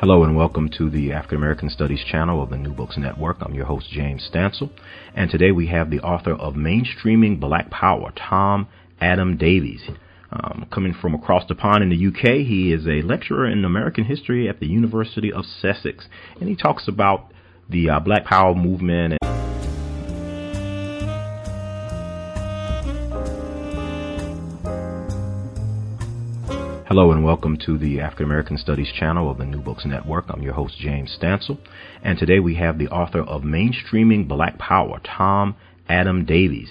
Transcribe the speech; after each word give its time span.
Hello 0.00 0.22
and 0.22 0.36
welcome 0.36 0.68
to 0.78 0.88
the 0.88 1.12
African 1.12 1.38
American 1.38 1.68
Studies 1.68 2.04
channel 2.04 2.40
of 2.40 2.50
the 2.50 2.56
New 2.56 2.72
Books 2.72 2.96
Network. 2.96 3.38
I'm 3.40 3.52
your 3.52 3.64
host, 3.64 3.90
James 3.90 4.30
Stansel, 4.32 4.70
and 5.12 5.28
today 5.28 5.50
we 5.50 5.66
have 5.66 5.90
the 5.90 5.98
author 5.98 6.34
of 6.34 6.54
Mainstreaming 6.54 7.40
Black 7.40 7.68
Power, 7.68 8.12
Tom 8.14 8.68
Adam 9.00 9.36
Davies. 9.36 9.82
Um, 10.30 10.66
coming 10.72 10.94
from 10.94 11.16
across 11.16 11.48
the 11.48 11.56
pond 11.56 11.82
in 11.82 11.90
the 11.90 12.06
UK, 12.06 12.46
he 12.46 12.72
is 12.72 12.86
a 12.86 13.02
lecturer 13.04 13.48
in 13.48 13.64
American 13.64 14.04
history 14.04 14.48
at 14.48 14.60
the 14.60 14.68
University 14.68 15.32
of 15.32 15.44
Sussex, 15.44 16.06
and 16.38 16.48
he 16.48 16.54
talks 16.54 16.86
about 16.86 17.32
the 17.68 17.90
uh, 17.90 17.98
Black 17.98 18.24
Power 18.24 18.54
movement 18.54 19.18
Hello 26.88 27.12
and 27.12 27.22
welcome 27.22 27.58
to 27.66 27.76
the 27.76 28.00
African 28.00 28.24
American 28.24 28.56
Studies 28.56 28.90
channel 28.98 29.30
of 29.30 29.36
the 29.36 29.44
New 29.44 29.60
Books 29.60 29.84
Network. 29.84 30.24
I'm 30.30 30.40
your 30.40 30.54
host, 30.54 30.78
James 30.78 31.14
Stansel, 31.20 31.58
and 32.02 32.18
today 32.18 32.40
we 32.40 32.54
have 32.54 32.78
the 32.78 32.88
author 32.88 33.20
of 33.20 33.42
Mainstreaming 33.42 34.26
Black 34.26 34.56
Power, 34.56 34.98
Tom 35.04 35.54
Adam 35.86 36.24
Davies. 36.24 36.70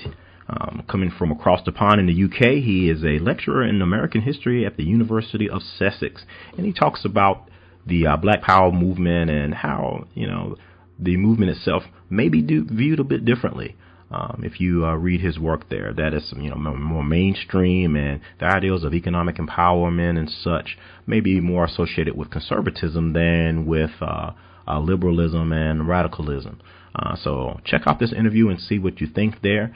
Um, 0.49 0.83
coming 0.89 1.11
from 1.11 1.31
across 1.31 1.63
the 1.63 1.71
pond 1.71 1.99
in 1.99 2.07
the 2.07 2.23
UK, 2.23 2.63
he 2.63 2.89
is 2.89 3.03
a 3.03 3.23
lecturer 3.23 3.63
in 3.63 3.79
American 3.79 4.21
history 4.21 4.65
at 4.65 4.75
the 4.75 4.85
University 4.85 5.47
of 5.47 5.61
Sussex, 5.61 6.23
and 6.57 6.65
he 6.65 6.73
talks 6.73 7.05
about 7.05 7.47
the 7.85 8.07
uh, 8.07 8.17
Black 8.17 8.41
Power 8.41 8.71
movement 8.71 9.29
and 9.29 9.53
how, 9.53 10.07
you 10.15 10.25
know, 10.25 10.55
the 10.97 11.15
movement 11.15 11.51
itself 11.51 11.83
may 12.09 12.27
be 12.27 12.41
do- 12.41 12.65
viewed 12.65 12.99
a 12.99 13.03
bit 13.03 13.23
differently. 13.23 13.75
Um, 14.09 14.41
if 14.45 14.61
you 14.61 14.85
uh, 14.85 14.95
read 14.95 15.19
his 15.19 15.37
work 15.37 15.67
there, 15.69 15.93
that 15.93 16.13
is 16.13 16.33
you 16.37 16.49
know 16.49 16.55
more 16.55 17.03
mainstream, 17.03 17.95
and 17.95 18.21
the 18.39 18.45
ideals 18.45 18.83
of 18.83 18.93
economic 18.93 19.35
empowerment 19.35 20.17
and 20.17 20.29
such 20.29 20.77
may 21.05 21.19
be 21.19 21.41
more 21.41 21.65
associated 21.65 22.15
with 22.15 22.31
conservatism 22.31 23.11
than 23.11 23.65
with 23.65 23.91
uh, 24.01 24.31
uh, 24.67 24.79
liberalism 24.79 25.51
and 25.51 25.87
radicalism. 25.87 26.61
Uh, 26.95 27.15
so 27.17 27.59
check 27.65 27.81
out 27.85 27.99
this 27.99 28.13
interview 28.13 28.47
and 28.49 28.61
see 28.61 28.79
what 28.79 29.01
you 29.01 29.07
think 29.07 29.41
there, 29.41 29.75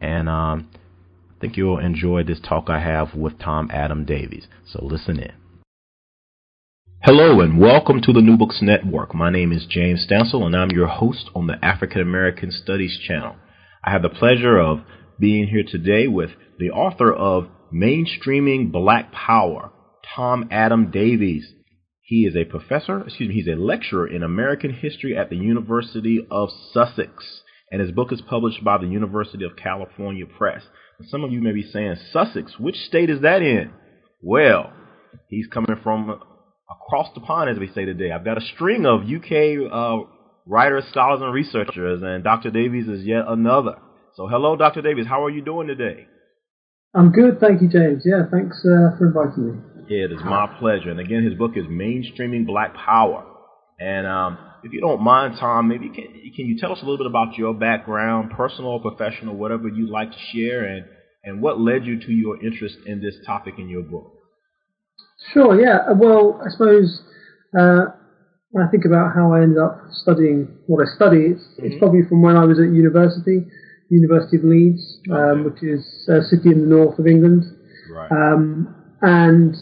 and 0.00 0.28
um, 0.28 0.68
I 1.36 1.40
think 1.40 1.56
you'll 1.56 1.80
enjoy 1.80 2.22
this 2.22 2.40
talk 2.40 2.70
I 2.70 2.78
have 2.78 3.14
with 3.14 3.40
Tom 3.40 3.70
Adam 3.72 4.04
Davies. 4.04 4.46
So 4.70 4.84
listen 4.84 5.18
in. 5.18 5.32
Hello 7.02 7.40
and 7.40 7.60
welcome 7.60 8.00
to 8.00 8.12
the 8.14 8.22
New 8.22 8.38
Books 8.38 8.60
Network. 8.62 9.14
My 9.14 9.30
name 9.30 9.52
is 9.52 9.66
James 9.68 10.06
Stansel 10.08 10.42
and 10.44 10.56
I'm 10.56 10.70
your 10.70 10.86
host 10.86 11.28
on 11.34 11.46
the 11.46 11.62
African 11.62 12.00
American 12.00 12.50
Studies 12.50 12.98
channel. 13.06 13.36
I 13.86 13.90
have 13.90 14.02
the 14.02 14.08
pleasure 14.08 14.58
of 14.58 14.80
being 15.20 15.46
here 15.46 15.64
today 15.66 16.06
with 16.06 16.30
the 16.58 16.70
author 16.70 17.12
of 17.12 17.48
Mainstreaming 17.72 18.72
Black 18.72 19.12
Power, 19.12 19.72
Tom 20.16 20.48
Adam 20.50 20.90
Davies. 20.90 21.52
He 22.00 22.24
is 22.24 22.34
a 22.34 22.44
professor, 22.44 23.02
excuse 23.02 23.28
me, 23.28 23.34
he's 23.34 23.48
a 23.48 23.60
lecturer 23.60 24.06
in 24.06 24.22
American 24.22 24.72
history 24.72 25.16
at 25.16 25.28
the 25.28 25.36
University 25.36 26.26
of 26.30 26.48
Sussex, 26.72 27.42
and 27.70 27.80
his 27.80 27.90
book 27.90 28.10
is 28.10 28.22
published 28.22 28.64
by 28.64 28.78
the 28.78 28.86
University 28.86 29.44
of 29.44 29.56
California 29.56 30.24
Press. 30.26 30.62
And 30.98 31.08
some 31.08 31.22
of 31.22 31.32
you 31.32 31.42
may 31.42 31.52
be 31.52 31.62
saying, 31.62 31.96
Sussex, 32.10 32.58
which 32.58 32.76
state 32.76 33.10
is 33.10 33.20
that 33.20 33.42
in? 33.42 33.70
Well, 34.22 34.72
he's 35.28 35.46
coming 35.46 35.76
from 35.82 36.20
across 36.70 37.08
the 37.14 37.20
pond, 37.20 37.50
as 37.50 37.58
we 37.58 37.70
say 37.74 37.84
today. 37.84 38.12
I've 38.12 38.24
got 38.24 38.38
a 38.38 38.46
string 38.54 38.86
of 38.86 39.02
UK 39.02 39.70
uh, 39.70 40.08
writers, 40.46 40.84
scholars, 40.90 41.20
and 41.22 41.32
researchers, 41.32 42.02
and 42.02 42.22
Dr. 42.22 42.50
Davies 42.50 42.88
is 42.88 43.04
yet 43.04 43.24
another. 43.26 43.76
So, 44.16 44.28
hello, 44.28 44.56
Dr. 44.56 44.82
Davies. 44.82 45.06
How 45.06 45.24
are 45.24 45.30
you 45.30 45.42
doing 45.42 45.66
today? 45.66 46.06
I'm 46.94 47.10
good, 47.10 47.40
thank 47.40 47.60
you, 47.60 47.68
James. 47.68 48.02
Yeah, 48.04 48.22
thanks 48.30 48.58
uh, 48.60 48.96
for 48.96 49.06
inviting 49.08 49.46
me. 49.46 49.62
Yeah, 49.88 50.04
it 50.04 50.12
is 50.12 50.20
my 50.24 50.46
pleasure. 50.58 50.90
And 50.90 51.00
again, 51.00 51.24
his 51.24 51.34
book 51.34 51.52
is 51.56 51.64
Mainstreaming 51.64 52.46
Black 52.46 52.74
Power. 52.74 53.26
And 53.80 54.06
um, 54.06 54.38
if 54.62 54.72
you 54.72 54.80
don't 54.80 55.02
mind, 55.02 55.34
Tom, 55.40 55.68
maybe 55.68 55.88
can, 55.88 56.04
can 56.04 56.46
you 56.46 56.56
tell 56.58 56.72
us 56.72 56.78
a 56.80 56.84
little 56.84 56.98
bit 56.98 57.06
about 57.06 57.36
your 57.36 57.52
background, 57.52 58.30
personal 58.30 58.70
or 58.70 58.80
professional, 58.80 59.34
whatever 59.34 59.68
you'd 59.68 59.90
like 59.90 60.12
to 60.12 60.18
share, 60.32 60.64
and, 60.64 60.86
and 61.24 61.42
what 61.42 61.60
led 61.60 61.84
you 61.84 62.00
to 62.00 62.12
your 62.12 62.42
interest 62.42 62.76
in 62.86 63.00
this 63.00 63.16
topic 63.26 63.54
in 63.58 63.68
your 63.68 63.82
book? 63.82 64.12
Sure, 65.32 65.60
yeah. 65.60 65.92
Well, 65.92 66.40
I 66.46 66.50
suppose 66.50 67.02
uh, 67.58 67.86
when 68.54 68.62
I 68.62 68.70
think 68.70 68.84
about 68.86 69.10
how 69.18 69.34
I 69.34 69.42
ended 69.42 69.58
up 69.58 69.82
studying 69.90 70.46
what 70.70 70.78
I 70.78 70.86
study, 70.94 71.34
it's, 71.34 71.42
mm-hmm. 71.42 71.66
it's 71.66 71.78
probably 71.82 72.06
from 72.06 72.22
when 72.22 72.38
I 72.38 72.46
was 72.46 72.62
at 72.62 72.70
university, 72.70 73.42
University 73.90 74.38
of 74.38 74.44
Leeds, 74.46 74.78
um, 75.10 75.42
which 75.42 75.58
is 75.58 75.82
a 76.06 76.22
city 76.22 76.54
in 76.54 76.62
the 76.62 76.70
north 76.70 76.94
of 77.02 77.10
England. 77.10 77.42
Right. 77.90 78.06
Um, 78.14 78.70
and 79.02 79.58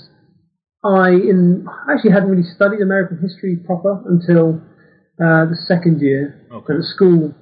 I 0.85 1.09
in, 1.09 1.65
actually 1.89 2.13
hadn't 2.13 2.29
really 2.29 2.45
studied 2.45 2.85
American 2.85 3.17
history 3.17 3.57
proper 3.65 3.97
until 4.13 4.61
uh, 5.17 5.49
the 5.49 5.57
second 5.65 6.05
year 6.05 6.45
okay. 6.53 6.77
at 6.77 6.85
school. 6.93 7.33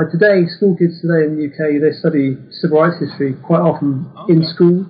Uh, 0.00 0.08
today, 0.08 0.48
school 0.48 0.80
kids 0.80 0.96
today 1.04 1.28
in 1.28 1.36
the 1.36 1.44
UK 1.44 1.76
they 1.76 1.92
study 1.92 2.40
civil 2.64 2.80
rights 2.80 2.96
history 3.04 3.36
quite 3.44 3.60
often 3.60 4.08
okay. 4.24 4.32
in 4.32 4.48
school, 4.48 4.88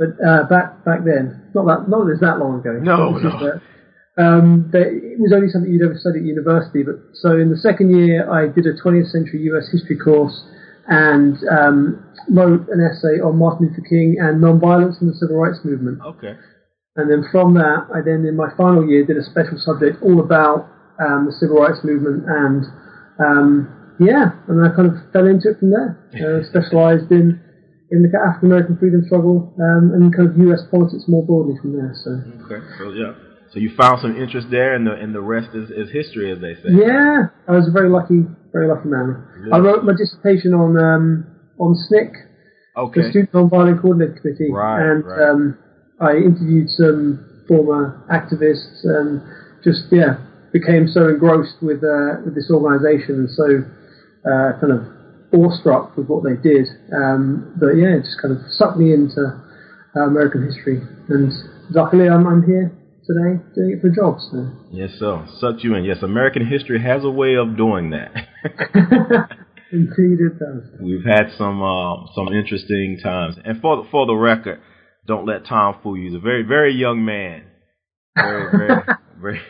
but 0.00 0.16
uh, 0.16 0.48
back 0.48 0.80
back 0.88 1.04
then, 1.04 1.52
not 1.52 1.68
that 1.68 1.92
not 1.92 2.08
that 2.08 2.40
long 2.40 2.60
ago. 2.60 2.80
No, 2.80 3.20
no. 3.20 3.60
Um, 4.18 4.70
it 4.74 5.18
was 5.18 5.32
only 5.32 5.48
something 5.48 5.72
you'd 5.72 5.82
ever 5.82 5.96
study 5.96 6.20
at 6.20 6.24
university. 6.24 6.82
But 6.82 6.96
so 7.14 7.38
in 7.38 7.50
the 7.50 7.56
second 7.56 7.96
year, 7.96 8.28
I 8.28 8.48
did 8.48 8.66
a 8.66 8.74
20th 8.74 9.10
century 9.10 9.40
U.S. 9.52 9.68
history 9.72 9.96
course 9.96 10.44
and 10.88 11.36
um, 11.48 12.04
wrote 12.28 12.68
an 12.68 12.80
essay 12.80 13.20
on 13.20 13.38
Martin 13.38 13.68
Luther 13.68 13.86
King 13.88 14.16
and 14.20 14.42
nonviolence 14.42 15.00
in 15.00 15.08
the 15.08 15.14
civil 15.14 15.36
rights 15.36 15.60
movement. 15.64 16.00
Okay. 16.04 16.36
And 16.96 17.10
then 17.10 17.24
from 17.32 17.54
that, 17.54 17.88
I 17.94 18.02
then 18.04 18.26
in 18.28 18.36
my 18.36 18.52
final 18.56 18.86
year 18.86 19.06
did 19.06 19.16
a 19.16 19.24
special 19.24 19.56
subject 19.56 20.02
all 20.02 20.20
about 20.20 20.68
um, 21.00 21.24
the 21.24 21.32
civil 21.32 21.56
rights 21.56 21.80
movement 21.82 22.24
and 22.28 22.64
um, 23.18 23.96
yeah, 24.00 24.32
and 24.48 24.60
I 24.60 24.74
kind 24.74 24.88
of 24.88 25.12
fell 25.12 25.26
into 25.26 25.50
it 25.50 25.58
from 25.58 25.70
there. 25.70 25.96
Uh, 26.12 26.44
specialised 26.44 27.10
in 27.10 27.40
in 27.90 28.02
the 28.02 28.10
African 28.18 28.50
American 28.50 28.76
freedom 28.76 29.04
struggle 29.06 29.52
um, 29.60 29.92
and 29.94 30.14
kind 30.14 30.28
of 30.28 30.36
U.S. 30.48 30.60
politics 30.70 31.04
more 31.08 31.24
broadly 31.24 31.56
from 31.60 31.72
there. 31.76 31.92
So. 31.94 32.10
Okay. 32.44 32.60
So 32.78 32.92
yeah. 32.92 33.12
So 33.52 33.60
you 33.60 33.70
found 33.76 34.00
some 34.00 34.16
interest 34.16 34.48
there, 34.50 34.74
and 34.74 34.86
the 34.86 34.92
and 34.92 35.14
the 35.14 35.20
rest 35.20 35.54
is, 35.54 35.68
is 35.68 35.92
history, 35.92 36.32
as 36.32 36.40
they 36.40 36.54
say. 36.54 36.72
Yeah, 36.72 37.28
I 37.46 37.52
was 37.52 37.68
a 37.68 37.70
very 37.70 37.90
lucky, 37.90 38.24
very 38.50 38.66
lucky 38.66 38.88
man. 38.88 39.52
I 39.52 39.58
wrote 39.58 39.84
my 39.84 39.92
dissertation 39.92 40.54
on 40.54 40.80
um, 40.80 41.26
on 41.60 41.76
SNCC, 41.76 42.12
okay. 42.78 43.02
the 43.02 43.10
Student 43.10 43.32
Nonviolent 43.32 43.82
Coordinating 43.82 44.16
Committee, 44.22 44.50
right, 44.50 44.80
and 44.80 45.04
right. 45.04 45.28
Um, 45.28 45.58
I 46.00 46.16
interviewed 46.16 46.70
some 46.70 47.44
former 47.46 48.00
activists, 48.08 48.88
and 48.88 49.20
just 49.62 49.84
yeah, 49.92 50.16
became 50.50 50.88
so 50.88 51.12
engrossed 51.12 51.60
with 51.60 51.84
uh, 51.84 52.24
with 52.24 52.34
this 52.34 52.48
organisation, 52.48 53.28
and 53.28 53.30
so 53.36 53.68
uh, 54.24 54.56
kind 54.64 54.72
of 54.72 54.88
awestruck 55.36 55.94
with 55.98 56.08
what 56.08 56.24
they 56.24 56.40
did 56.40 56.68
um, 56.96 57.52
that 57.60 57.76
yeah, 57.76 58.00
it 58.00 58.08
just 58.08 58.16
kind 58.16 58.32
of 58.32 58.40
sucked 58.48 58.78
me 58.78 58.94
into 58.96 59.20
uh, 59.94 60.08
American 60.08 60.40
history, 60.40 60.80
and 61.12 61.28
luckily 61.68 62.08
I'm, 62.08 62.26
I'm 62.26 62.42
here 62.48 62.72
today 63.06 63.42
doing 63.54 63.78
it 63.78 63.80
for 63.80 63.90
jobs. 63.90 64.28
So. 64.30 64.50
Yes, 64.70 64.90
sir. 64.98 65.26
Such 65.40 65.64
you 65.64 65.74
in. 65.74 65.84
Yes, 65.84 65.98
American 66.02 66.46
history 66.46 66.82
has 66.82 67.04
a 67.04 67.10
way 67.10 67.34
of 67.36 67.56
doing 67.56 67.90
that. 67.90 68.12
Indeed, 69.72 70.20
it 70.20 70.38
does. 70.38 70.68
We've 70.80 71.04
had 71.04 71.32
some 71.38 71.62
uh, 71.62 72.06
some 72.14 72.28
interesting 72.28 72.98
times. 73.02 73.36
And 73.44 73.60
for 73.60 73.86
for 73.90 74.06
the 74.06 74.14
record, 74.14 74.60
don't 75.06 75.26
let 75.26 75.46
Tom 75.46 75.76
fool 75.82 75.96
you. 75.96 76.10
He's 76.10 76.16
a 76.16 76.20
very 76.20 76.42
very 76.42 76.74
young 76.74 77.04
man, 77.04 77.44
very 78.14 78.50
very 78.50 78.82
very 79.20 79.40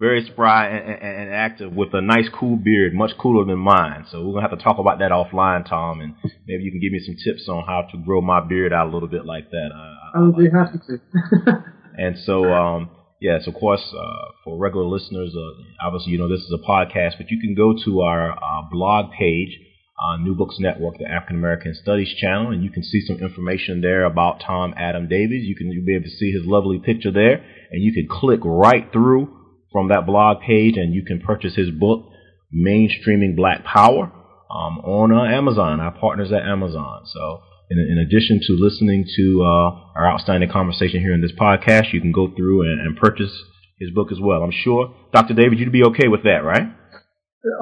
very 0.00 0.24
spry 0.24 0.68
and, 0.68 0.88
and, 0.88 1.28
and, 1.28 1.34
active 1.34 1.74
with 1.74 1.92
a 1.92 2.00
nice 2.00 2.26
cool 2.32 2.56
beard, 2.56 2.94
much 2.94 3.10
cooler 3.18 3.44
than 3.44 3.58
mine. 3.58 4.06
So 4.10 4.24
we're 4.24 4.32
gonna 4.32 4.48
have 4.48 4.58
to 4.58 4.64
talk 4.64 4.78
about 4.78 4.98
that 5.00 5.10
offline, 5.10 5.68
Tom, 5.68 6.00
and 6.00 6.14
maybe 6.48 6.64
you 6.64 6.70
can 6.70 6.80
give 6.80 6.90
me 6.90 7.00
some 7.04 7.16
tips 7.22 7.46
on 7.50 7.64
how 7.66 7.82
to 7.92 7.98
grow 7.98 8.22
my 8.22 8.40
beard 8.40 8.72
out 8.72 8.86
a 8.86 8.90
little 8.90 9.10
bit 9.10 9.26
like 9.26 9.50
that. 9.50 9.68
I, 9.74 10.18
I, 10.18 10.22
will 10.22 10.32
be 10.32 10.48
happy 10.48 10.78
to. 10.88 11.64
And 12.00 12.16
so, 12.24 12.44
um, 12.44 12.90
yes, 13.20 13.46
of 13.46 13.54
course, 13.54 13.82
uh, 13.94 14.32
for 14.42 14.56
regular 14.56 14.86
listeners, 14.86 15.34
uh, 15.36 15.86
obviously, 15.86 16.12
you 16.12 16.18
know, 16.18 16.28
this 16.28 16.40
is 16.40 16.52
a 16.52 16.66
podcast, 16.66 17.18
but 17.18 17.30
you 17.30 17.38
can 17.40 17.54
go 17.54 17.74
to 17.84 18.00
our 18.00 18.32
uh, 18.32 18.62
blog 18.70 19.12
page, 19.12 19.58
on 20.00 20.24
New 20.24 20.34
Books 20.34 20.56
Network, 20.58 20.96
the 20.98 21.06
African 21.06 21.36
American 21.36 21.74
Studies 21.74 22.12
channel, 22.18 22.52
and 22.52 22.64
you 22.64 22.70
can 22.70 22.82
see 22.82 23.02
some 23.06 23.18
information 23.18 23.82
there 23.82 24.04
about 24.04 24.40
Tom 24.44 24.72
Adam 24.76 25.08
Davies. 25.08 25.46
You 25.46 25.54
can 25.54 25.70
you'll 25.70 25.84
be 25.84 25.94
able 25.94 26.04
to 26.04 26.16
see 26.16 26.32
his 26.32 26.46
lovely 26.46 26.78
picture 26.78 27.10
there, 27.12 27.44
and 27.70 27.82
you 27.82 27.92
can 27.92 28.08
click 28.08 28.40
right 28.42 28.90
through 28.92 29.36
from 29.70 29.88
that 29.88 30.06
blog 30.06 30.40
page, 30.40 30.76
and 30.76 30.94
you 30.94 31.04
can 31.04 31.20
purchase 31.20 31.54
his 31.54 31.70
book, 31.70 32.08
Mainstreaming 32.54 33.36
Black 33.36 33.62
Power, 33.62 34.10
um, 34.50 34.78
on 34.78 35.12
uh, 35.12 35.24
Amazon. 35.24 35.80
Our 35.80 35.92
partners 35.92 36.32
at 36.32 36.42
Amazon. 36.42 37.02
So. 37.12 37.42
In, 37.70 37.78
in 37.78 37.98
addition 37.98 38.40
to 38.48 38.52
listening 38.54 39.06
to 39.16 39.42
uh, 39.42 39.96
our 39.96 40.08
outstanding 40.08 40.50
conversation 40.50 41.00
here 41.00 41.14
in 41.14 41.20
this 41.20 41.32
podcast, 41.32 41.92
you 41.92 42.00
can 42.00 42.10
go 42.10 42.26
through 42.34 42.62
and, 42.62 42.80
and 42.80 42.96
purchase 42.96 43.30
his 43.78 43.90
book 43.90 44.10
as 44.10 44.18
well. 44.20 44.42
I'm 44.42 44.50
sure, 44.52 44.94
Dr. 45.12 45.34
David, 45.34 45.58
you'd 45.58 45.72
be 45.72 45.84
okay 45.84 46.08
with 46.08 46.24
that, 46.24 46.42
right? 46.44 46.66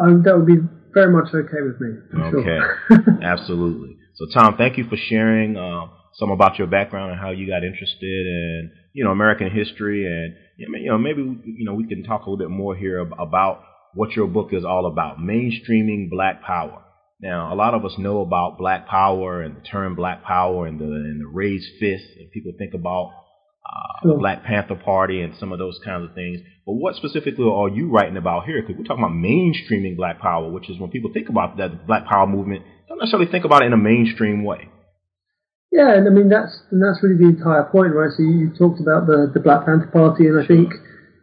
Um, 0.01 0.23
that 0.25 0.37
would 0.37 0.47
be 0.47 0.59
very 0.95 1.13
much 1.13 1.29
okay 1.35 1.63
with 1.63 1.81
me. 1.81 2.41
okay, 2.41 2.59
sure. 2.89 3.19
absolutely. 3.23 3.97
So, 4.17 4.27
Tom, 4.35 4.57
thank 4.57 4.79
you 4.79 4.89
for 4.89 4.97
sharing 4.97 5.57
uh, 5.57 5.87
some 6.15 6.31
about 6.31 6.59
your 6.59 6.67
background 6.67 7.13
and 7.13 7.21
how 7.21 7.31
you 7.31 7.47
got 7.47 7.63
interested 7.63 8.27
in 8.27 8.73
you 8.93 9.05
know 9.05 9.11
American 9.11 9.51
history, 9.51 10.05
and 10.07 10.35
you 10.57 10.91
know 10.91 10.99
maybe 10.99 11.23
you 11.23 11.65
know 11.65 11.75
we 11.75 11.87
can 11.87 12.03
talk 12.03 12.27
a 12.27 12.31
little 12.31 12.45
bit 12.45 12.51
more 12.51 12.75
here 12.75 12.99
about 12.99 13.63
what 13.95 14.13
your 14.13 14.27
book 14.27 14.53
is 14.53 14.65
all 14.65 14.87
about, 14.87 15.19
mainstreaming 15.19 16.11
Black 16.11 16.43
Power. 16.43 16.83
Now, 17.21 17.53
a 17.53 17.57
lot 17.57 17.75
of 17.75 17.85
us 17.85 17.95
know 17.99 18.21
about 18.21 18.59
Black 18.59 18.87
Power 18.87 19.43
and 19.43 19.57
the 19.57 19.61
term 19.61 19.97
Black 19.97 20.23
Power 20.23 20.67
and 20.67 20.79
the 20.79 20.85
and 20.85 21.21
the 21.21 21.27
raised 21.27 21.67
fist, 21.81 22.05
and 22.17 22.31
people 22.31 22.53
think 22.57 22.75
about 22.75 23.11
uh, 23.67 24.03
sure. 24.03 24.13
the 24.13 24.19
Black 24.19 24.45
Panther 24.45 24.77
Party 24.77 25.21
and 25.21 25.35
some 25.39 25.53
of 25.53 25.59
those 25.59 25.81
kinds 25.85 26.09
of 26.09 26.15
things. 26.15 26.41
But 26.65 26.75
what 26.75 26.95
specifically 26.95 27.45
are 27.45 27.69
you 27.69 27.91
writing 27.91 28.17
about 28.17 28.45
here? 28.45 28.63
Because 28.63 28.77
we're 28.79 28.85
talking 28.85 29.03
about 29.03 29.17
mainstreaming 29.17 29.97
Black 29.97 30.21
Power, 30.21 30.49
which 30.49 30.71
is 30.71 30.79
when 30.79 30.91
people 30.91 31.11
think 31.13 31.29
about 31.29 31.57
that 31.57 31.89
Black 31.89 32.07
Power 32.07 32.27
movement, 32.27 32.63
don't 32.89 32.99
necessarily 32.99 33.31
think 33.31 33.45
about 33.45 33.63
it 33.63 33.67
in 33.67 33.73
a 33.73 33.77
mainstream 33.77 34.45
way. 34.45 34.69
Yeah, 35.73 35.95
and 35.95 36.07
I 36.07 36.11
mean 36.11 36.29
that's 36.29 36.63
and 36.71 36.81
that's 36.81 37.03
really 37.03 37.19
the 37.19 37.37
entire 37.37 37.65
point, 37.65 37.95
right? 37.95 38.11
So 38.17 38.23
you, 38.23 38.47
you 38.47 38.51
talked 38.57 38.81
about 38.81 39.07
the 39.07 39.31
the 39.35 39.41
Black 39.41 39.67
Panther 39.67 39.91
Party, 39.93 40.27
and 40.27 40.39
I 40.39 40.47
sure. 40.47 40.57
think 40.57 40.73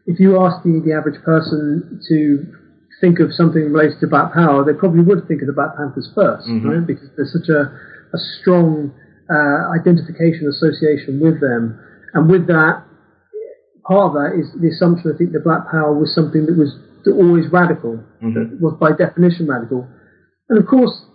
if 0.05 0.19
you 0.19 0.43
ask 0.43 0.61
the, 0.63 0.81
the 0.85 0.93
average 0.93 1.23
person 1.23 2.01
to 2.09 2.64
think 3.01 3.19
of 3.19 3.33
something 3.33 3.71
related 3.71 3.99
to 3.99 4.07
Black 4.07 4.33
Power, 4.33 4.63
they 4.63 4.77
probably 4.77 5.01
would 5.01 5.27
think 5.27 5.41
of 5.41 5.47
the 5.47 5.53
Black 5.53 5.75
Panthers 5.75 6.09
1st 6.15 6.47
mm-hmm. 6.47 6.69
right? 6.69 6.87
Because 6.87 7.09
there's 7.15 7.33
such 7.33 7.49
a 7.49 7.73
a 8.15 8.19
strong 8.39 8.95
uh, 9.27 9.75
identification 9.75 10.47
association 10.47 11.19
with 11.19 11.41
them. 11.41 11.79
And 12.13 12.29
with 12.29 12.47
that, 12.47 12.87
part 13.83 14.05
of 14.09 14.13
that 14.15 14.39
is 14.39 14.47
the 14.55 14.71
assumption, 14.71 15.11
I 15.13 15.17
think, 15.17 15.35
that 15.35 15.43
black 15.43 15.67
power 15.69 15.93
was 15.93 16.15
something 16.15 16.47
that 16.47 16.57
was 16.57 16.71
always 17.05 17.51
radical, 17.51 18.01
mm-hmm. 18.23 18.33
that 18.33 18.57
was 18.57 18.73
by 18.79 18.95
definition 18.95 19.45
radical. 19.45 19.85
And 20.49 20.57
of 20.57 20.65
course, 20.65 21.05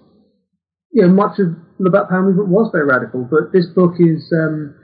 you 0.93 1.03
know, 1.03 1.11
much 1.11 1.39
of 1.39 1.57
the 1.79 1.91
black 1.91 2.11
power 2.11 2.23
movement 2.23 2.49
was 2.49 2.71
very 2.71 2.87
radical, 2.87 3.27
but 3.27 3.51
this 3.53 3.67
book 3.75 3.95
is, 3.99 4.31
um, 4.35 4.75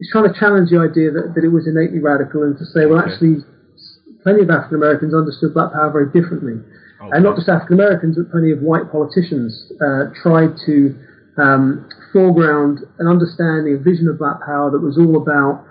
is 0.00 0.08
trying 0.10 0.28
to 0.28 0.36
challenge 0.36 0.68
the 0.68 0.80
idea 0.80 1.12
that, 1.12 1.32
that 1.36 1.44
it 1.44 1.52
was 1.52 1.68
innately 1.68 2.00
radical 2.00 2.42
and 2.42 2.58
to 2.58 2.64
say, 2.64 2.84
well, 2.84 3.00
okay. 3.00 3.12
actually, 3.12 3.44
plenty 4.24 4.42
of 4.42 4.50
African 4.50 4.80
Americans 4.80 5.14
understood 5.14 5.54
black 5.54 5.72
power 5.72 5.92
very 5.92 6.08
differently. 6.10 6.58
Okay. 6.98 7.10
And 7.12 7.22
not 7.22 7.36
just 7.36 7.48
African 7.48 7.78
Americans, 7.78 8.16
but 8.16 8.32
plenty 8.32 8.50
of 8.50 8.64
white 8.64 8.90
politicians 8.90 9.52
uh, 9.78 10.10
tried 10.16 10.56
to 10.66 10.96
um, 11.36 11.86
foreground 12.12 12.80
an 12.98 13.06
understanding, 13.06 13.76
a 13.76 13.78
vision 13.78 14.08
of 14.08 14.18
black 14.18 14.40
power 14.40 14.72
that 14.72 14.80
was 14.80 14.96
all 14.96 15.20
about 15.20 15.62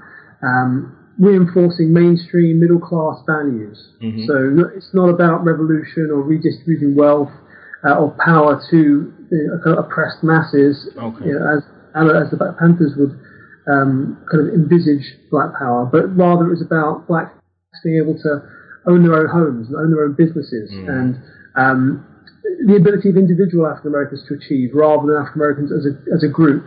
um, 0.46 0.94
reinforcing 1.18 1.92
mainstream 1.92 2.62
middle 2.62 2.80
class 2.80 3.18
values. 3.26 3.82
Mm-hmm. 4.02 4.30
So 4.30 4.70
it's 4.78 4.94
not 4.94 5.10
about 5.10 5.44
revolution 5.44 6.14
or 6.14 6.22
redistributing 6.22 6.96
wealth 6.96 7.34
uh, 7.84 7.98
or 7.98 8.16
power 8.24 8.62
to 8.70 8.78
you 8.78 9.60
know, 9.66 9.74
oppressed 9.74 10.24
masses, 10.24 10.90
okay. 10.96 11.26
you 11.26 11.34
know, 11.34 11.58
as 11.58 11.64
as 11.96 12.30
the 12.32 12.38
Black 12.38 12.58
Panthers 12.58 12.94
would 12.98 13.18
um, 13.68 14.18
kind 14.30 14.48
of 14.48 14.54
envisage 14.54 15.18
black 15.32 15.54
power, 15.58 15.86
but 15.86 16.10
rather 16.18 16.48
it 16.48 16.50
was 16.50 16.62
about 16.62 17.08
blacks 17.08 17.32
being 17.84 18.02
able 18.02 18.16
to 18.16 18.42
own 18.88 19.04
their 19.04 19.16
own 19.16 19.30
homes 19.30 19.68
and 19.68 19.76
own 19.78 19.92
their 19.92 20.06
own 20.06 20.14
businesses 20.14 20.72
mm. 20.72 20.90
and 20.90 21.22
um, 21.56 22.06
the 22.66 22.76
ability 22.76 23.10
of 23.10 23.18
individual 23.18 23.68
African 23.68 23.92
Americans 23.92 24.24
to 24.28 24.36
achieve 24.36 24.72
rather 24.74 25.08
than 25.08 25.16
African 25.22 25.42
Americans 25.42 25.72
as 25.72 25.86
a, 25.86 25.94
as 26.16 26.24
a 26.24 26.28
group. 26.28 26.66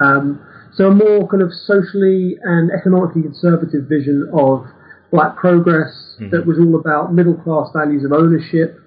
Um, 0.00 0.40
so 0.72 0.86
a 0.86 0.94
more 0.94 1.26
kind 1.28 1.42
of 1.42 1.52
socially 1.52 2.38
and 2.42 2.70
economically 2.70 3.22
conservative 3.22 3.88
vision 3.88 4.30
of 4.32 4.64
black 5.10 5.36
progress 5.36 5.90
mm-hmm. 6.16 6.30
that 6.30 6.46
was 6.46 6.58
all 6.58 6.78
about 6.78 7.12
middle 7.12 7.34
class 7.34 7.70
values 7.74 8.04
of 8.04 8.12
ownership, 8.12 8.78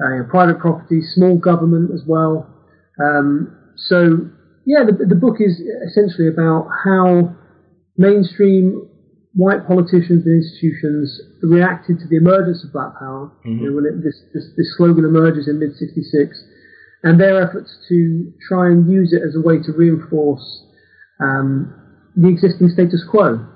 uh, 0.00 0.24
private 0.30 0.58
property, 0.58 1.02
small 1.02 1.36
government 1.36 1.90
as 1.92 2.00
well. 2.06 2.48
Um, 2.98 3.54
so 3.76 4.30
yeah, 4.64 4.84
the, 4.84 5.04
the 5.04 5.14
book 5.14 5.36
is 5.40 5.60
essentially 5.86 6.28
about 6.28 6.68
how 6.84 7.36
mainstream 7.96 8.88
white 9.34 9.66
politicians 9.66 10.24
and 10.24 10.42
institutions 10.42 11.20
reacted 11.42 11.98
to 12.00 12.06
the 12.08 12.16
emergence 12.16 12.64
of 12.64 12.72
black 12.72 12.98
power, 12.98 13.30
mm-hmm. 13.44 13.58
you 13.58 13.70
know, 13.70 13.76
when 13.76 13.84
it, 13.84 14.02
this, 14.02 14.16
this, 14.32 14.44
this, 14.56 14.74
slogan 14.76 15.04
emerges 15.04 15.48
in 15.48 15.58
mid 15.58 15.76
66, 15.76 16.32
and 17.02 17.20
their 17.20 17.42
efforts 17.42 17.76
to 17.88 18.32
try 18.48 18.66
and 18.66 18.90
use 18.90 19.12
it 19.12 19.22
as 19.22 19.36
a 19.36 19.40
way 19.40 19.60
to 19.62 19.72
reinforce 19.72 20.64
um, 21.20 21.74
the 22.16 22.28
existing 22.28 22.70
status 22.70 23.04
quo. 23.08 23.46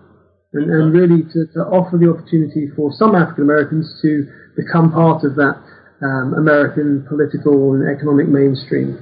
And, 0.53 0.69
and 0.69 0.93
really 0.93 1.25
to, 1.33 1.49
to, 1.57 1.61
offer 1.65 1.97
the 1.97 2.13
opportunity 2.13 2.69
for 2.77 2.93
some 2.93 3.17
African 3.17 3.45
Americans 3.45 3.89
to 4.03 4.29
become 4.55 4.93
part 4.93 5.25
of 5.25 5.35
that 5.37 5.57
um, 6.05 6.35
American 6.37 7.07
political 7.09 7.73
and 7.73 7.89
economic 7.89 8.29
mainstream, 8.29 9.01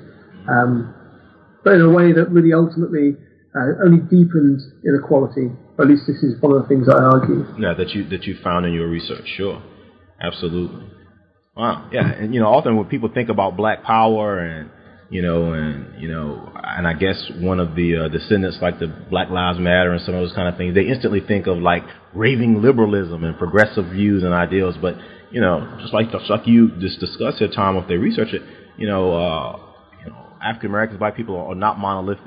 um, 0.49 0.94
but 1.64 1.75
in 1.75 1.81
a 1.81 1.90
way 1.90 2.12
that 2.12 2.31
really 2.31 2.52
ultimately 2.52 3.17
uh, 3.58 3.82
only 3.82 3.99
deepened 3.99 4.61
inequality 4.87 5.50
at 5.82 5.88
least 5.88 6.03
this 6.06 6.23
is 6.23 6.41
one 6.41 6.53
of 6.56 6.62
the 6.62 6.69
things 6.69 6.88
I 6.88 7.03
argue. 7.03 7.47
Yeah, 7.59 7.75
that 7.75 7.91
you 7.91 8.09
that 8.09 8.25
you 8.25 8.37
found 8.43 8.67
in 8.67 8.73
your 8.73 8.88
research. 8.88 9.27
Sure, 9.37 9.62
absolutely. 10.21 10.87
Wow. 11.56 11.88
Yeah, 11.93 12.09
and 12.09 12.32
you 12.32 12.41
know, 12.41 12.47
often 12.47 12.77
when 12.77 12.87
people 12.87 13.11
think 13.12 13.29
about 13.29 13.56
Black 13.56 13.82
Power 13.82 14.38
and 14.38 14.71
you 15.11 15.23
know, 15.23 15.53
and 15.53 16.00
you 16.00 16.09
know, 16.09 16.53
and 16.55 16.87
I 16.87 16.94
guess 16.94 17.31
one 17.38 17.59
of 17.59 17.75
the 17.75 18.05
uh, 18.05 18.09
descendants 18.09 18.59
like 18.62 18.79
the 18.79 18.87
Black 19.11 19.29
Lives 19.29 19.59
Matter 19.59 19.93
and 19.93 20.00
some 20.03 20.15
of 20.15 20.21
those 20.23 20.32
kind 20.32 20.49
of 20.49 20.56
things, 20.56 20.75
they 20.75 20.87
instantly 20.87 21.21
think 21.21 21.47
of 21.49 21.59
like 21.59 21.82
raving 22.15 22.62
liberalism 22.62 23.25
and 23.25 23.37
progressive 23.37 23.87
views 23.87 24.23
and 24.23 24.32
ideals. 24.32 24.77
But 24.81 24.94
you 25.32 25.41
know, 25.41 25.79
just 25.81 25.93
like 25.93 26.12
just 26.12 26.31
like 26.31 26.47
you 26.47 26.71
just 26.81 27.00
discussed 27.00 27.38
here, 27.38 27.49
Tom, 27.49 27.77
if 27.77 27.88
they 27.88 27.97
research 27.97 28.32
it, 28.32 28.43
you 28.79 28.87
know, 28.87 29.12
uh, 29.12 29.56
you 30.05 30.11
know, 30.11 30.27
African 30.41 30.71
Americans, 30.71 30.99
Black 30.99 31.17
people 31.17 31.37
are 31.37 31.55
not 31.55 31.79
monolithic 31.79 32.25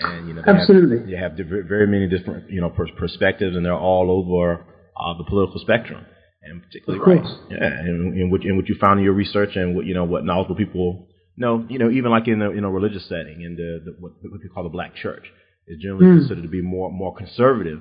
and 0.00 0.28
you 0.28 0.34
know 0.34 0.42
absolutely 0.46 0.98
have, 1.16 1.38
you 1.38 1.44
have 1.44 1.66
very 1.68 1.86
many 1.86 2.08
different 2.08 2.50
you 2.50 2.60
know 2.60 2.70
perspectives, 2.70 3.56
and 3.56 3.64
they're 3.64 3.74
all 3.74 4.10
over 4.10 4.64
uh, 4.96 5.16
the 5.18 5.24
political 5.24 5.60
spectrum, 5.60 6.04
and 6.42 6.62
particularly 6.62 7.16
right, 7.16 7.26
yeah, 7.50 7.66
and, 7.66 8.14
and 8.14 8.30
what 8.30 8.42
and 8.42 8.56
what 8.56 8.68
you 8.68 8.76
found 8.80 8.98
in 9.00 9.04
your 9.04 9.14
research, 9.14 9.56
and 9.56 9.74
what 9.74 9.86
you 9.86 9.94
know 9.94 10.04
what 10.04 10.24
knowledgeable 10.24 10.56
people 10.56 11.06
know, 11.40 11.66
you 11.68 11.78
know, 11.78 11.90
even 11.90 12.10
like 12.10 12.28
in 12.28 12.40
a 12.42 12.50
in 12.50 12.64
a 12.64 12.70
religious 12.70 13.08
setting, 13.08 13.42
in 13.42 13.56
the, 13.56 13.80
the 13.84 13.96
what, 13.98 14.12
what 14.22 14.40
we 14.42 14.48
call 14.48 14.62
the 14.62 14.68
black 14.68 14.94
church 14.94 15.24
is 15.66 15.80
generally 15.82 16.06
mm. 16.06 16.18
considered 16.20 16.42
to 16.42 16.48
be 16.48 16.62
more 16.62 16.92
more 16.92 17.16
conservative, 17.16 17.80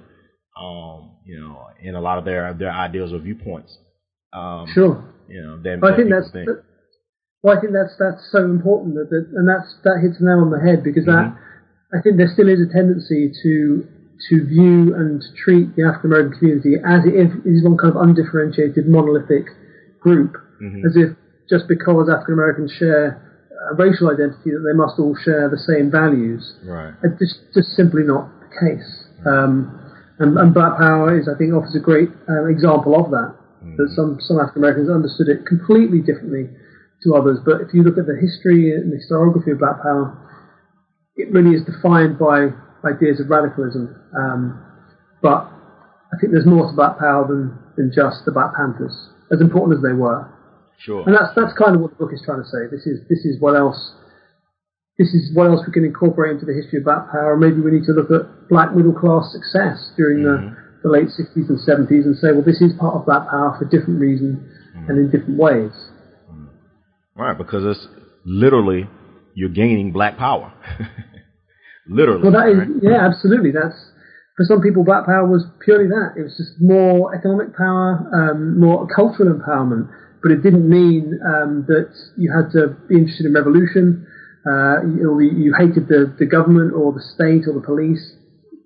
um, 0.59 1.17
you 1.25 1.39
know, 1.39 1.67
in 1.81 1.93
a 1.95 2.01
lot 2.01 2.17
of 2.17 2.25
their 2.25 2.53
their 2.53 2.71
ideals 2.71 3.11
or 3.13 3.19
viewpoints. 3.19 3.77
Um, 4.33 4.67
sure. 4.73 5.13
You 5.27 5.41
know, 5.43 5.61
than, 5.61 5.83
I 5.83 5.95
think 5.95 6.09
that's. 6.09 6.31
Think. 6.31 6.47
That, 6.47 6.63
well, 7.43 7.57
I 7.57 7.61
think 7.61 7.73
that's 7.73 7.95
that's 7.99 8.31
so 8.31 8.43
important 8.45 8.95
that, 8.95 9.09
that 9.09 9.27
and 9.35 9.47
that's 9.47 9.75
that 9.83 9.99
hits 10.01 10.19
the 10.19 10.25
nail 10.25 10.39
on 10.39 10.51
the 10.51 10.59
head 10.59 10.83
because 10.83 11.05
mm-hmm. 11.05 11.35
that 11.35 11.37
I 11.93 12.01
think 12.01 12.17
there 12.17 12.29
still 12.31 12.49
is 12.49 12.61
a 12.61 12.71
tendency 12.71 13.33
to 13.43 13.87
to 14.29 14.45
view 14.45 14.93
and 14.93 15.23
treat 15.43 15.75
the 15.75 15.87
African 15.87 16.11
American 16.11 16.37
community 16.39 16.75
as 16.75 17.07
if 17.07 17.31
it 17.45 17.49
is 17.49 17.63
one 17.63 17.77
kind 17.77 17.95
of 17.95 18.01
undifferentiated 18.03 18.87
monolithic 18.87 19.47
group, 20.01 20.35
mm-hmm. 20.61 20.85
as 20.85 20.95
if 20.95 21.15
just 21.49 21.67
because 21.67 22.09
African 22.11 22.35
Americans 22.35 22.71
share 22.77 23.23
a 23.71 23.75
racial 23.75 24.11
identity 24.11 24.51
that 24.51 24.63
they 24.63 24.75
must 24.75 24.99
all 24.99 25.15
share 25.23 25.49
the 25.49 25.57
same 25.57 25.89
values. 25.91 26.55
Right. 26.63 26.93
It's 27.03 27.19
just, 27.19 27.39
just 27.53 27.69
simply 27.75 28.03
not 28.03 28.29
the 28.39 28.51
case. 28.59 28.91
Um, 29.25 29.75
and, 30.19 30.37
and, 30.37 30.53
Black 30.53 30.77
Power 30.77 31.15
is, 31.15 31.27
I 31.27 31.35
think, 31.37 31.53
offers 31.53 31.75
a 31.75 31.79
great 31.79 32.09
uh, 32.27 32.47
example 32.47 32.95
of 32.95 33.11
that. 33.11 33.35
Mm-hmm. 33.63 33.75
That 33.75 33.91
some 33.95 34.19
some 34.19 34.39
African 34.39 34.63
Americans 34.63 34.89
understood 34.91 35.27
it 35.27 35.47
completely 35.47 35.99
differently 35.99 36.51
to 37.03 37.15
others. 37.15 37.39
But 37.43 37.63
if 37.63 37.73
you 37.73 37.83
look 37.83 37.97
at 37.97 38.07
the 38.07 38.15
history 38.19 38.71
and 38.71 38.91
the 38.91 38.99
historiography 38.99 39.51
of 39.51 39.59
Black 39.59 39.83
Power, 39.83 40.15
it 41.19 41.31
really 41.31 41.55
is 41.55 41.63
defined 41.67 42.17
by 42.17 42.47
ideas 42.87 43.19
of 43.19 43.29
radicalism. 43.29 43.91
Um, 44.15 44.63
but 45.21 45.51
I 46.11 46.17
think 46.19 46.31
there's 46.31 46.47
more 46.47 46.67
to 46.67 46.75
Black 46.75 46.97
Power 46.97 47.27
than, 47.27 47.59
than 47.75 47.91
just 47.93 48.23
the 48.25 48.31
Black 48.31 48.55
Panthers, 48.55 48.95
as 49.31 49.41
important 49.41 49.77
as 49.77 49.83
they 49.83 49.93
were. 49.93 50.31
Sure. 50.79 51.03
And 51.03 51.11
that's 51.11 51.35
that's 51.35 51.51
kind 51.59 51.75
of 51.75 51.81
what 51.83 51.91
the 51.91 51.99
book 51.99 52.15
is 52.15 52.23
trying 52.23 52.39
to 52.39 52.47
say. 52.47 52.71
This 52.71 52.87
is 52.87 53.03
this 53.11 53.27
is 53.27 53.35
what 53.43 53.51
else 53.59 53.75
this 54.97 55.11
is 55.13 55.35
what 55.35 55.47
else 55.47 55.59
we 55.67 55.73
can 55.73 55.83
incorporate 55.83 56.39
into 56.39 56.47
the 56.47 56.55
history 56.55 56.79
of 56.79 56.85
Black 56.85 57.11
Power. 57.11 57.35
Maybe 57.35 57.59
we 57.59 57.71
need 57.71 57.83
to 57.91 57.91
look 57.91 58.07
at 58.11 58.47
Black 58.47 58.73
middle 58.73 58.95
class 58.95 59.31
success 59.35 59.91
during 59.99 60.23
mm-hmm. 60.23 60.55
the, 60.83 60.87
the 60.87 60.89
late 60.89 61.11
60s 61.11 61.51
and 61.51 61.59
70s 61.59 62.07
and 62.07 62.15
say, 62.15 62.31
well, 62.31 62.43
this 62.43 62.63
is 62.63 62.71
part 62.79 62.95
of 62.95 63.05
Black 63.05 63.27
Power 63.27 63.55
for 63.59 63.67
different 63.67 63.99
reasons 63.99 64.39
mm-hmm. 64.39 64.89
and 64.89 64.95
in 64.99 65.05
different 65.11 65.39
ways. 65.39 65.71
Mm-hmm. 66.31 66.47
Right, 67.15 67.37
because 67.37 67.63
it's 67.63 67.87
literally 68.23 68.87
you're 69.39 69.47
gaining 69.47 69.93
black 69.93 70.17
power. 70.17 70.51
literally. 71.87 72.23
Well, 72.23 72.35
that 72.35 72.49
is, 72.51 72.57
right? 72.59 72.67
yeah, 72.83 73.07
absolutely. 73.07 73.51
That's 73.51 73.79
for 74.35 74.43
some 74.43 74.61
people, 74.61 74.83
black 74.83 75.05
power 75.05 75.23
was 75.27 75.47
purely 75.63 75.87
that. 75.87 76.19
It 76.19 76.23
was 76.23 76.35
just 76.35 76.59
more 76.59 77.15
economic 77.15 77.55
power, 77.55 78.03
um, 78.11 78.59
more 78.59 78.87
cultural 78.87 79.31
empowerment. 79.31 79.87
But 80.21 80.31
it 80.31 80.43
didn't 80.43 80.67
mean 80.67 81.15
um, 81.23 81.63
that 81.67 81.87
you 82.17 82.27
had 82.35 82.51
to 82.51 82.75
be 82.91 82.99
interested 82.99 83.25
in 83.25 83.33
revolution. 83.33 84.05
Uh, 84.43 84.83
you, 84.83 85.19
you 85.19 85.55
hated 85.55 85.87
the, 85.87 86.11
the 86.19 86.25
government 86.25 86.73
or 86.75 86.91
the 86.91 87.03
state 87.15 87.47
or 87.47 87.55
the 87.55 87.63
police. 87.63 88.03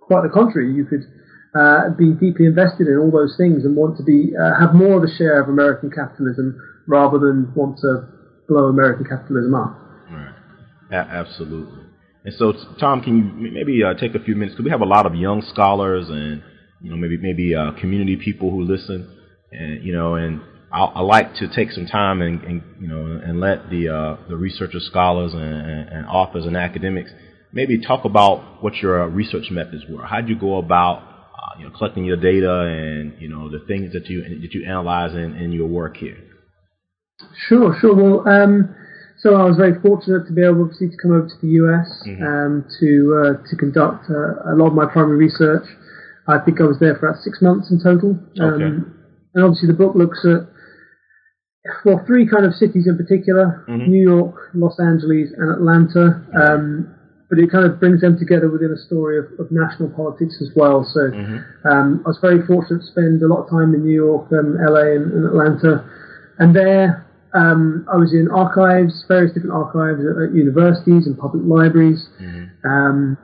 Quite 0.02 0.26
the 0.26 0.34
contrary, 0.34 0.74
you 0.74 0.86
could 0.86 1.06
uh, 1.54 1.94
be 1.94 2.14
deeply 2.18 2.46
invested 2.50 2.90
in 2.90 2.98
all 2.98 3.12
those 3.14 3.38
things 3.38 3.66
and 3.66 3.76
want 3.78 3.98
to 3.98 4.04
be 4.04 4.34
uh, 4.34 4.58
have 4.58 4.74
more 4.74 4.98
of 4.98 5.04
a 5.04 5.14
share 5.18 5.42
of 5.42 5.50
American 5.50 5.90
capitalism 5.94 6.58
rather 6.88 7.18
than 7.18 7.54
want 7.54 7.78
to 7.78 8.10
blow 8.48 8.74
American 8.74 9.06
capitalism 9.06 9.54
up. 9.54 9.83
Absolutely. 10.94 11.84
And 12.26 12.34
so, 12.36 12.54
Tom, 12.80 13.02
can 13.02 13.18
you 13.18 13.52
maybe 13.52 13.84
uh, 13.84 13.96
take 13.96 14.16
a 14.16 14.20
few 14.20 14.36
minutes? 14.36 14.54
Because 14.56 14.66
we 14.66 14.72
have 14.72 14.82
a 14.82 14.86
lot 14.86 15.06
of 15.06 15.16
young 15.16 15.42
scholars 15.42 16.08
and 16.10 16.42
you 16.82 16.90
know 16.90 16.96
maybe 16.96 17.18
maybe 17.18 17.54
uh, 17.56 17.72
community 17.80 18.16
people 18.16 18.50
who 18.50 18.64
listen, 18.64 19.10
and 19.52 19.84
you 19.84 19.94
know, 19.94 20.16
and 20.16 20.42
I, 20.72 20.84
I 20.84 21.02
like 21.02 21.36
to 21.36 21.54
take 21.54 21.72
some 21.72 21.86
time 21.86 22.22
and, 22.22 22.42
and 22.44 22.64
you 22.80 22.88
know 22.88 23.20
and 23.24 23.40
let 23.42 23.70
the 23.70 23.90
uh, 23.90 24.28
the 24.30 24.38
researchers, 24.38 24.86
scholars, 24.86 25.34
and, 25.34 25.44
and, 25.44 26.06
authors 26.08 26.46
and 26.46 26.56
academics 26.56 27.12
maybe 27.52 27.82
talk 27.82 28.06
about 28.06 28.64
what 28.64 28.76
your 28.76 29.04
uh, 29.04 29.08
research 29.08 29.52
methods 29.52 29.84
were. 29.90 30.06
How 30.06 30.22
did 30.22 30.30
you 30.30 30.40
go 30.40 30.58
about 30.58 31.00
uh, 31.00 31.60
you 31.60 31.66
know 31.66 31.76
collecting 31.78 32.06
your 32.06 32.18
data 32.18 32.62
and 32.62 33.22
you 33.22 33.28
know 33.28 33.50
the 33.50 33.66
things 33.68 33.92
that 33.92 34.08
you 34.08 34.22
that 34.24 34.54
you 34.54 34.66
analyze 34.66 35.14
in, 35.14 35.36
in 35.36 35.52
your 35.52 35.68
work 35.68 35.98
here? 35.98 36.18
Sure, 37.48 37.76
sure. 37.82 37.96
Well. 37.96 38.30
Um, 38.30 38.76
so 39.24 39.40
I 39.40 39.48
was 39.48 39.56
very 39.56 39.80
fortunate 39.80 40.28
to 40.28 40.34
be 40.36 40.44
able, 40.44 40.68
obviously, 40.68 40.92
to 40.92 40.98
come 41.00 41.16
over 41.16 41.32
to 41.32 41.40
the 41.40 41.56
US 41.64 41.88
mm-hmm. 42.04 42.20
um, 42.28 42.68
to 42.84 42.90
uh, 43.16 43.34
to 43.40 43.56
conduct 43.56 44.12
uh, 44.12 44.52
a 44.52 44.54
lot 44.60 44.68
of 44.68 44.76
my 44.76 44.86
primary 44.86 45.16
research. 45.16 45.64
I 46.28 46.44
think 46.44 46.60
I 46.60 46.68
was 46.68 46.78
there 46.84 47.00
for 47.00 47.08
about 47.08 47.24
six 47.24 47.42
months 47.42 47.72
in 47.72 47.80
total. 47.80 48.20
Um, 48.44 48.52
okay. 48.52 48.72
And 49.34 49.40
obviously, 49.40 49.72
the 49.72 49.80
book 49.80 49.96
looks 49.96 50.28
at 50.28 50.44
well 51.88 52.04
three 52.06 52.28
kind 52.28 52.44
of 52.44 52.52
cities 52.52 52.84
in 52.84 53.00
particular: 53.00 53.64
mm-hmm. 53.64 53.88
New 53.88 54.04
York, 54.04 54.52
Los 54.60 54.76
Angeles, 54.76 55.32
and 55.32 55.56
Atlanta. 55.56 56.20
Um, 56.36 56.92
but 57.32 57.40
it 57.40 57.50
kind 57.50 57.66
of 57.66 57.80
brings 57.80 58.02
them 58.02 58.20
together 58.20 58.52
within 58.52 58.76
a 58.76 58.78
story 58.78 59.18
of, 59.18 59.26
of 59.40 59.48
national 59.50 59.90
politics 59.96 60.38
as 60.44 60.52
well. 60.54 60.84
So 60.84 61.10
mm-hmm. 61.10 61.40
um, 61.66 62.04
I 62.06 62.10
was 62.12 62.20
very 62.20 62.46
fortunate 62.46 62.84
to 62.84 62.92
spend 62.92 63.24
a 63.24 63.28
lot 63.32 63.48
of 63.48 63.50
time 63.50 63.74
in 63.74 63.88
New 63.88 63.96
York, 63.96 64.28
and 64.36 64.60
LA, 64.60 65.00
and, 65.00 65.08
and 65.16 65.26
Atlanta, 65.32 65.88
and 66.44 66.54
there 66.54 67.08
um, 67.34 67.86
I 67.92 67.98
was 67.98 68.14
in 68.14 68.30
archives, 68.30 69.06
various 69.08 69.34
different 69.34 69.54
archives 69.54 70.02
at, 70.06 70.30
at 70.30 70.36
universities 70.36 71.08
and 71.08 71.18
public 71.18 71.44
libraries. 71.46 72.08
Mm-hmm. 72.22 72.68
Um, 72.68 73.18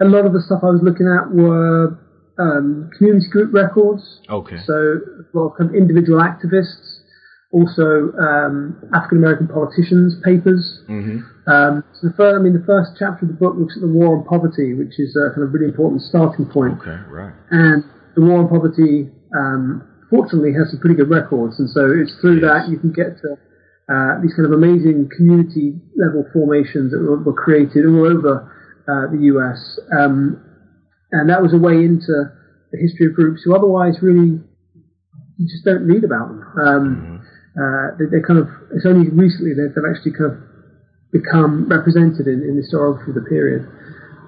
a 0.00 0.04
lot 0.04 0.26
of 0.26 0.32
the 0.32 0.40
stuff 0.40 0.60
I 0.62 0.70
was 0.70 0.82
looking 0.82 1.06
at 1.08 1.32
were 1.32 1.98
um, 2.38 2.90
community 2.98 3.28
group 3.30 3.54
records. 3.54 4.20
Okay. 4.28 4.58
So 4.66 4.74
a 4.74 5.32
lot 5.32 5.52
of 5.52 5.58
kind 5.58 5.70
of 5.70 5.76
individual 5.76 6.20
activists, 6.20 7.00
also 7.52 8.12
um, 8.18 8.76
African 8.92 9.18
American 9.18 9.48
politicians' 9.48 10.16
papers. 10.24 10.82
Mm-hmm. 10.90 11.22
Um, 11.48 11.84
so 11.94 12.08
the 12.08 12.14
first, 12.16 12.34
I 12.34 12.42
mean, 12.42 12.52
the 12.52 12.66
first 12.66 12.98
chapter 12.98 13.24
of 13.24 13.28
the 13.28 13.38
book 13.38 13.54
looks 13.56 13.76
at 13.76 13.80
the 13.80 13.88
war 13.88 14.18
on 14.18 14.24
poverty, 14.24 14.74
which 14.74 14.98
is 14.98 15.16
a 15.16 15.30
kind 15.30 15.46
of 15.46 15.54
really 15.54 15.70
important 15.70 16.02
starting 16.02 16.46
point. 16.46 16.80
Okay, 16.82 16.98
right. 17.08 17.32
And 17.50 17.84
the 18.16 18.22
war 18.22 18.40
on 18.40 18.48
poverty 18.48 19.08
um, 19.36 19.86
fortunately 20.14 20.54
has 20.54 20.70
some 20.70 20.78
pretty 20.78 20.94
good 20.94 21.10
records, 21.10 21.58
and 21.58 21.66
so 21.70 21.90
it's 21.90 22.14
through 22.22 22.38
yes. 22.38 22.46
that 22.46 22.70
you 22.70 22.78
can 22.78 22.94
get 22.94 23.18
to 23.18 23.34
uh, 23.90 24.22
these 24.22 24.30
kind 24.38 24.46
of 24.46 24.54
amazing 24.54 25.10
community 25.10 25.74
level 25.98 26.22
formations 26.30 26.94
that 26.94 27.02
were, 27.02 27.18
were 27.18 27.34
created 27.34 27.82
all 27.82 28.06
over 28.06 28.46
uh, 28.86 29.10
the 29.10 29.34
US, 29.34 29.58
um, 29.98 30.38
and 31.10 31.26
that 31.28 31.42
was 31.42 31.52
a 31.52 31.58
way 31.58 31.82
into 31.82 32.30
the 32.70 32.78
history 32.78 33.10
of 33.10 33.14
groups 33.14 33.42
who 33.42 33.54
otherwise 33.54 33.98
really 34.02 34.38
you 35.38 35.46
just 35.50 35.64
don't 35.64 35.82
read 35.82 36.04
about 36.04 36.30
them. 36.30 36.40
Um, 36.62 36.84
mm-hmm. 36.94 37.18
uh, 37.58 37.98
they, 37.98 38.06
they, 38.06 38.22
kind 38.22 38.38
of 38.38 38.46
it's 38.70 38.86
only 38.86 39.10
recently 39.10 39.50
that 39.58 39.74
they've 39.74 39.90
actually 39.90 40.14
kind 40.14 40.30
of 40.30 40.38
become 41.10 41.66
represented 41.66 42.30
in, 42.30 42.42
in 42.46 42.54
the 42.54 42.62
historiography 42.62 43.10
of 43.10 43.18
the 43.18 43.26
period. 43.26 43.66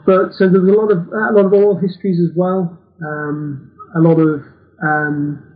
But 0.03 0.35
so 0.35 0.51
there's 0.51 0.67
a 0.67 0.75
lot 0.75 0.91
of 0.91 1.07
a 1.15 1.31
lot 1.31 1.47
of 1.47 1.53
oral 1.53 1.79
histories 1.79 2.19
as 2.19 2.35
well, 2.35 2.79
um, 3.03 3.71
a 3.95 4.01
lot 4.01 4.19
of 4.19 4.43
um, 4.83 5.56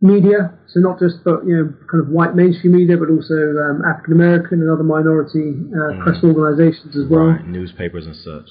media, 0.00 0.56
so 0.66 0.80
not 0.80 0.98
just 0.98 1.22
but 1.24 1.44
you 1.44 1.56
know 1.56 1.66
kind 1.90 2.02
of 2.02 2.08
white 2.08 2.34
mainstream 2.34 2.72
media, 2.76 2.96
but 2.96 3.12
also 3.12 3.36
um, 3.60 3.84
African 3.84 4.14
American 4.14 4.60
and 4.60 4.70
other 4.70 4.82
minority 4.82 5.52
uh, 5.76 5.92
mm. 5.92 6.02
press 6.02 6.16
organisations 6.24 6.96
as 6.96 7.04
well, 7.08 7.36
right. 7.36 7.46
newspapers 7.46 8.06
and 8.06 8.16
such. 8.16 8.48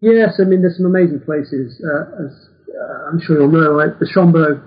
Yes, 0.00 0.40
I 0.40 0.44
mean 0.44 0.62
there's 0.62 0.76
some 0.76 0.86
amazing 0.86 1.20
places. 1.20 1.80
Uh, 1.84 2.24
as 2.24 2.32
uh, 2.72 3.12
I'm 3.12 3.20
sure 3.20 3.40
you'll 3.40 3.52
know, 3.52 3.72
like 3.72 3.98
the 3.98 4.08
Schomburg 4.08 4.60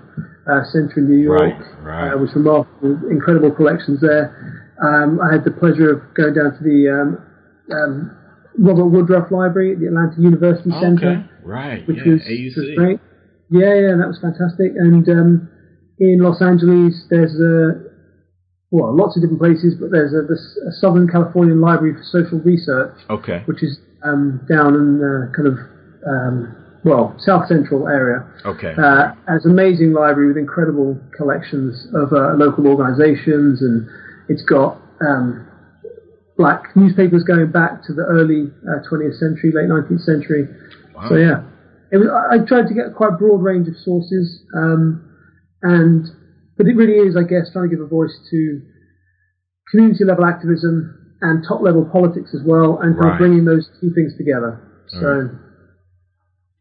uh, 0.46 0.64
Centre 0.70 0.98
in 0.98 1.08
New 1.10 1.22
York 1.22 1.40
right, 1.40 1.60
right. 1.82 2.14
Uh, 2.14 2.18
was 2.18 2.30
remarkable, 2.34 2.98
incredible 3.10 3.50
collections 3.50 4.00
there. 4.00 4.34
Um, 4.82 5.20
I 5.20 5.32
had 5.32 5.44
the 5.44 5.50
pleasure 5.50 5.92
of 5.92 6.14
going 6.14 6.34
down 6.34 6.56
to 6.56 6.62
the 6.64 6.88
um, 6.88 7.18
um, 7.70 8.16
Robert 8.58 8.86
Woodruff 8.86 9.30
Library 9.30 9.74
at 9.74 9.80
the 9.80 9.86
Atlanta 9.86 10.16
University 10.18 10.70
okay. 10.70 10.80
Centre, 10.80 11.30
right? 11.44 11.86
Which 11.86 11.98
yeah, 11.98 12.12
was, 12.12 12.22
was, 12.56 12.70
great. 12.76 13.00
Yeah, 13.50 13.74
yeah, 13.74 13.94
that 13.98 14.08
was 14.08 14.18
fantastic, 14.22 14.72
and 14.78 15.06
um, 15.08 15.49
in 16.00 16.20
Los 16.20 16.40
Angeles, 16.40 17.04
there's 17.10 17.38
a 17.38 17.90
well, 18.70 18.94
lots 18.96 19.16
of 19.16 19.22
different 19.22 19.40
places, 19.40 19.74
but 19.74 19.90
there's 19.90 20.14
a, 20.14 20.22
a 20.22 20.72
Southern 20.72 21.08
Californian 21.08 21.60
Library 21.60 21.94
for 21.94 22.04
Social 22.04 22.38
Research, 22.38 22.96
okay, 23.10 23.42
which 23.46 23.62
is 23.62 23.78
um, 24.04 24.40
down 24.48 24.74
in 24.74 24.98
the 24.98 25.30
kind 25.34 25.48
of 25.48 25.58
um, 26.06 26.56
well 26.84 27.14
south 27.18 27.48
central 27.48 27.88
area. 27.88 28.24
Okay, 28.46 28.72
uh, 28.78 29.12
as 29.28 29.44
amazing 29.44 29.92
library 29.92 30.28
with 30.28 30.38
incredible 30.38 30.98
collections 31.16 31.88
of 31.94 32.12
uh, 32.12 32.34
local 32.34 32.66
organisations, 32.66 33.60
and 33.60 33.88
it's 34.28 34.42
got 34.44 34.80
um, 35.02 35.46
black 36.38 36.74
newspapers 36.76 37.24
going 37.24 37.50
back 37.50 37.82
to 37.84 37.92
the 37.92 38.06
early 38.06 38.54
uh, 38.70 38.80
20th 38.88 39.18
century, 39.18 39.52
late 39.52 39.68
19th 39.68 40.00
century. 40.06 40.46
Wow. 40.94 41.08
So 41.08 41.16
yeah, 41.16 41.42
was, 41.90 42.08
I, 42.08 42.36
I, 42.36 42.46
tried 42.46 42.68
to 42.68 42.74
get 42.74 42.94
quite 42.94 43.14
a 43.14 43.16
broad 43.16 43.42
range 43.42 43.66
of 43.66 43.74
sources. 43.82 44.42
Um, 44.56 45.09
and 45.62 46.06
but 46.56 46.66
it 46.66 46.76
really 46.76 47.08
is, 47.08 47.16
I 47.16 47.22
guess, 47.22 47.50
trying 47.52 47.70
to 47.70 47.76
give 47.76 47.84
a 47.84 47.88
voice 47.88 48.16
to 48.30 48.60
community 49.70 50.04
level 50.04 50.24
activism 50.24 51.16
and 51.22 51.44
top 51.46 51.62
level 51.62 51.88
politics 51.90 52.30
as 52.34 52.40
well, 52.44 52.78
and 52.80 52.98
right. 52.98 53.18
bringing 53.18 53.44
those 53.44 53.68
two 53.80 53.92
things 53.94 54.12
together. 54.16 54.60
So. 54.88 55.06
Right. 55.06 55.30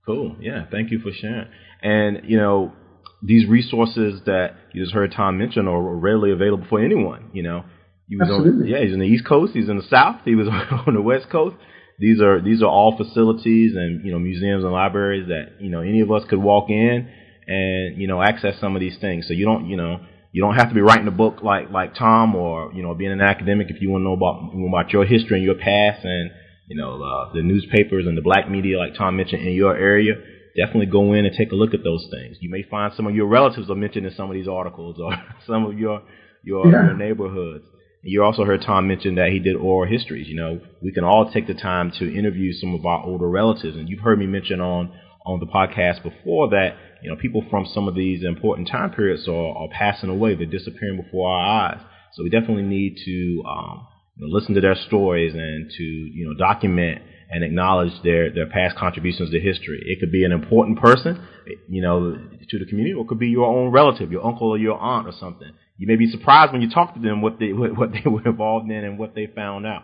Cool. 0.05 0.37
Yeah. 0.39 0.65
Thank 0.71 0.91
you 0.91 0.99
for 0.99 1.11
sharing. 1.11 1.47
And 1.81 2.29
you 2.29 2.37
know, 2.37 2.73
these 3.21 3.47
resources 3.47 4.21
that 4.25 4.55
you 4.73 4.83
just 4.83 4.93
heard 4.93 5.13
Tom 5.15 5.37
mention 5.37 5.67
are 5.67 5.81
readily 5.81 6.31
available 6.31 6.65
for 6.69 6.83
anyone. 6.83 7.29
You 7.33 7.43
know, 7.43 7.63
he 8.07 8.15
was 8.15 8.29
Absolutely. 8.29 8.63
on, 8.63 8.67
yeah, 8.69 8.85
he's 8.85 8.93
in 8.93 8.99
the 8.99 9.05
East 9.05 9.25
Coast, 9.25 9.53
he's 9.53 9.69
in 9.69 9.77
the 9.77 9.87
South, 9.89 10.21
he 10.25 10.35
was 10.35 10.47
on 10.87 10.93
the 10.93 11.01
West 11.01 11.29
Coast. 11.29 11.55
These 11.99 12.21
are 12.21 12.41
these 12.41 12.61
are 12.61 12.69
all 12.69 12.95
facilities 12.97 13.75
and 13.75 14.05
you 14.05 14.11
know 14.11 14.19
museums 14.19 14.63
and 14.63 14.71
libraries 14.71 15.27
that 15.27 15.61
you 15.61 15.69
know 15.69 15.81
any 15.81 15.99
of 15.99 16.09
us 16.11 16.23
could 16.29 16.39
walk 16.39 16.69
in 16.69 17.09
and 17.49 17.99
you 17.99 18.07
know 18.07 18.21
access 18.21 18.53
some 18.61 18.75
of 18.75 18.79
these 18.79 18.97
things. 19.01 19.27
So 19.27 19.33
you 19.33 19.45
don't 19.45 19.67
you 19.67 19.75
know 19.75 19.99
you 20.31 20.41
don't 20.41 20.55
have 20.55 20.69
to 20.69 20.75
be 20.75 20.81
writing 20.81 21.07
a 21.07 21.11
book 21.11 21.41
like 21.41 21.71
like 21.71 21.95
Tom 21.95 22.35
or 22.35 22.71
you 22.73 22.83
know 22.83 22.93
being 22.93 23.11
an 23.11 23.21
academic 23.21 23.67
if 23.69 23.81
you 23.81 23.89
want 23.89 24.01
to 24.01 24.05
know 24.05 24.13
about 24.13 24.53
about 24.53 24.93
your 24.93 25.03
history 25.03 25.37
and 25.37 25.45
your 25.45 25.55
past 25.55 26.05
and 26.05 26.29
you 26.67 26.77
know 26.77 27.01
uh, 27.01 27.33
the 27.33 27.41
newspapers 27.41 28.05
and 28.05 28.15
the 28.15 28.21
black 28.21 28.49
media 28.49 28.77
like 28.77 28.95
Tom 28.95 29.17
mentioned 29.17 29.45
in 29.45 29.53
your 29.53 29.75
area. 29.75 30.13
Definitely 30.55 30.87
go 30.87 31.13
in 31.13 31.25
and 31.25 31.35
take 31.35 31.51
a 31.51 31.55
look 31.55 31.73
at 31.73 31.83
those 31.83 32.07
things. 32.11 32.37
You 32.41 32.49
may 32.49 32.63
find 32.63 32.91
some 32.95 33.07
of 33.07 33.15
your 33.15 33.27
relatives 33.27 33.69
are 33.69 33.75
mentioned 33.75 34.05
in 34.05 34.13
some 34.13 34.29
of 34.29 34.33
these 34.33 34.47
articles 34.47 34.97
or 34.99 35.11
some 35.47 35.65
of 35.65 35.77
your 35.77 36.03
your, 36.43 36.65
yeah. 36.65 36.85
your 36.85 36.97
neighborhoods. 36.97 37.65
You 38.01 38.23
also 38.23 38.45
heard 38.45 38.61
Tom 38.65 38.87
mention 38.87 39.15
that 39.15 39.29
he 39.29 39.39
did 39.39 39.55
oral 39.55 39.89
histories. 39.89 40.27
You 40.27 40.35
know, 40.35 40.61
we 40.81 40.91
can 40.91 41.03
all 41.03 41.31
take 41.31 41.47
the 41.47 41.53
time 41.53 41.91
to 41.99 42.05
interview 42.05 42.53
some 42.53 42.73
of 42.73 42.85
our 42.85 43.03
older 43.03 43.27
relatives, 43.27 43.75
and 43.75 43.89
you've 43.89 43.99
heard 43.99 44.19
me 44.19 44.25
mention 44.25 44.61
on 44.61 44.93
on 45.29 45.39
the 45.39 45.45
podcast 45.45 46.03
before 46.03 46.49
that 46.49 46.75
you 47.01 47.09
know, 47.09 47.15
people 47.15 47.43
from 47.49 47.65
some 47.73 47.87
of 47.87 47.95
these 47.95 48.23
important 48.23 48.67
time 48.67 48.91
periods 48.91 49.27
are, 49.27 49.55
are 49.55 49.69
passing 49.69 50.09
away. 50.09 50.35
They're 50.35 50.45
disappearing 50.45 51.01
before 51.01 51.29
our 51.29 51.69
eyes. 51.69 51.81
So 52.13 52.23
we 52.23 52.29
definitely 52.29 52.63
need 52.63 52.97
to 53.05 53.43
um, 53.47 53.87
you 54.15 54.27
know, 54.27 54.35
listen 54.35 54.55
to 54.55 54.61
their 54.61 54.75
stories 54.75 55.33
and 55.33 55.69
to 55.77 55.83
you 55.83 56.27
know 56.27 56.33
document 56.33 57.01
and 57.31 57.43
acknowledge 57.43 57.93
their 58.03 58.33
their 58.33 58.47
past 58.47 58.75
contributions 58.75 59.31
to 59.31 59.39
history. 59.39 59.81
It 59.85 59.99
could 59.99 60.11
be 60.11 60.25
an 60.25 60.31
important 60.31 60.79
person, 60.79 61.25
you 61.69 61.81
know, 61.81 62.17
to 62.49 62.59
the 62.59 62.65
community, 62.65 62.93
or 62.93 63.05
it 63.05 63.07
could 63.07 63.19
be 63.19 63.29
your 63.29 63.45
own 63.45 63.71
relative, 63.71 64.11
your 64.11 64.25
uncle 64.25 64.49
or 64.49 64.57
your 64.57 64.77
aunt 64.77 65.07
or 65.07 65.13
something. 65.17 65.51
You 65.77 65.87
may 65.87 65.95
be 65.95 66.07
surprised 66.07 66.51
when 66.51 66.61
you 66.61 66.69
talk 66.69 66.95
to 66.95 66.99
them 66.99 67.21
what 67.21 67.39
they 67.39 67.53
what, 67.53 67.77
what 67.77 67.91
they 67.91 68.09
were 68.09 68.25
involved 68.25 68.69
in 68.69 68.83
and 68.83 68.97
what 68.97 69.15
they 69.15 69.27
found 69.27 69.65
out. 69.65 69.83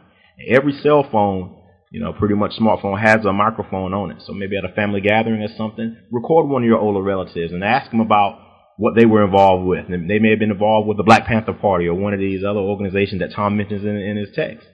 Every 0.50 0.74
cell 0.74 1.08
phone 1.10 1.56
you 1.96 2.02
know, 2.02 2.12
pretty 2.12 2.36
much 2.36 2.52
smartphone 2.60 3.00
has 3.00 3.24
a 3.24 3.32
microphone 3.32 3.94
on 3.94 4.12
it. 4.12 4.18
So 4.26 4.34
maybe 4.34 4.58
at 4.58 4.70
a 4.70 4.76
family 4.76 5.00
gathering 5.00 5.42
or 5.42 5.48
something, 5.56 5.96
record 6.12 6.46
one 6.46 6.62
of 6.62 6.68
your 6.68 6.78
older 6.78 7.02
relatives 7.02 7.54
and 7.54 7.64
ask 7.64 7.90
them 7.90 8.02
about 8.02 8.38
what 8.76 8.96
they 8.98 9.06
were 9.06 9.24
involved 9.24 9.66
with. 9.66 9.86
And 9.88 10.10
they 10.10 10.20
may 10.20 10.32
have 10.32 10.40
been 10.40 10.52
involved 10.52 10.90
with 10.90 10.98
the 10.98 11.04
Black 11.04 11.26
Panther 11.26 11.54
Party 11.54 11.88
or 11.88 11.94
one 11.94 12.14
of 12.14 12.20
these 12.20 12.44
other 12.44 12.60
organizations 12.60 13.22
that 13.22 13.32
Tom 13.32 13.56
mentions 13.56 13.86
in, 13.86 13.96
in 13.96 14.18
his 14.18 14.28
text. 14.36 14.68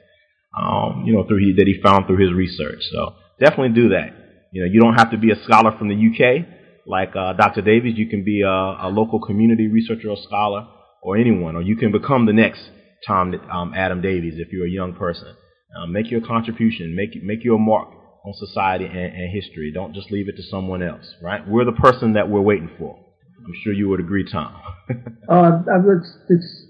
Um, 0.57 1.03
you 1.05 1.13
know, 1.13 1.23
through 1.27 1.37
he, 1.37 1.53
that 1.57 1.67
he 1.67 1.79
found 1.79 2.07
through 2.07 2.25
his 2.25 2.33
research. 2.33 2.81
So 2.91 3.13
definitely 3.39 3.79
do 3.79 3.89
that. 3.89 4.17
You 4.51 4.63
know, 4.63 4.71
you 4.71 4.81
don't 4.81 4.95
have 4.95 5.11
to 5.11 5.17
be 5.19 5.29
a 5.29 5.43
scholar 5.43 5.77
from 5.77 5.89
the 5.89 5.95
UK 5.95 6.47
like 6.87 7.15
uh, 7.15 7.33
Dr. 7.33 7.61
Davies. 7.61 7.99
You 7.99 8.09
can 8.09 8.25
be 8.25 8.41
a, 8.41 8.49
a, 8.49 8.89
local 8.89 9.21
community 9.21 9.67
researcher 9.67 10.09
or 10.09 10.17
scholar 10.17 10.67
or 11.03 11.17
anyone, 11.17 11.55
or 11.55 11.61
you 11.61 11.77
can 11.77 11.91
become 11.91 12.25
the 12.25 12.33
next 12.33 12.61
Tom 13.05 13.35
um, 13.51 13.73
Adam 13.75 14.01
Davies 14.01 14.33
if 14.37 14.51
you're 14.51 14.65
a 14.65 14.71
young 14.71 14.95
person. 14.95 15.35
Um, 15.75 15.91
make 15.91 16.11
your 16.11 16.21
contribution. 16.21 16.95
Make 16.95 17.21
make 17.23 17.43
your 17.43 17.59
mark 17.59 17.89
on 18.25 18.33
society 18.33 18.85
and, 18.85 18.97
and 18.97 19.33
history. 19.33 19.71
Don't 19.73 19.93
just 19.93 20.11
leave 20.11 20.27
it 20.27 20.35
to 20.37 20.43
someone 20.43 20.83
else. 20.83 21.15
Right? 21.21 21.47
We're 21.47 21.65
the 21.65 21.71
person 21.71 22.13
that 22.13 22.29
we're 22.29 22.41
waiting 22.41 22.69
for. 22.77 22.97
I'm 23.43 23.53
sure 23.63 23.73
you 23.73 23.89
would 23.89 23.99
agree, 23.99 24.25
Tom. 24.29 24.53
uh, 25.29 25.63
it's, 25.97 26.17
it's 26.29 26.65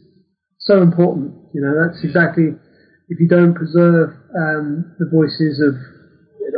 so 0.59 0.81
important. 0.81 1.33
You 1.53 1.61
know, 1.61 1.87
that's 1.87 2.03
exactly. 2.03 2.49
If 3.09 3.19
you 3.19 3.27
don't 3.27 3.53
preserve 3.53 4.11
um, 4.39 4.95
the 4.97 5.05
voices 5.11 5.59
of 5.59 5.75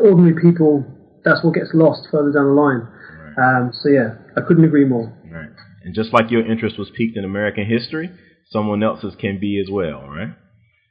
ordinary 0.04 0.40
people, 0.40 0.86
that's 1.26 1.44
what 1.44 1.56
gets 1.56 1.72
lost 1.74 2.08
further 2.12 2.32
down 2.32 2.46
the 2.46 2.62
line. 2.62 2.88
Right. 3.18 3.58
Um, 3.58 3.72
so 3.74 3.90
yeah, 3.90 4.16
I 4.38 4.42
couldn't 4.42 4.64
agree 4.64 4.86
more. 4.86 5.12
Right. 5.32 5.50
And 5.84 5.96
just 5.96 6.14
like 6.14 6.30
your 6.30 6.46
interest 6.46 6.78
was 6.78 6.92
piqued 6.96 7.18
in 7.18 7.26
American 7.26 7.66
history, 7.66 8.12
someone 8.50 8.84
else's 8.84 9.16
can 9.20 9.40
be 9.40 9.60
as 9.60 9.72
well, 9.72 10.08
right? 10.08 10.36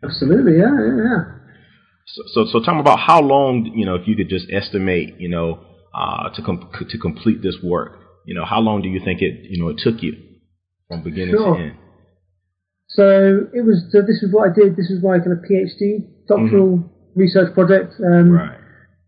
Absolutely, 0.04 0.58
yeah, 0.58 0.74
yeah, 0.74 0.96
yeah. 0.98 1.24
So, 2.06 2.22
so, 2.32 2.46
so 2.52 2.60
tell 2.64 2.74
me 2.74 2.80
about 2.80 2.98
how 2.98 3.20
long, 3.20 3.72
you 3.74 3.86
know, 3.86 3.94
if 3.94 4.06
you 4.06 4.16
could 4.16 4.28
just 4.28 4.46
estimate, 4.52 5.18
you 5.18 5.28
know, 5.28 5.60
uh, 5.94 6.30
to 6.30 6.42
com- 6.42 6.70
to 6.88 6.98
complete 6.98 7.42
this 7.42 7.56
work 7.62 8.02
you 8.24 8.34
know, 8.34 8.44
how 8.44 8.60
long 8.60 8.82
do 8.82 8.88
you 8.88 9.00
think 9.04 9.20
it, 9.20 9.50
you 9.50 9.62
know, 9.62 9.68
it 9.68 9.78
took 9.78 10.02
you 10.02 10.14
from 10.88 11.02
beginning 11.02 11.34
sure. 11.34 11.56
to 11.56 11.62
end? 11.62 11.76
So 12.88 13.48
it 13.54 13.64
was. 13.64 13.84
So 13.90 14.02
this 14.02 14.22
is 14.22 14.32
what 14.32 14.50
I 14.50 14.54
did. 14.54 14.76
This 14.76 14.90
was 14.90 15.02
my 15.02 15.18
kind 15.18 15.32
of 15.32 15.38
PhD 15.48 16.06
doctoral 16.28 16.78
mm-hmm. 16.78 17.18
research 17.18 17.54
project, 17.54 17.94
um, 18.04 18.30
right. 18.30 18.58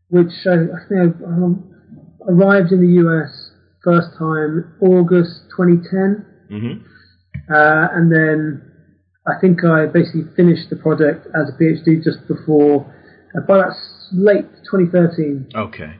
which 0.09 0.33
I, 0.47 0.55
I 0.55 0.81
think 0.89 0.99
I 0.99 1.25
um, 1.25 1.71
arrived 2.27 2.73
in 2.73 2.81
the 2.81 3.05
US 3.05 3.51
first 3.85 4.09
time 4.19 4.73
August 4.81 5.53
2010, 5.57 6.27
mm-hmm. 6.51 7.53
uh, 7.53 7.89
and 7.93 8.11
then 8.11 8.63
I 9.27 9.41
think 9.41 9.65
I 9.65 9.87
basically 9.87 10.25
finished 10.37 10.69
the 10.71 10.77
project 10.77 11.27
as 11.35 11.49
a 11.49 11.57
PhD 11.57 12.03
just 12.05 12.27
before, 12.29 12.85
uh, 13.37 13.41
by 13.47 13.59
that 13.59 13.77
late 14.13 14.51
2013. 14.71 15.49
Okay 15.55 15.95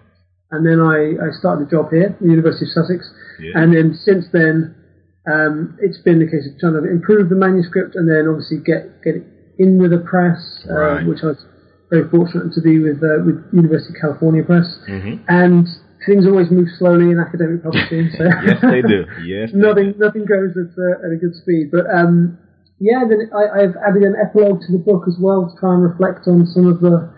and 0.55 0.63
then 0.63 0.79
I, 0.79 1.19
I 1.19 1.35
started 1.35 1.67
a 1.67 1.71
job 1.71 1.91
here 1.91 2.15
at 2.15 2.23
the 2.23 2.31
University 2.31 2.67
of 2.67 2.73
Sussex. 2.73 3.11
Yeah. 3.43 3.59
And 3.59 3.75
then 3.75 3.99
since 3.99 4.31
then, 4.33 4.79
um, 5.27 5.77
it's 5.83 5.99
been 5.99 6.23
the 6.23 6.31
case 6.31 6.47
of 6.47 6.55
trying 6.63 6.79
to 6.79 6.87
improve 6.87 7.29
the 7.29 7.35
manuscript 7.35 7.99
and 7.99 8.07
then 8.07 8.31
obviously 8.31 8.63
get 8.63 9.03
get 9.03 9.19
it 9.19 9.27
in 9.59 9.83
with 9.83 9.93
a 9.93 9.99
press, 9.99 10.39
uh, 10.71 11.03
which 11.09 11.27
I 11.27 11.35
was 11.35 11.43
very 11.91 12.07
fortunate 12.09 12.55
to 12.55 12.63
be 12.63 12.79
with 12.79 13.03
uh, 13.03 13.25
with 13.27 13.43
University 13.51 13.97
of 13.97 14.01
California 14.01 14.47
Press. 14.47 14.69
Mm-hmm. 14.87 15.27
And 15.27 15.67
things 16.07 16.29
always 16.29 16.53
move 16.53 16.69
slowly 16.79 17.11
in 17.11 17.19
academic 17.19 17.65
publishing. 17.65 18.15
So 18.15 18.29
yes, 18.47 18.63
they 18.63 18.85
do. 18.85 19.09
Yes, 19.27 19.51
nothing 19.51 19.97
do. 19.97 19.99
nothing 19.99 20.29
goes 20.29 20.55
at, 20.55 20.71
uh, 20.77 21.03
at 21.03 21.11
a 21.11 21.19
good 21.19 21.35
speed. 21.35 21.73
But 21.73 21.91
um, 21.91 22.39
yeah, 22.81 23.05
then 23.09 23.31
I, 23.35 23.63
have 23.63 23.77
added 23.87 24.03
an 24.03 24.17
epilogue 24.21 24.61
to 24.67 24.73
the 24.73 24.79
book 24.79 25.05
as 25.09 25.17
well 25.21 25.49
to 25.49 25.61
try 25.61 25.75
and 25.75 25.83
reflect 25.83 26.27
on 26.27 26.47
some 26.47 26.67
of 26.67 26.81
the 26.81 27.13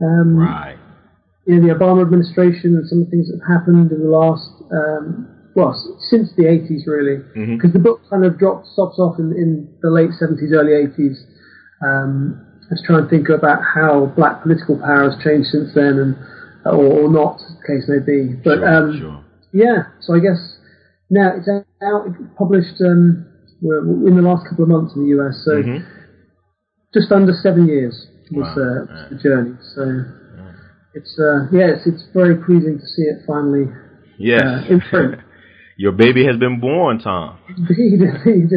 um, 0.00 0.36
right 0.36 0.78
you 1.48 1.56
know, 1.56 1.66
the 1.66 1.72
Obama 1.72 2.04
administration 2.04 2.76
and 2.76 2.86
some 2.86 3.00
of 3.00 3.04
the 3.06 3.10
things 3.10 3.32
that 3.32 3.40
have 3.40 3.48
happened 3.48 3.90
in 3.90 4.04
the 4.04 4.12
last, 4.12 4.52
um, 4.68 5.26
well, 5.56 5.72
since 6.12 6.28
the 6.36 6.44
80s 6.44 6.84
really, 6.84 7.24
because 7.32 7.72
mm-hmm. 7.72 7.72
the 7.72 7.80
book 7.80 8.04
kind 8.10 8.26
of 8.28 8.38
drops 8.38 8.68
stops 8.76 9.00
off 9.00 9.18
in, 9.18 9.32
in 9.32 9.64
the 9.80 9.88
late 9.88 10.12
70s, 10.20 10.52
early 10.52 10.76
80s. 10.76 11.16
Um, 11.80 12.36
let's 12.70 12.84
try 12.84 13.00
and 13.00 13.08
think 13.08 13.32
about 13.32 13.64
how 13.64 14.12
black 14.12 14.42
political 14.42 14.76
power 14.76 15.08
has 15.08 15.16
changed 15.24 15.48
since 15.48 15.72
then, 15.72 15.96
and 15.96 16.12
or, 16.68 17.08
or 17.08 17.08
not, 17.08 17.40
the 17.40 17.64
case 17.64 17.88
may 17.88 18.04
be. 18.04 18.36
But 18.44 18.60
sure, 18.60 18.68
um, 18.68 18.98
sure. 19.00 19.24
yeah, 19.56 19.88
so 20.04 20.14
I 20.14 20.20
guess 20.20 20.60
now 21.08 21.32
it's 21.32 21.48
out, 21.48 22.12
published 22.36 22.76
um, 22.84 23.24
in 23.62 24.16
the 24.16 24.22
last 24.22 24.46
couple 24.48 24.64
of 24.64 24.70
months 24.70 24.94
in 24.94 25.02
the 25.02 25.18
US, 25.20 25.42
so 25.44 25.62
mm-hmm. 25.62 25.84
just 26.94 27.10
under 27.12 27.32
seven 27.32 27.66
years 27.66 28.06
was 28.30 28.46
wow. 28.56 28.84
uh, 28.84 29.08
the 29.10 29.16
journey. 29.22 29.56
So 29.74 30.04
it's 30.94 31.18
uh, 31.18 31.46
yes, 31.52 31.86
it's 31.86 32.04
very 32.14 32.36
pleasing 32.44 32.78
to 32.78 32.86
see 32.86 33.02
it 33.02 33.22
finally. 33.26 33.66
Yes. 34.18 34.42
Uh, 34.42 34.72
in 34.72 34.80
print. 34.80 35.20
Your 35.76 35.92
baby 35.92 36.26
has 36.26 36.36
been 36.36 36.58
born, 36.58 36.98
Tom. 36.98 37.38
Indeed, 37.48 38.00
indeed. 38.26 38.50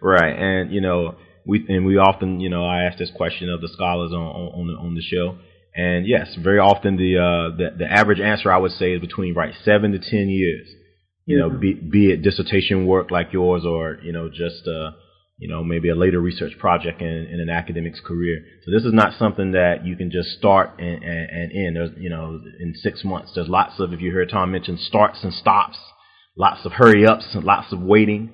Right, 0.00 0.34
and 0.34 0.72
you 0.72 0.80
know 0.80 1.16
we 1.44 1.66
and 1.68 1.84
we 1.84 1.98
often 1.98 2.40
you 2.40 2.48
know 2.48 2.64
I 2.64 2.84
ask 2.84 2.98
this 2.98 3.10
question 3.14 3.50
of 3.50 3.60
the 3.60 3.68
scholars 3.68 4.12
on 4.12 4.18
on, 4.18 4.66
the, 4.66 4.72
on 4.74 4.94
the 4.94 5.02
show, 5.02 5.38
and 5.74 6.06
yes, 6.06 6.34
very 6.42 6.58
often 6.58 6.96
the 6.96 7.16
uh 7.18 7.56
the, 7.56 7.76
the 7.78 7.84
average 7.84 8.20
answer 8.20 8.50
I 8.50 8.56
would 8.56 8.72
say 8.72 8.92
is 8.92 9.00
between 9.00 9.34
right 9.34 9.54
seven 9.64 9.92
to 9.92 9.98
ten 9.98 10.28
years. 10.28 10.68
You 11.26 11.38
know, 11.38 11.50
be 11.50 11.74
be 11.74 12.10
it 12.12 12.22
dissertation 12.22 12.86
work 12.86 13.10
like 13.10 13.32
yours 13.32 13.64
or 13.66 13.98
you 14.02 14.12
know 14.12 14.28
just 14.28 14.66
uh 14.66 14.92
you 15.38 15.48
know, 15.48 15.62
maybe 15.62 15.90
a 15.90 15.94
later 15.94 16.18
research 16.20 16.52
project 16.58 17.02
in, 17.02 17.08
in 17.08 17.40
an 17.40 17.50
academic's 17.50 18.00
career. 18.00 18.42
So 18.64 18.70
this 18.70 18.84
is 18.84 18.94
not 18.94 19.18
something 19.18 19.52
that 19.52 19.84
you 19.84 19.94
can 19.94 20.10
just 20.10 20.30
start 20.30 20.70
and, 20.78 21.02
and, 21.02 21.30
and 21.30 21.52
end. 21.52 21.76
There's, 21.76 21.90
you 21.98 22.08
know, 22.08 22.40
in 22.58 22.74
six 22.74 23.04
months, 23.04 23.32
there's 23.34 23.48
lots 23.48 23.78
of, 23.78 23.92
if 23.92 24.00
you 24.00 24.12
heard 24.12 24.30
Tom 24.30 24.52
mention 24.52 24.78
starts 24.78 25.22
and 25.22 25.32
stops, 25.34 25.76
lots 26.38 26.64
of 26.64 26.72
hurry 26.72 27.06
ups 27.06 27.26
and 27.34 27.44
lots 27.44 27.70
of 27.72 27.80
waiting. 27.80 28.30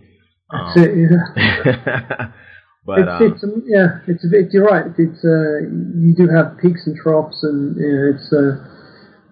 That's 0.52 0.76
um, 0.76 0.82
it, 0.84 1.10
yeah. 1.10 2.26
but, 2.86 2.98
it's, 3.00 3.08
um, 3.10 3.32
it's, 3.32 3.44
um, 3.44 3.62
yeah, 3.66 3.88
it's 4.06 4.24
a 4.24 4.28
bit, 4.28 4.52
you're 4.52 4.64
right. 4.64 4.86
It's, 4.96 5.24
uh, 5.24 5.66
you 5.98 6.14
do 6.16 6.28
have 6.32 6.58
peaks 6.58 6.86
and 6.86 6.96
troughs 7.02 7.42
and, 7.42 7.76
you 7.76 7.92
know, 7.92 8.12
it's, 8.14 8.32
uh, 8.32 8.62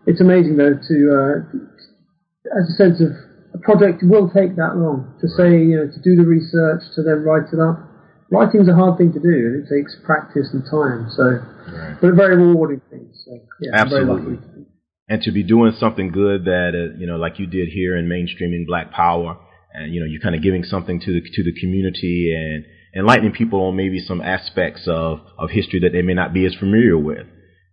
it's 0.06 0.20
amazing 0.20 0.56
though 0.56 0.74
to, 0.74 0.96
uh, 1.14 2.58
as 2.58 2.68
a 2.68 2.74
sense 2.74 3.00
of, 3.00 3.14
a 3.54 3.58
project 3.58 4.02
will 4.02 4.30
take 4.30 4.56
that 4.56 4.76
long 4.76 5.14
to 5.20 5.28
say, 5.28 5.58
you 5.58 5.76
know, 5.76 5.86
to 5.86 6.00
do 6.02 6.16
the 6.16 6.26
research, 6.26 6.82
to 6.94 7.02
then 7.02 7.22
write 7.24 7.52
it 7.52 7.58
up. 7.58 7.86
Writing's 8.30 8.68
a 8.68 8.74
hard 8.74 8.96
thing 8.96 9.12
to 9.12 9.18
do, 9.18 9.28
and 9.28 9.66
it 9.66 9.68
takes 9.68 9.96
practice 10.04 10.50
and 10.52 10.62
time. 10.70 11.10
So, 11.10 11.42
right. 11.74 11.96
but 12.00 12.10
a 12.10 12.14
very 12.14 12.36
rewarding 12.36 12.80
thing. 12.88 13.10
So, 13.12 13.38
yeah, 13.60 13.70
absolutely. 13.74 14.38
And 15.08 15.20
to 15.22 15.32
be 15.32 15.42
doing 15.42 15.72
something 15.80 16.12
good 16.12 16.44
that, 16.44 16.70
uh, 16.74 16.96
you 16.96 17.08
know, 17.08 17.16
like 17.16 17.40
you 17.40 17.46
did 17.46 17.68
here 17.68 17.96
in 17.96 18.06
mainstreaming 18.06 18.66
Black 18.68 18.92
Power, 18.92 19.36
and 19.74 19.92
you 19.92 20.00
know, 20.00 20.06
you're 20.06 20.20
kind 20.20 20.36
of 20.36 20.42
giving 20.42 20.62
something 20.62 21.00
to 21.00 21.12
the 21.12 21.20
to 21.20 21.42
the 21.42 21.52
community 21.60 22.32
and 22.32 22.64
enlightening 22.94 23.32
people 23.32 23.64
on 23.64 23.76
maybe 23.76 23.98
some 23.98 24.20
aspects 24.20 24.86
of 24.86 25.20
of 25.36 25.50
history 25.50 25.80
that 25.80 25.90
they 25.92 26.02
may 26.02 26.14
not 26.14 26.32
be 26.32 26.46
as 26.46 26.54
familiar 26.54 26.96
with. 26.96 27.26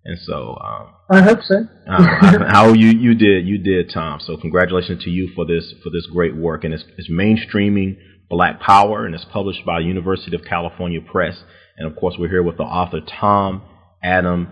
And 0.07 0.17
so, 0.19 0.57
um, 0.63 0.93
I 1.09 1.21
hope 1.21 1.39
so. 1.43 1.67
uh, 1.87 2.49
how 2.49 2.71
you 2.71 2.87
you 2.87 3.13
did 3.13 3.45
you 3.45 3.57
did 3.57 3.91
Tom. 3.93 4.21
So 4.21 4.37
congratulations 4.37 5.03
to 5.03 5.09
you 5.09 5.29
for 5.35 5.45
this 5.45 5.73
for 5.83 5.89
this 5.89 6.05
great 6.05 6.33
work 6.33 6.63
and 6.63 6.73
it's, 6.73 6.85
it's 6.97 7.11
mainstreaming 7.11 7.97
Black 8.29 8.61
Power 8.61 9.05
and 9.05 9.13
it's 9.13 9.25
published 9.25 9.65
by 9.65 9.79
University 9.79 10.33
of 10.33 10.45
California 10.45 11.01
Press. 11.01 11.43
And 11.75 11.91
of 11.91 11.97
course, 11.97 12.15
we're 12.17 12.29
here 12.29 12.41
with 12.41 12.55
the 12.55 12.63
author 12.63 13.01
Tom 13.01 13.63
Adam 14.01 14.47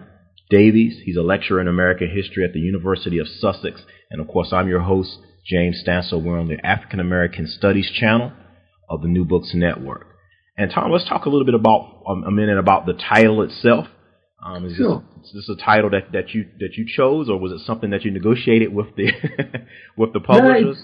Davies. 0.49 0.99
He's 1.05 1.15
a 1.15 1.21
lecturer 1.21 1.61
in 1.61 1.69
American 1.69 2.13
history 2.13 2.43
at 2.43 2.51
the 2.51 2.59
University 2.59 3.17
of 3.19 3.27
Sussex. 3.27 3.81
And 4.11 4.19
of 4.19 4.27
course, 4.27 4.49
I'm 4.51 4.67
your 4.67 4.81
host 4.81 5.19
James 5.45 5.81
Stansel. 5.87 6.21
We're 6.21 6.37
on 6.37 6.49
the 6.49 6.63
African 6.65 6.99
American 6.99 7.47
Studies 7.47 7.89
channel 7.89 8.33
of 8.89 9.01
the 9.01 9.07
New 9.07 9.23
Books 9.23 9.51
Network. 9.53 10.07
And 10.57 10.69
Tom, 10.69 10.91
let's 10.91 11.07
talk 11.07 11.25
a 11.25 11.29
little 11.29 11.45
bit 11.45 11.55
about 11.55 12.03
um, 12.07 12.25
a 12.25 12.31
minute 12.31 12.57
about 12.57 12.85
the 12.85 12.93
title 12.93 13.41
itself. 13.41 13.87
Um, 14.45 14.65
is, 14.65 14.77
sure. 14.77 15.03
this, 15.17 15.33
is 15.33 15.47
this 15.47 15.49
a 15.49 15.59
title 15.59 15.89
that, 15.89 16.11
that 16.13 16.35
you 16.35 16.45
that 16.59 16.77
you 16.77 16.85
chose, 16.85 17.29
or 17.29 17.39
was 17.39 17.51
it 17.51 17.65
something 17.65 17.89
that 17.89 18.05
you 18.05 18.11
negotiated 18.11 18.73
with 18.73 18.95
the 18.95 19.09
with 19.97 20.13
the 20.13 20.19
publishers? 20.19 20.77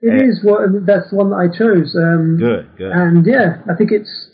No, 0.00 0.14
it 0.14 0.22
is 0.22 0.38
what 0.44 0.86
that's 0.86 1.10
the 1.10 1.16
one 1.16 1.30
that 1.30 1.42
I 1.42 1.50
chose. 1.50 1.98
Um, 1.98 2.38
good, 2.38 2.70
good. 2.78 2.92
And 2.92 3.26
yeah, 3.26 3.58
I 3.66 3.74
think 3.74 3.90
it's 3.90 4.30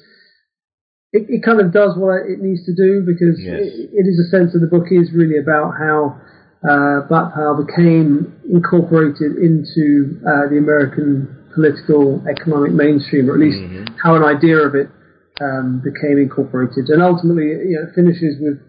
it, 1.17 1.25
it 1.33 1.41
kind 1.43 1.65
of 1.65 1.73
does 1.73 1.97
what 1.97 2.29
it 2.29 2.45
needs 2.45 2.67
to 2.67 2.77
do 2.77 3.01
because 3.09 3.41
yes. 3.41 3.65
it, 3.65 3.89
it 3.97 4.05
is 4.05 4.21
a 4.21 4.29
sense 4.29 4.53
of 4.53 4.61
the 4.61 4.69
book 4.69 4.93
is 4.93 5.09
really 5.17 5.41
about 5.41 5.73
how 5.81 6.21
uh, 6.69 7.09
Black 7.09 7.33
Power 7.33 7.57
became 7.65 8.37
incorporated 8.53 9.41
into 9.41 10.21
uh, 10.29 10.53
the 10.53 10.61
American 10.61 11.25
political 11.55 12.21
economic 12.29 12.77
mainstream, 12.77 13.31
or 13.31 13.35
at 13.35 13.41
least 13.41 13.65
mm-hmm. 13.65 13.97
how 13.97 14.13
an 14.13 14.25
idea 14.29 14.61
of 14.61 14.75
it 14.75 14.93
um, 15.41 15.81
became 15.81 16.19
incorporated, 16.19 16.93
and 16.93 17.01
ultimately 17.01 17.49
you 17.73 17.81
know, 17.81 17.89
finishes 17.95 18.37
with 18.45 18.61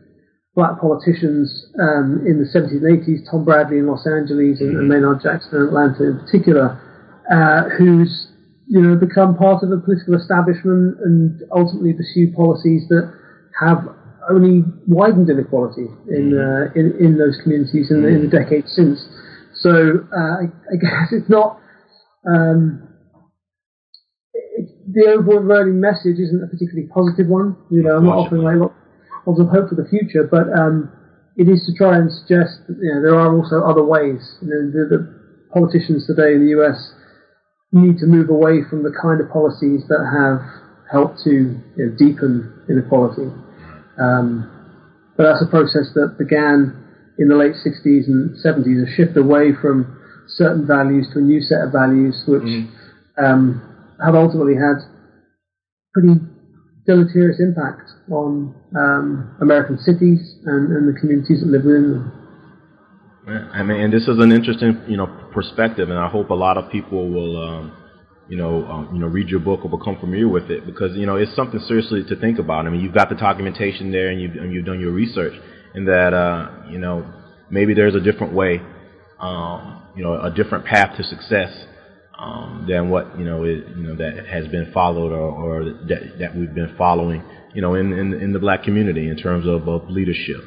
black 0.55 0.79
politicians 0.79 1.67
um, 1.77 2.23
in 2.23 2.39
the 2.39 2.47
70s 2.47 2.79
and 2.79 2.87
80s, 3.03 3.29
Tom 3.29 3.43
Bradley 3.43 3.77
in 3.77 3.87
Los 3.87 4.07
Angeles 4.07 4.63
and, 4.63 4.79
and 4.79 4.87
Maynard 4.87 5.21
Jackson 5.21 5.59
in 5.59 5.67
Atlanta 5.67 6.03
in 6.03 6.19
particular, 6.19 6.79
uh, 7.27 7.69
who's 7.77 8.31
you 8.67 8.81
know 8.81 8.95
become 8.95 9.35
part 9.37 9.61
of 9.61 9.69
the 9.69 9.77
political 9.77 10.15
establishment 10.15 10.97
and 11.03 11.43
ultimately 11.51 11.93
pursue 11.93 12.31
policies 12.33 12.87
that 12.87 13.11
have 13.59 13.83
only 14.31 14.63
widened 14.87 15.29
inequality 15.29 15.85
in 16.09 16.31
mm-hmm. 16.31 16.39
uh, 16.39 16.79
in, 16.79 16.95
in 17.03 17.17
those 17.19 17.37
communities 17.43 17.91
in, 17.91 18.03
in 18.05 18.23
the 18.23 18.31
decades 18.31 18.71
since. 18.73 19.05
So 19.59 20.07
uh, 20.09 20.39
I, 20.39 20.43
I, 20.71 20.75
guess 20.79 21.11
it's 21.11 21.29
not. 21.29 21.59
Um, 22.27 22.81
the 24.87 25.19
overriding 25.19 25.79
message 25.79 26.17
isn't 26.17 26.41
a 26.41 26.47
particularly 26.47 26.87
positive 26.87 27.27
one. 27.27 27.57
You 27.69 27.83
know, 27.83 27.97
I'm 27.97 28.05
not 28.05 28.17
offering 28.17 28.43
like 28.43 28.55
lots 28.55 28.73
of 29.27 29.49
hope 29.49 29.69
for 29.69 29.75
the 29.75 29.89
future, 29.89 30.23
but 30.29 30.45
um, 30.53 30.91
it 31.35 31.49
is 31.49 31.65
to 31.65 31.73
try 31.73 31.97
and 31.97 32.11
suggest 32.11 32.61
that 32.67 32.77
you 32.77 32.93
know, 32.93 33.01
there 33.01 33.17
are 33.17 33.35
also 33.35 33.65
other 33.65 33.83
ways. 33.83 34.21
You 34.41 34.47
know, 34.47 34.61
the, 34.71 34.83
the 34.89 35.01
politicians 35.51 36.05
today 36.05 36.33
in 36.33 36.45
the 36.45 36.53
US 36.61 36.93
need 37.71 37.97
to 37.99 38.05
move 38.05 38.29
away 38.29 38.61
from 38.69 38.83
the 38.83 38.93
kind 38.93 39.19
of 39.19 39.29
policies 39.29 39.83
that 39.89 40.05
have 40.05 40.39
helped 40.91 41.23
to 41.23 41.31
you 41.31 41.81
know, 41.81 41.91
deepen 41.97 42.53
inequality. 42.69 43.27
Um, 43.97 44.51
but 45.17 45.23
that's 45.23 45.41
a 45.41 45.49
process 45.49 45.91
that 45.95 46.15
began 46.17 46.85
in 47.17 47.27
the 47.27 47.35
late 47.35 47.55
60s 47.55 48.07
and 48.07 48.35
70s, 48.43 48.83
a 48.83 48.95
shift 48.95 49.17
away 49.17 49.51
from 49.59 49.97
certain 50.27 50.67
values 50.67 51.07
to 51.13 51.19
a 51.19 51.21
new 51.21 51.41
set 51.41 51.61
of 51.61 51.71
values, 51.71 52.23
which 52.27 52.43
mm. 52.43 52.67
um, 53.17 53.61
have 54.03 54.15
ultimately 54.15 54.55
had 54.55 54.83
pretty 55.93 56.19
deleterious 56.85 57.39
impact 57.39 57.89
on 58.11 58.53
um, 58.77 59.35
American 59.41 59.77
cities 59.79 60.35
and, 60.45 60.71
and, 60.71 60.87
the 60.87 60.99
communities 60.99 61.41
that 61.41 61.47
live 61.47 61.65
within 61.65 61.91
them. 61.91 62.11
I 63.53 63.63
mean, 63.63 63.81
and 63.81 63.91
this 63.91 64.03
is 64.03 64.19
an 64.19 64.31
interesting, 64.31 64.83
you 64.87 64.97
know, 64.97 65.07
perspective, 65.33 65.89
and 65.89 65.97
I 65.97 66.07
hope 66.07 66.29
a 66.29 66.35
lot 66.35 66.57
of 66.57 66.71
people 66.71 67.09
will, 67.09 67.41
um, 67.41 67.71
you 68.29 68.37
know, 68.37 68.63
um, 68.67 68.89
you 68.93 68.99
know, 68.99 69.07
read 69.07 69.29
your 69.29 69.39
book 69.39 69.61
or 69.65 69.69
become 69.75 69.97
familiar 69.99 70.27
with 70.27 70.51
it 70.51 70.67
because 70.67 70.95
you 70.95 71.07
know 71.07 71.15
it's 71.15 71.35
something 71.35 71.59
seriously 71.61 72.03
to 72.07 72.15
think 72.15 72.37
about. 72.37 72.67
I 72.67 72.69
mean, 72.69 72.81
you've 72.81 72.93
got 72.93 73.09
the 73.09 73.15
documentation 73.15 73.91
there, 73.91 74.09
and 74.09 74.21
you've 74.21 74.35
and 74.35 74.53
you've 74.53 74.65
done 74.65 74.79
your 74.79 74.91
research, 74.91 75.33
and 75.73 75.87
that 75.87 76.13
uh, 76.13 76.69
you 76.69 76.77
know 76.77 77.03
maybe 77.49 77.73
there's 77.73 77.95
a 77.95 77.99
different 77.99 78.33
way, 78.33 78.61
um, 79.19 79.81
you 79.95 80.03
know, 80.03 80.21
a 80.21 80.29
different 80.29 80.63
path 80.63 80.95
to 80.97 81.03
success 81.03 81.51
um, 82.17 82.65
than 82.67 82.89
what 82.89 83.17
you 83.17 83.25
know 83.25 83.43
you 83.43 83.65
know 83.75 83.95
that 83.95 84.25
has 84.27 84.47
been 84.47 84.71
followed 84.71 85.11
or, 85.11 85.31
or 85.31 85.63
that 85.87 86.17
that 86.19 86.35
we've 86.35 86.53
been 86.53 86.75
following, 86.77 87.23
you 87.53 87.61
know, 87.61 87.75
in 87.75 87.93
in, 87.93 88.13
in 88.13 88.33
the 88.33 88.39
black 88.39 88.63
community 88.63 89.09
in 89.09 89.17
terms 89.17 89.47
of, 89.47 89.67
of 89.67 89.89
leadership. 89.89 90.41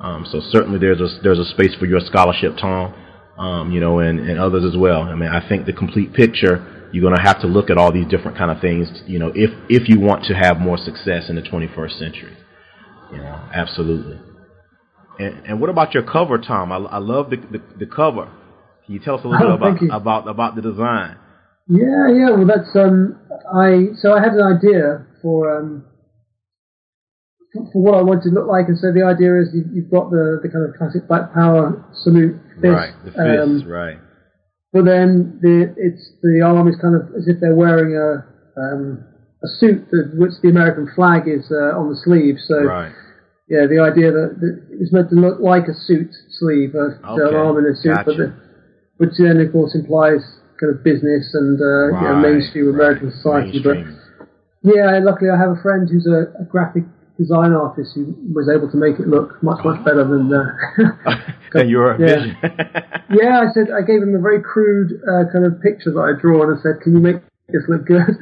Um, 0.00 0.26
so 0.30 0.40
certainly 0.50 0.78
there's 0.78 1.00
a 1.00 1.20
there's 1.22 1.38
a 1.38 1.44
space 1.46 1.74
for 1.76 1.86
your 1.86 2.00
scholarship, 2.00 2.56
Tom, 2.60 2.94
um, 3.38 3.70
you 3.72 3.80
know, 3.80 4.00
and, 4.00 4.18
and 4.20 4.38
others 4.38 4.64
as 4.64 4.76
well. 4.76 5.02
I 5.02 5.14
mean, 5.14 5.30
I 5.30 5.46
think 5.48 5.66
the 5.66 5.72
complete 5.72 6.12
picture 6.12 6.88
you're 6.92 7.02
going 7.02 7.16
to 7.16 7.22
have 7.22 7.40
to 7.40 7.48
look 7.48 7.70
at 7.70 7.76
all 7.76 7.92
these 7.92 8.06
different 8.06 8.38
kind 8.38 8.52
of 8.52 8.60
things, 8.60 8.88
you 9.06 9.18
know, 9.18 9.32
if 9.34 9.50
if 9.68 9.88
you 9.88 9.98
want 9.98 10.24
to 10.26 10.34
have 10.34 10.58
more 10.58 10.78
success 10.78 11.28
in 11.28 11.36
the 11.36 11.42
21st 11.42 11.98
century. 11.98 12.36
You 13.12 13.18
know, 13.18 13.48
absolutely. 13.52 14.18
And, 15.18 15.46
and 15.46 15.60
what 15.60 15.70
about 15.70 15.94
your 15.94 16.02
cover, 16.02 16.38
Tom? 16.38 16.72
I, 16.72 16.76
I 16.76 16.98
love 16.98 17.30
the, 17.30 17.36
the, 17.36 17.62
the 17.78 17.86
cover. 17.86 18.28
Can 18.84 18.94
you 18.94 19.00
tell 19.00 19.16
us 19.16 19.24
a 19.24 19.28
little 19.28 19.52
oh, 19.52 19.72
bit 19.72 19.88
about, 19.88 20.28
about 20.28 20.28
about 20.28 20.56
the 20.56 20.62
design? 20.62 21.16
Yeah, 21.68 22.12
yeah. 22.12 22.30
Well, 22.36 22.46
that's 22.46 22.68
um, 22.76 23.16
I 23.48 23.96
so 23.96 24.12
I 24.12 24.20
had 24.20 24.36
an 24.36 24.44
idea 24.44 25.06
for 25.22 25.56
um, 25.56 25.84
for, 27.52 27.64
for 27.72 27.82
what 27.82 27.94
I 27.96 28.02
wanted 28.02 28.28
to 28.28 28.34
look 28.36 28.46
like, 28.46 28.68
and 28.68 28.76
so 28.78 28.92
the 28.92 29.04
idea 29.04 29.40
is 29.40 29.48
you, 29.56 29.82
have 29.82 29.90
got 29.90 30.10
the 30.10 30.40
the 30.42 30.48
kind 30.52 30.68
of 30.68 30.76
classic 30.76 31.08
Black 31.08 31.32
Power 31.32 31.80
salute 32.04 32.36
fist, 32.60 32.76
right? 32.76 32.92
The 33.04 33.10
fist, 33.12 33.64
um, 33.64 33.64
right. 33.64 33.96
But 34.72 34.84
then 34.84 35.38
the 35.40 35.72
it's 35.80 36.04
the 36.20 36.44
arm 36.44 36.68
is 36.68 36.76
kind 36.76 36.94
of 36.94 37.08
as 37.16 37.24
if 37.26 37.40
they're 37.40 37.56
wearing 37.56 37.96
a 37.96 38.20
um, 38.60 39.00
a 39.40 39.48
suit 39.56 39.88
that 39.92 40.12
which 40.12 40.36
the 40.42 40.50
American 40.50 40.92
flag 40.94 41.24
is 41.24 41.48
uh, 41.48 41.72
on 41.72 41.88
the 41.88 41.96
sleeve. 41.96 42.36
So 42.44 42.60
right 42.60 42.92
yeah, 43.48 43.68
the 43.68 43.76
idea 43.76 44.08
that, 44.08 44.40
that 44.40 44.54
it 44.72 44.80
was 44.80 44.92
meant 44.92 45.10
to 45.10 45.16
look 45.16 45.36
like 45.40 45.68
a 45.68 45.76
suit 45.76 46.08
sleeve, 46.40 46.74
a, 46.74 46.96
okay. 47.04 47.28
an 47.28 47.34
arm 47.36 47.60
in 47.60 47.68
a 47.68 47.76
suit, 47.76 47.92
gotcha. 47.92 48.08
but 48.08 48.16
the, 48.16 48.28
which 48.98 49.16
then 49.18 49.40
of 49.40 49.52
course 49.52 49.74
implies 49.74 50.22
kind 50.60 50.70
of 50.72 50.84
business 50.84 51.34
and 51.34 51.60
uh, 51.60 51.90
right, 51.90 52.02
you 52.02 52.08
know, 52.08 52.16
mainstream 52.22 52.66
right. 52.66 52.74
American 52.74 53.10
society. 53.10 53.60
Mainstream. 53.60 53.98
But 54.18 54.28
yeah, 54.64 54.98
luckily 55.02 55.30
I 55.30 55.38
have 55.38 55.50
a 55.50 55.60
friend 55.60 55.88
who's 55.90 56.06
a, 56.06 56.32
a, 56.40 56.44
graphic 56.48 56.84
design 57.18 57.52
artist 57.52 57.92
who 57.94 58.16
was 58.32 58.48
able 58.48 58.70
to 58.70 58.78
make 58.78 58.98
it 58.98 59.06
look 59.06 59.36
much 59.42 59.62
much 59.64 59.84
better 59.84 60.02
than 60.06 60.32
uh, 60.32 61.62
your 61.66 61.94
yeah. 62.00 62.06
vision. 62.06 62.36
yeah, 63.12 63.44
I 63.44 63.52
said 63.52 63.68
I 63.70 63.82
gave 63.84 64.02
him 64.02 64.14
a 64.14 64.22
very 64.22 64.42
crude 64.42 64.98
uh, 65.04 65.30
kind 65.30 65.44
of 65.44 65.60
picture 65.60 65.92
that 65.92 66.00
I 66.00 66.18
draw, 66.20 66.42
and 66.48 66.58
I 66.58 66.62
said, 66.62 66.80
"Can 66.82 66.94
you 66.94 67.02
make 67.02 67.20
this 67.48 67.62
look 67.68 67.86
good?" 67.86 68.16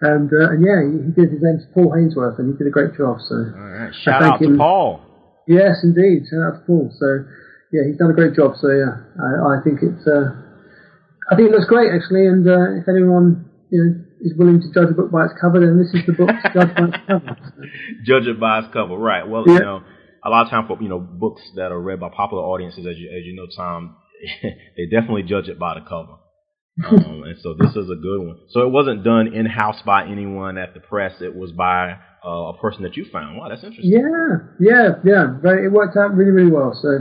And, 0.00 0.30
uh, 0.30 0.54
and 0.54 0.62
yeah, 0.62 0.78
he, 0.86 1.10
he, 1.10 1.10
did. 1.10 1.34
His 1.34 1.42
name's 1.42 1.66
Paul 1.74 1.90
Hainsworth, 1.90 2.38
and 2.38 2.52
he 2.52 2.58
did 2.58 2.68
a 2.68 2.70
great 2.70 2.94
job. 2.94 3.18
So, 3.18 3.34
right, 3.34 3.90
shout 4.04 4.22
out 4.22 4.40
him. 4.40 4.52
to 4.52 4.58
Paul. 4.58 5.02
Yes, 5.48 5.82
indeed. 5.82 6.22
Shout 6.30 6.38
out 6.38 6.60
to 6.60 6.64
Paul. 6.66 6.94
So, 6.94 7.26
yeah, 7.72 7.82
he's 7.86 7.98
done 7.98 8.10
a 8.10 8.14
great 8.14 8.34
job. 8.34 8.56
So, 8.60 8.68
yeah, 8.70 8.96
I, 9.20 9.58
I 9.58 9.64
think 9.64 9.80
it's, 9.82 10.06
uh, 10.06 10.48
I 11.30 11.36
think 11.36 11.50
it 11.50 11.52
looks 11.52 11.66
great 11.66 11.92
actually. 11.92 12.26
And 12.26 12.48
uh, 12.48 12.80
if 12.80 12.88
anyone 12.88 13.50
you 13.70 13.84
know 13.84 14.04
is 14.20 14.32
willing 14.36 14.60
to 14.60 14.68
judge 14.72 14.90
a 14.90 14.94
book 14.94 15.10
by 15.10 15.26
its 15.26 15.34
cover, 15.40 15.60
then 15.60 15.78
this 15.78 15.92
is 15.94 16.06
the 16.06 16.12
book 16.12 16.30
to 16.30 16.50
judge 16.52 16.74
by 16.74 16.84
its 16.88 16.96
cover. 17.06 17.36
So. 17.38 17.62
Judge 18.04 18.26
it 18.26 18.40
by 18.40 18.60
its 18.60 18.68
cover, 18.72 18.96
right? 18.96 19.28
Well, 19.28 19.44
yeah. 19.46 19.54
you 19.54 19.60
know, 19.60 19.82
a 20.24 20.30
lot 20.30 20.46
of 20.46 20.50
time 20.50 20.66
for 20.66 20.82
you 20.82 20.88
know 20.88 20.98
books 20.98 21.42
that 21.56 21.70
are 21.70 21.80
read 21.80 22.00
by 22.00 22.08
popular 22.08 22.42
audiences, 22.42 22.86
as 22.86 22.96
you 22.96 23.08
as 23.10 23.24
you 23.24 23.36
know, 23.36 23.46
Tom, 23.54 23.96
they 24.42 24.86
definitely 24.90 25.22
judge 25.22 25.48
it 25.48 25.58
by 25.58 25.74
the 25.74 25.84
cover. 25.86 26.18
Um, 26.78 27.24
and 27.24 27.36
so 27.42 27.54
this 27.58 27.70
is 27.70 27.90
a 27.90 27.96
good 27.96 28.20
one. 28.20 28.38
So 28.50 28.60
it 28.60 28.70
wasn't 28.70 29.02
done 29.02 29.34
in 29.34 29.46
house 29.46 29.82
by 29.84 30.06
anyone 30.06 30.56
at 30.56 30.74
the 30.74 30.80
press. 30.80 31.20
It 31.20 31.34
was 31.34 31.50
by 31.50 31.96
uh, 32.24 32.54
a 32.54 32.58
person 32.58 32.84
that 32.84 32.96
you 32.96 33.04
found. 33.12 33.36
Wow, 33.36 33.48
that's 33.48 33.64
interesting. 33.64 33.90
Yeah, 33.90 34.38
yeah, 34.60 34.88
yeah. 35.04 35.26
Very, 35.42 35.66
it 35.66 35.72
worked 35.72 35.96
out 35.96 36.14
really, 36.14 36.30
really 36.30 36.52
well. 36.52 36.78
So 36.80 37.00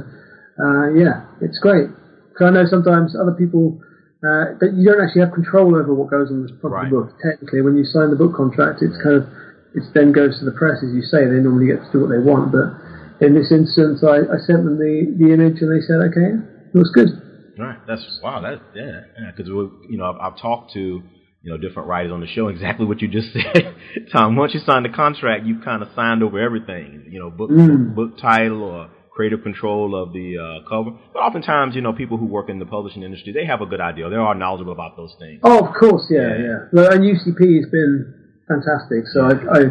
uh, 0.59 0.93
yeah, 0.93 1.25
it's 1.41 1.59
great. 1.59 1.89
Because 2.33 2.45
I 2.47 2.51
know 2.51 2.65
sometimes 2.65 3.15
other 3.15 3.33
people 3.33 3.81
uh, 4.25 4.57
that 4.57 4.73
you 4.73 4.85
don't 4.89 5.01
actually 5.01 5.21
have 5.21 5.33
control 5.33 5.77
over 5.77 5.93
what 5.93 6.09
goes 6.09 6.29
on 6.29 6.41
the 6.41 6.53
front 6.57 6.73
right. 6.73 6.85
of 6.85 6.89
the 6.89 6.95
book. 6.97 7.09
Technically, 7.21 7.61
when 7.61 7.77
you 7.77 7.85
sign 7.85 8.09
the 8.09 8.17
book 8.17 8.33
contract, 8.33 8.81
it's 8.81 8.97
kind 9.01 9.21
of 9.21 9.29
it 9.77 9.85
then 9.93 10.11
goes 10.11 10.39
to 10.39 10.45
the 10.45 10.57
press, 10.57 10.81
as 10.81 10.89
you 10.89 11.05
say. 11.05 11.29
They 11.29 11.37
normally 11.37 11.69
get 11.69 11.85
to 11.85 11.89
do 11.93 12.01
what 12.01 12.09
they 12.09 12.21
want, 12.21 12.49
but 12.49 12.73
in 13.21 13.33
this 13.33 13.53
instance, 13.53 14.01
I, 14.01 14.25
I 14.25 14.37
sent 14.41 14.65
them 14.65 14.77
the, 14.77 15.13
the 15.17 15.33
image, 15.33 15.61
and 15.61 15.69
they 15.69 15.85
said, 15.85 16.01
"Okay, 16.09 16.33
it 16.33 16.73
looks 16.73 16.89
good." 16.93 17.09
Right. 17.57 17.77
That's 17.87 18.01
wow. 18.21 18.41
That 18.41 18.61
yeah. 18.73 19.29
Because 19.29 19.49
yeah, 19.49 19.69
you 19.89 19.97
know 19.97 20.09
I've, 20.13 20.33
I've, 20.33 20.39
talked 20.41 20.73
to 20.73 20.79
you 20.79 21.49
know 21.49 21.57
different 21.57 21.89
writers 21.89 22.11
on 22.11 22.21
the 22.21 22.27
show 22.27 22.47
exactly 22.53 22.85
what 22.85 23.01
you 23.01 23.07
just 23.07 23.33
said, 23.33 23.75
Tom. 24.11 24.35
Once 24.35 24.53
you 24.53 24.61
sign 24.61 24.83
the 24.83 24.89
contract, 24.89 25.45
you've 25.45 25.63
kind 25.63 25.81
of 25.81 25.89
signed 25.95 26.23
over 26.23 26.39
everything. 26.39 27.05
You 27.09 27.19
know, 27.19 27.29
book 27.29 27.49
mm. 27.49 27.95
book 27.95 28.17
title 28.17 28.63
or 28.63 28.89
creative 29.17 29.41
control 29.41 29.95
of 30.01 30.13
the 30.13 30.38
uh, 30.38 30.69
cover. 30.69 30.91
But 31.12 31.19
oftentimes, 31.19 31.75
you 31.75 31.82
know, 31.82 31.91
people 31.91 32.17
who 32.17 32.27
work 32.27 32.49
in 32.49 32.60
the 32.60 32.67
publishing 32.67 33.01
industry, 33.01 33.34
they 33.34 33.45
have 33.45 33.62
a 33.62 33.65
good 33.65 33.82
idea. 33.82 34.10
They 34.10 34.15
are 34.15 34.36
knowledgeable 34.36 34.73
about 34.73 34.95
those 34.95 35.15
things. 35.17 35.41
Oh, 35.43 35.65
of 35.65 35.73
course, 35.73 36.06
yeah, 36.10 36.21
yeah. 36.21 36.38
yeah. 36.38 36.58
Well, 36.71 36.93
and 36.93 37.01
UCP 37.01 37.41
has 37.58 37.65
been 37.71 38.13
fantastic. 38.47 39.08
So 39.12 39.25
I, 39.25 39.34
I 39.58 39.62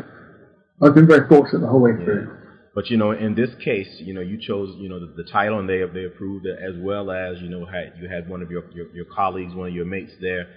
I've 0.83 0.95
been 0.95 1.07
very 1.07 1.29
fortunate 1.29 1.61
the 1.61 1.69
whole 1.69 1.81
way 1.81 1.93
through. 1.93 2.37
But 2.75 2.91
you 2.91 2.99
know, 2.99 3.13
in 3.13 3.37
this 3.37 3.51
case, 3.65 3.89
you 4.01 4.13
know, 4.13 4.21
you 4.21 4.37
chose 4.37 4.75
you 4.79 4.89
know 4.89 4.99
the, 4.99 5.23
the 5.23 5.31
title, 5.31 5.61
and 5.61 5.69
they 5.69 5.81
they 5.95 6.05
approved 6.05 6.45
it 6.45 6.59
as 6.61 6.75
well 6.83 7.13
as 7.13 7.41
you 7.41 7.49
know 7.49 7.65
had 7.65 7.95
you 8.03 8.09
had 8.09 8.29
one 8.29 8.43
of 8.43 8.51
your 8.51 8.65
your, 8.75 8.93
your 8.95 9.07
colleagues, 9.15 9.55
one 9.55 9.69
of 9.69 9.75
your 9.75 9.87
mates 9.87 10.13
there 10.21 10.49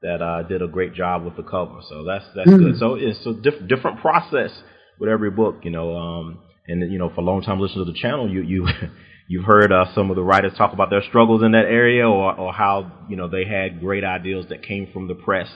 that 0.00 0.22
uh, 0.22 0.42
did 0.44 0.62
a 0.62 0.68
great 0.68 0.94
job 0.94 1.22
with 1.22 1.36
the 1.36 1.42
cover. 1.42 1.80
So 1.88 2.02
that's 2.02 2.24
that's 2.34 2.48
mm. 2.48 2.58
good. 2.58 2.78
So 2.78 2.94
it's 2.94 3.24
a 3.26 3.34
diff- 3.34 3.68
different 3.68 4.00
process 4.00 4.50
with 4.98 5.10
every 5.10 5.30
book, 5.30 5.56
you 5.64 5.70
know. 5.70 5.94
Um, 5.94 6.38
and 6.68 6.92
you 6.92 6.98
know, 6.98 7.10
for 7.14 7.22
long 7.22 7.42
time 7.42 7.60
listeners 7.60 7.86
to 7.86 7.92
the 7.92 7.98
channel, 7.98 8.28
you 8.28 8.42
you 8.42 8.68
you've 9.28 9.44
heard 9.44 9.72
uh, 9.72 9.86
some 9.94 10.10
of 10.10 10.16
the 10.16 10.22
writers 10.22 10.52
talk 10.56 10.72
about 10.72 10.90
their 10.90 11.02
struggles 11.02 11.42
in 11.42 11.52
that 11.52 11.66
area, 11.66 12.08
or 12.08 12.38
or 12.38 12.52
how 12.52 12.92
you 13.08 13.16
know 13.16 13.28
they 13.28 13.44
had 13.44 13.80
great 13.80 14.04
ideas 14.04 14.46
that 14.50 14.62
came 14.62 14.88
from 14.92 15.08
the 15.08 15.14
press 15.14 15.48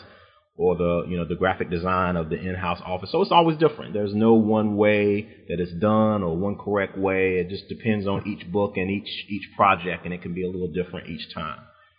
or 0.56 0.76
the 0.76 1.04
you 1.08 1.16
know 1.16 1.24
the 1.26 1.36
graphic 1.36 1.70
design 1.70 2.16
of 2.16 2.28
the 2.28 2.36
in-house 2.36 2.80
office. 2.84 3.10
So 3.12 3.22
it's 3.22 3.32
always 3.32 3.56
different. 3.58 3.92
There's 3.94 4.14
no 4.14 4.34
one 4.34 4.76
way 4.76 5.28
that 5.48 5.60
it's 5.60 5.72
done 5.72 6.22
or 6.22 6.36
one 6.36 6.56
correct 6.56 6.96
way. 6.96 7.36
It 7.38 7.48
just 7.48 7.68
depends 7.68 8.06
on 8.06 8.26
each 8.26 8.50
book 8.50 8.76
and 8.76 8.90
each 8.90 9.26
each 9.28 9.48
project, 9.56 10.04
and 10.04 10.14
it 10.14 10.22
can 10.22 10.34
be 10.34 10.44
a 10.44 10.48
little 10.50 10.68
different 10.68 11.08
each 11.08 11.32
time. 11.34 11.58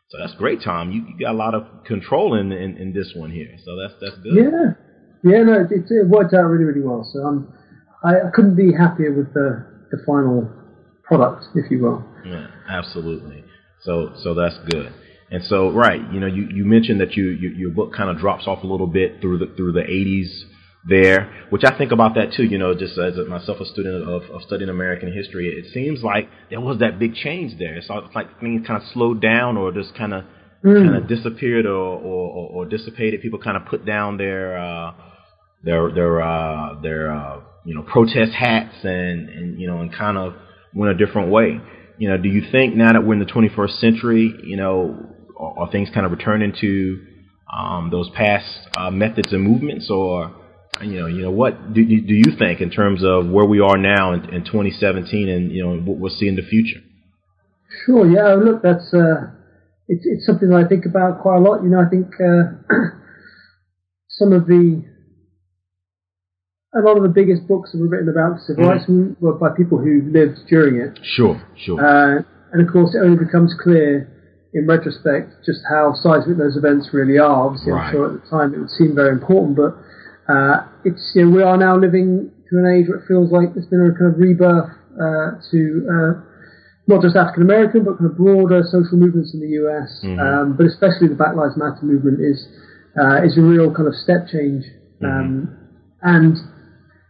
So 0.09 0.19
that's 0.19 0.35
great, 0.35 0.61
Tom. 0.63 0.91
You, 0.91 1.01
you 1.01 1.17
got 1.19 1.33
a 1.33 1.37
lot 1.37 1.55
of 1.55 1.63
control 1.85 2.35
in, 2.35 2.51
in, 2.51 2.77
in 2.77 2.93
this 2.93 3.13
one 3.15 3.31
here. 3.31 3.55
So 3.65 3.75
that's 3.81 3.93
that's 3.99 4.17
good. 4.21 4.35
Yeah, 4.35 5.31
yeah. 5.31 5.43
No, 5.43 5.61
it, 5.61 5.67
it 5.71 6.07
worked 6.07 6.33
out 6.33 6.43
really 6.43 6.65
really 6.65 6.81
well. 6.81 7.03
So 7.11 7.19
I'm 7.19 7.51
I, 8.03 8.27
I 8.27 8.31
couldn't 8.33 8.55
be 8.55 8.73
happier 8.73 9.13
with 9.13 9.33
the 9.33 9.65
the 9.91 10.03
final 10.05 10.49
product, 11.03 11.45
if 11.55 11.69
you 11.69 11.83
will. 11.83 12.03
Yeah, 12.25 12.47
absolutely. 12.69 13.43
So 13.83 14.13
so 14.23 14.33
that's 14.33 14.57
good. 14.69 14.93
And 15.33 15.43
so, 15.45 15.71
right, 15.71 15.99
you 16.11 16.19
know, 16.19 16.27
you, 16.27 16.47
you 16.53 16.63
mentioned 16.63 17.01
that 17.01 17.13
you, 17.13 17.29
you 17.29 17.49
your 17.49 17.71
book 17.71 17.91
kind 17.91 18.09
of 18.09 18.19
drops 18.19 18.45
off 18.45 18.63
a 18.63 18.67
little 18.67 18.85
bit 18.85 19.19
through 19.19 19.39
the 19.39 19.47
through 19.55 19.71
the 19.71 19.81
80s 19.81 20.29
there, 20.87 21.47
which 21.49 21.63
I 21.63 21.75
think 21.77 21.91
about 21.91 22.13
that 22.15 22.33
too. 22.33 22.43
You 22.43 22.57
know, 22.57 22.75
just 22.75 22.97
as 22.99 23.15
myself 23.27 23.59
a 23.59 23.65
student 23.65 24.07
of, 24.07 24.23
of 24.29 24.41
studying 24.43 24.69
American 24.69 25.11
history, 25.11 25.47
it 25.47 25.73
seems 25.73 26.03
like 26.03 26.29
there 26.49 26.61
was 26.61 26.79
that 26.79 26.99
big 26.99 27.15
change 27.15 27.57
there. 27.57 27.75
It's 27.77 27.89
like 27.89 28.39
things 28.39 28.67
kind 28.67 28.81
of 28.81 28.87
slowed 28.93 29.21
down 29.21 29.57
or 29.57 29.71
just 29.71 29.95
kind 29.95 30.13
of 30.13 30.25
mm. 30.63 30.85
kind 30.85 30.95
of 30.97 31.07
disappeared 31.07 31.65
or, 31.65 31.71
or, 31.71 32.49
or, 32.51 32.65
dissipated. 32.65 33.21
People 33.21 33.39
kind 33.39 33.57
of 33.57 33.65
put 33.65 33.85
down 33.85 34.17
their 34.17 34.57
uh, 34.57 34.91
their 35.63 35.91
their 35.91 36.21
uh, 36.21 36.81
their 36.81 37.11
uh, 37.11 37.39
you 37.65 37.75
know 37.75 37.81
protest 37.83 38.33
hats 38.33 38.75
and 38.83 39.29
and 39.29 39.59
you 39.59 39.67
know 39.67 39.79
and 39.79 39.93
kind 39.93 40.17
of 40.17 40.35
went 40.73 40.91
a 40.91 41.05
different 41.05 41.29
way. 41.29 41.59
You 41.97 42.09
know, 42.09 42.17
do 42.17 42.27
you 42.27 42.41
think 42.51 42.75
now 42.75 42.93
that 42.93 43.05
we're 43.05 43.13
in 43.13 43.19
the 43.19 43.25
21st 43.25 43.79
century, 43.79 44.33
you 44.43 44.57
know, 44.57 45.09
are, 45.37 45.59
are 45.59 45.71
things 45.71 45.89
kind 45.93 46.05
of 46.05 46.11
returning 46.11 46.53
to 46.59 47.05
um, 47.55 47.89
those 47.91 48.09
past 48.09 48.47
uh, 48.75 48.89
methods 48.89 49.31
and 49.31 49.43
movements, 49.43 49.89
or 49.89 50.35
you 50.81 50.99
know, 50.99 51.05
you 51.05 51.21
know, 51.21 51.31
what 51.31 51.73
do, 51.73 51.85
do 51.85 52.13
you 52.13 52.35
think 52.37 52.61
in 52.61 52.71
terms 52.71 53.03
of 53.03 53.29
where 53.29 53.45
we 53.45 53.59
are 53.59 53.77
now 53.77 54.13
in, 54.13 54.25
in 54.33 54.43
2017, 54.43 55.29
and 55.29 55.51
you 55.51 55.63
know 55.63 55.77
what 55.77 55.97
we'll 55.97 56.15
see 56.15 56.27
in 56.27 56.35
the 56.35 56.41
future? 56.41 56.81
Sure. 57.85 58.09
Yeah. 58.09 58.33
Look, 58.33 58.63
that's 58.63 58.93
uh, 58.93 59.31
it's 59.87 60.05
it's 60.05 60.25
something 60.25 60.49
that 60.49 60.63
I 60.65 60.67
think 60.67 60.85
about 60.85 61.21
quite 61.21 61.37
a 61.37 61.41
lot. 61.41 61.63
You 61.63 61.69
know, 61.69 61.79
I 61.79 61.89
think 61.89 62.07
uh, 62.19 62.73
some 64.07 64.33
of 64.33 64.47
the 64.47 64.83
a 66.75 66.81
lot 66.81 66.97
of 66.97 67.03
the 67.03 67.09
biggest 67.09 67.47
books 67.47 67.71
that 67.71 67.77
were 67.79 67.87
written 67.87 68.09
about 68.09 68.35
the 68.35 68.41
civil 68.41 68.65
rights 68.65 68.85
movement 68.89 69.21
were 69.21 69.33
by 69.33 69.49
people 69.55 69.77
who 69.77 70.01
lived 70.11 70.39
during 70.49 70.81
it. 70.81 70.99
Sure. 71.03 71.41
Sure. 71.55 71.77
Uh, 71.79 72.21
and 72.51 72.61
of 72.65 72.71
course, 72.71 72.95
it 72.95 72.99
only 72.99 73.17
becomes 73.17 73.53
clear 73.61 74.09
in 74.53 74.67
retrospect 74.67 75.33
just 75.45 75.61
how 75.69 75.93
seismic 75.93 76.37
those 76.37 76.57
events 76.57 76.89
really 76.93 77.17
are. 77.17 77.47
Obviously, 77.47 77.71
Right. 77.71 77.87
I'm 77.87 77.91
sure 77.93 78.05
at 78.13 78.21
the 78.23 78.29
time 78.29 78.53
it 78.53 78.59
would 78.59 78.69
seem 78.69 78.95
very 78.95 79.09
important, 79.11 79.55
but 79.57 79.77
uh, 80.31 80.65
it's 80.85 81.11
you 81.15 81.25
know, 81.25 81.31
we 81.35 81.41
are 81.43 81.57
now 81.57 81.77
living 81.77 82.31
through 82.49 82.65
an 82.65 82.73
age 82.77 82.87
where 82.89 82.99
it 82.99 83.07
feels 83.07 83.31
like 83.31 83.53
there's 83.53 83.65
been 83.67 83.81
a 83.81 83.93
kind 83.97 84.13
of 84.13 84.19
rebirth 84.19 84.69
uh, 84.93 85.41
to 85.49 85.59
uh, 85.89 86.11
not 86.85 87.01
just 87.01 87.15
African 87.15 87.43
American, 87.43 87.83
but 87.83 87.97
kind 87.97 88.09
of 88.11 88.17
broader 88.17 88.61
social 88.69 88.97
movements 88.97 89.33
in 89.33 89.39
the 89.41 89.57
US, 89.65 89.89
um, 90.21 90.55
but 90.57 90.65
especially 90.67 91.07
the 91.07 91.15
Black 91.15 91.35
Lives 91.35 91.57
Matter 91.57 91.81
movement 91.81 92.19
is 92.21 92.45
uh, 92.99 93.23
is 93.23 93.37
a 93.37 93.41
real 93.41 93.73
kind 93.73 93.87
of 93.87 93.95
step 93.95 94.27
change. 94.27 94.65
Um, 95.03 95.57
and 96.03 96.37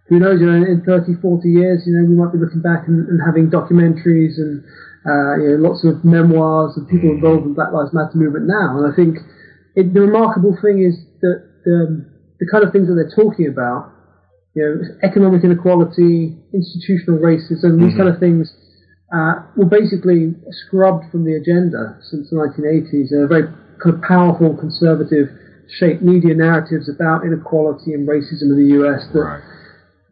who 0.07 0.19
knows, 0.19 0.39
you 0.41 0.47
know, 0.47 0.59
in 0.59 0.83
30, 0.83 1.15
40 1.21 1.49
years, 1.49 1.83
you 1.87 1.95
know, 1.95 2.03
we 2.03 2.15
might 2.15 2.33
be 2.35 2.39
looking 2.39 2.61
back 2.61 2.87
and, 2.87 3.07
and 3.07 3.23
having 3.23 3.47
documentaries 3.47 4.35
and, 4.35 4.63
uh, 5.07 5.39
you 5.39 5.55
know, 5.55 5.63
lots 5.63 5.83
of 5.87 6.03
memoirs 6.03 6.75
of 6.75 6.87
people 6.91 7.09
involved 7.09 7.47
in 7.47 7.53
Black 7.55 7.71
Lives 7.71 7.95
Matter 7.95 8.15
movement 8.15 8.47
now. 8.47 8.77
And 8.77 8.91
I 8.91 8.93
think 8.95 9.23
it, 9.75 9.93
the 9.93 10.01
remarkable 10.03 10.57
thing 10.59 10.83
is 10.83 10.99
that 11.23 11.39
the, 11.63 12.03
the 12.39 12.47
kind 12.51 12.63
of 12.67 12.75
things 12.75 12.91
that 12.91 12.99
they're 12.99 13.15
talking 13.15 13.47
about, 13.47 13.95
you 14.55 14.61
know, 14.61 14.75
economic 15.07 15.43
inequality, 15.43 16.35
institutional 16.53 17.23
racism, 17.23 17.79
these 17.79 17.95
kind 17.95 18.11
of 18.11 18.19
things, 18.19 18.51
uh, 19.15 19.45
were 19.55 19.69
basically 19.71 20.35
scrubbed 20.67 21.07
from 21.11 21.23
the 21.23 21.39
agenda 21.39 21.97
since 22.11 22.29
the 22.29 22.35
1980s. 22.35 23.09
There 23.09 23.23
are 23.23 23.31
very 23.31 23.47
kind 23.79 23.95
of 23.95 24.01
powerful 24.01 24.57
conservative 24.57 25.31
shaped 25.79 26.03
media 26.03 26.35
narratives 26.35 26.89
about 26.89 27.25
inequality 27.25 27.93
and 27.93 28.07
racism 28.07 28.51
in 28.51 28.57
the 28.59 28.75
US 28.83 29.07
that 29.13 29.19
right. 29.19 29.43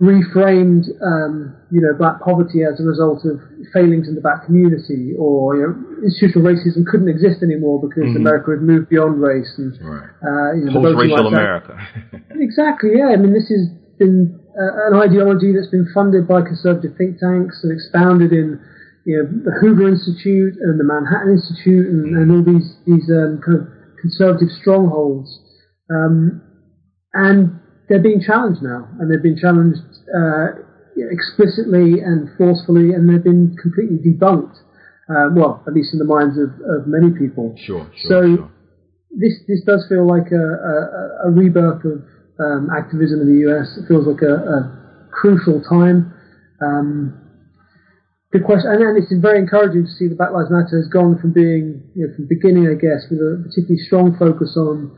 Reframed, 0.01 0.89
um, 1.05 1.53
you 1.69 1.79
know, 1.79 1.93
black 1.93 2.19
poverty 2.25 2.63
as 2.65 2.79
a 2.81 2.83
result 2.83 3.21
of 3.23 3.37
failings 3.71 4.07
in 4.09 4.15
the 4.15 4.21
black 4.21 4.45
community, 4.45 5.13
or 5.17 5.55
you 5.55 5.61
know, 5.61 5.73
institutional 6.03 6.41
racism 6.41 6.81
couldn't 6.89 7.07
exist 7.07 7.43
anymore 7.43 7.77
because 7.79 8.09
America 8.17 8.49
had 8.51 8.61
moved 8.65 8.89
beyond 8.89 9.21
race 9.21 9.53
and 9.57 9.77
Right. 9.77 10.09
uh, 10.25 10.53
you 10.57 10.65
know, 10.65 10.81
Post-racial 10.81 11.27
America. 11.27 11.77
Exactly, 12.41 12.97
yeah. 12.97 13.13
I 13.13 13.17
mean, 13.17 13.31
this 13.33 13.47
has 13.53 13.69
been 13.99 14.39
uh, 14.57 14.89
an 14.89 14.97
ideology 14.97 15.53
that's 15.53 15.69
been 15.69 15.85
funded 15.93 16.27
by 16.27 16.41
conservative 16.41 16.97
think 16.97 17.19
tanks 17.19 17.61
and 17.63 17.71
expounded 17.71 18.33
in, 18.33 18.59
you 19.05 19.21
know, 19.21 19.25
the 19.45 19.53
Hoover 19.61 19.87
Institute 19.87 20.57
and 20.59 20.79
the 20.79 20.83
Manhattan 20.83 21.37
Institute 21.37 21.85
and, 21.85 22.17
and 22.17 22.31
all 22.33 22.41
these 22.43 22.73
these 22.89 23.05
um, 23.13 23.39
kind 23.45 23.61
of 23.61 23.67
conservative 24.01 24.49
strongholds, 24.59 25.29
um, 25.93 26.41
and 27.13 27.59
they're 27.87 28.01
being 28.01 28.21
challenged 28.21 28.63
now, 28.63 28.87
and 28.99 29.11
they've 29.11 29.21
been 29.21 29.37
challenged 29.37 29.79
uh, 30.15 30.47
explicitly 31.11 32.01
and 32.01 32.29
forcefully, 32.37 32.93
and 32.93 33.09
they've 33.09 33.23
been 33.23 33.55
completely 33.61 33.97
debunked. 33.97 34.57
Uh, 35.09 35.27
well, 35.35 35.63
at 35.67 35.73
least 35.73 35.91
in 35.91 35.99
the 35.99 36.05
minds 36.05 36.37
of, 36.37 36.55
of 36.63 36.87
many 36.87 37.11
people. 37.11 37.53
sure. 37.57 37.89
Sure. 37.95 38.07
So 38.07 38.35
sure. 38.37 38.51
this 39.11 39.33
this 39.47 39.61
does 39.65 39.85
feel 39.89 40.07
like 40.07 40.31
a, 40.31 40.45
a, 41.25 41.27
a 41.27 41.31
rebirth 41.31 41.83
of 41.83 42.03
um, 42.39 42.69
activism 42.71 43.19
in 43.21 43.27
the 43.27 43.51
US. 43.51 43.77
It 43.77 43.87
feels 43.87 44.07
like 44.07 44.21
a, 44.21 44.35
a 44.35 45.09
crucial 45.11 45.61
time. 45.61 46.13
Um, 46.61 47.21
the 48.31 48.39
question, 48.39 48.71
and, 48.71 48.81
and 48.81 48.95
it's 48.95 49.11
very 49.19 49.39
encouraging 49.39 49.83
to 49.83 49.91
see 49.91 50.07
that 50.07 50.15
Black 50.15 50.31
Lives 50.31 50.47
Matter 50.47 50.79
has 50.79 50.87
gone 50.87 51.19
from 51.19 51.33
being, 51.33 51.83
you 51.95 52.07
know, 52.07 52.15
from 52.15 52.27
beginning, 52.31 52.71
I 52.71 52.79
guess, 52.79 53.03
with 53.11 53.19
a 53.19 53.43
particularly 53.43 53.83
strong 53.83 54.15
focus 54.15 54.55
on, 54.55 54.95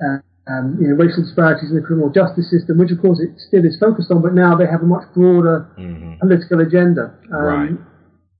uh, 0.00 0.24
um, 0.50 0.76
you 0.80 0.88
know, 0.88 0.94
racial 0.96 1.22
disparities 1.22 1.70
in 1.70 1.76
the 1.76 1.82
criminal 1.86 2.10
justice 2.10 2.50
system, 2.50 2.78
which 2.78 2.90
of 2.90 3.00
course 3.00 3.20
it 3.20 3.30
still 3.38 3.64
is 3.64 3.78
focused 3.78 4.10
on, 4.10 4.20
but 4.22 4.34
now 4.34 4.56
they 4.56 4.66
have 4.66 4.82
a 4.82 4.86
much 4.86 5.04
broader 5.14 5.68
political 6.20 6.60
agenda. 6.60 7.14
Um, 7.32 7.44
Right. 7.44 7.76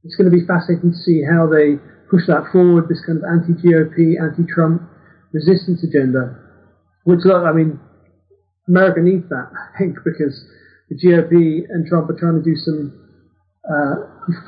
It's 0.02 0.16
going 0.16 0.30
to 0.30 0.36
be 0.36 0.44
fascinating 0.46 0.92
to 0.92 0.96
see 0.96 1.22
how 1.22 1.46
they 1.46 1.76
push 2.10 2.26
that 2.26 2.48
forward, 2.50 2.88
this 2.88 3.04
kind 3.04 3.18
of 3.18 3.24
anti-GOP, 3.24 4.16
anti-Trump 4.18 4.82
resistance 5.32 5.84
agenda. 5.84 6.40
Which, 7.04 7.20
look, 7.24 7.44
I 7.44 7.52
mean, 7.52 7.78
America 8.66 9.00
needs 9.00 9.28
that, 9.28 9.50
I 9.74 9.78
think, 9.78 9.96
because 10.04 10.34
the 10.88 10.96
GOP 10.96 11.64
and 11.68 11.86
Trump 11.86 12.08
are 12.10 12.18
trying 12.18 12.40
to 12.40 12.42
do 12.42 12.56
some 12.56 12.96
uh, 13.68 13.94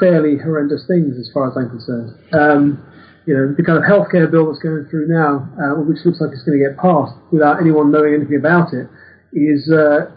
fairly 0.01 0.39
horrendous 0.39 0.87
things, 0.89 1.17
as 1.21 1.31
far 1.33 1.51
as 1.51 1.57
I'm 1.57 1.69
concerned. 1.69 2.11
Um, 2.33 2.83
you 3.27 3.35
know, 3.35 3.55
the 3.57 3.63
kind 3.63 3.79
of 3.79 3.85
healthcare 3.85 4.31
bill 4.31 4.47
that's 4.47 4.63
going 4.63 4.87
through 4.91 5.07
now, 5.09 5.49
uh, 5.59 5.81
which 5.83 5.99
looks 6.05 6.21
like 6.21 6.31
it's 6.33 6.43
going 6.43 6.59
to 6.59 6.65
get 6.65 6.79
passed 6.79 7.15
without 7.31 7.61
anyone 7.61 7.91
knowing 7.91 8.15
anything 8.15 8.37
about 8.37 8.73
it, 8.73 8.89
is 9.33 9.71
uh, 9.71 10.11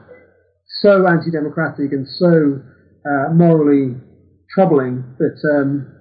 so 0.81 1.07
anti-democratic 1.07 1.91
and 1.91 2.07
so 2.07 2.61
uh, 3.05 3.33
morally 3.33 3.95
troubling 4.53 5.03
that 5.19 5.37
um, 5.53 5.91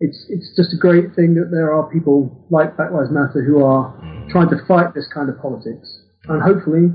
it's 0.00 0.26
it's 0.28 0.54
just 0.56 0.72
a 0.72 0.78
great 0.78 1.14
thing 1.14 1.34
that 1.34 1.50
there 1.50 1.72
are 1.72 1.90
people 1.90 2.46
like 2.50 2.76
Black 2.76 2.92
Lives 2.92 3.10
Matter 3.10 3.42
who 3.44 3.64
are 3.64 3.92
trying 4.30 4.48
to 4.50 4.56
fight 4.66 4.94
this 4.94 5.08
kind 5.12 5.28
of 5.28 5.38
politics, 5.40 5.88
and 6.28 6.42
hopefully 6.42 6.88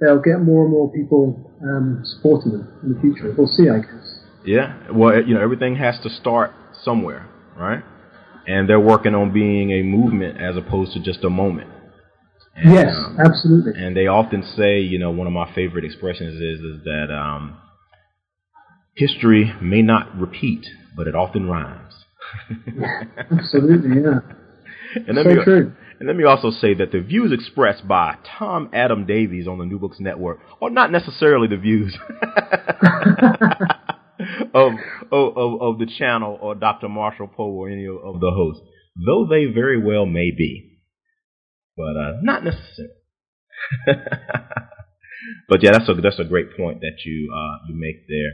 they'll 0.00 0.22
get 0.22 0.40
more 0.40 0.62
and 0.64 0.72
more 0.72 0.90
people 0.92 1.52
um, 1.62 2.00
supporting 2.04 2.52
them 2.52 2.68
in 2.82 2.94
the 2.94 3.00
future. 3.00 3.34
We'll 3.36 3.46
see, 3.48 3.68
I 3.68 3.78
guess. 3.78 4.18
Yeah. 4.44 4.74
Well, 4.92 5.22
you 5.22 5.34
know, 5.34 5.40
everything 5.40 5.76
has 5.76 6.00
to 6.02 6.10
start 6.10 6.50
somewhere, 6.82 7.28
right? 7.56 7.84
And 8.46 8.68
they're 8.68 8.80
working 8.80 9.14
on 9.14 9.32
being 9.32 9.70
a 9.70 9.82
movement 9.82 10.40
as 10.40 10.56
opposed 10.56 10.92
to 10.94 11.00
just 11.00 11.22
a 11.24 11.30
moment. 11.30 11.70
And, 12.54 12.74
yes, 12.74 12.94
um, 12.94 13.18
absolutely. 13.24 13.72
and 13.82 13.96
they 13.96 14.06
often 14.06 14.42
say, 14.42 14.80
you 14.80 14.98
know, 14.98 15.10
one 15.10 15.26
of 15.26 15.32
my 15.32 15.52
favorite 15.54 15.84
expressions 15.84 16.34
is 16.34 16.60
is 16.60 16.84
that 16.84 17.08
um, 17.10 17.56
history 18.94 19.52
may 19.62 19.80
not 19.82 20.14
repeat, 20.18 20.66
but 20.96 21.06
it 21.06 21.14
often 21.14 21.48
rhymes. 21.48 21.94
Absolutely, 23.30 24.02
yeah. 24.02 24.20
And 24.94 25.16
let 25.16 25.24
So 25.24 25.30
me, 25.30 25.44
true. 25.44 25.72
And 25.98 26.06
let 26.06 26.16
me 26.16 26.24
also 26.24 26.50
say 26.50 26.74
that 26.74 26.92
the 26.92 27.00
views 27.00 27.32
expressed 27.32 27.88
by 27.88 28.16
Tom 28.38 28.68
Adam 28.74 29.06
Davies 29.06 29.48
on 29.48 29.56
the 29.58 29.64
New 29.64 29.78
Books 29.78 29.98
Network 30.00 30.40
are 30.60 30.68
not 30.68 30.90
necessarily 30.92 31.48
the 31.48 31.56
views 31.56 31.96
of, 34.54 34.72
of, 35.10 35.62
of 35.62 35.78
the 35.78 35.90
channel 35.98 36.38
or 36.40 36.54
Dr. 36.54 36.88
Marshall 36.88 37.28
Poe 37.28 37.50
or 37.50 37.68
any 37.68 37.86
of, 37.86 38.20
the 38.20 38.30
hosts, 38.34 38.62
though 39.06 39.26
they 39.28 39.46
very 39.46 39.82
well 39.82 40.06
may 40.06 40.30
be, 40.30 40.78
but 41.76 41.96
uh, 41.96 42.12
not 42.22 42.44
necessarily. 42.44 42.94
but 45.48 45.62
yeah, 45.62 45.70
that's 45.72 45.88
a 45.88 45.94
that's 45.94 46.18
a 46.18 46.24
great 46.24 46.56
point 46.56 46.80
that 46.80 46.98
you 47.04 47.32
uh, 47.32 47.66
you 47.68 47.74
make 47.78 48.06
there, 48.08 48.32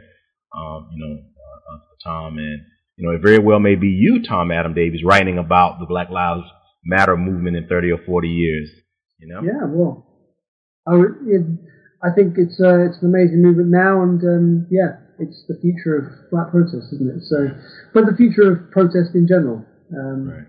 um, 0.56 0.88
you 0.92 1.04
know, 1.04 1.14
uh, 1.14 1.74
uh, 1.74 1.78
Tom, 2.02 2.38
and 2.38 2.60
you 2.96 3.06
know, 3.06 3.14
it 3.14 3.20
very 3.22 3.38
well 3.38 3.60
may 3.60 3.76
be 3.76 3.88
you, 3.88 4.22
Tom 4.26 4.50
Adam 4.50 4.74
Davies, 4.74 5.04
writing 5.04 5.38
about 5.38 5.78
the 5.78 5.86
Black 5.86 6.10
Lives 6.10 6.44
Matter 6.84 7.16
movement 7.16 7.56
in 7.56 7.66
30 7.68 7.90
or 7.92 7.98
40 8.06 8.28
years. 8.28 8.70
You 9.18 9.28
know? 9.28 9.42
Yeah, 9.42 9.66
well, 9.66 10.06
I, 10.86 10.94
would, 10.94 11.10
it, 11.26 11.42
I 12.02 12.14
think 12.14 12.34
it's 12.38 12.60
uh, 12.60 12.86
it's 12.86 12.98
an 13.02 13.12
amazing 13.12 13.42
movement 13.42 13.68
now, 13.68 14.02
and 14.02 14.22
um, 14.22 14.66
yeah, 14.70 14.98
it's 15.18 15.44
the 15.48 15.58
future 15.60 15.96
of 15.98 16.30
black 16.30 16.50
protest, 16.50 16.92
isn't 16.94 17.10
it? 17.16 17.22
So, 17.24 17.48
but 17.94 18.06
the 18.06 18.16
future 18.16 18.52
of 18.52 18.70
protest 18.70 19.14
in 19.14 19.26
general. 19.26 19.64
Um, 19.92 20.28
Right. 20.28 20.46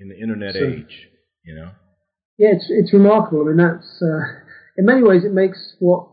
In 0.00 0.08
the 0.08 0.18
internet 0.20 0.54
So- 0.54 0.64
age, 0.64 1.08
you 1.44 1.54
know? 1.54 1.70
Yeah, 2.38 2.52
it's 2.54 2.66
it's 2.70 2.92
remarkable. 2.92 3.42
I 3.42 3.46
mean, 3.48 3.56
that's 3.56 4.00
uh, 4.00 4.22
in 4.76 4.84
many 4.86 5.02
ways 5.02 5.24
it 5.24 5.32
makes 5.34 5.58
what 5.80 6.06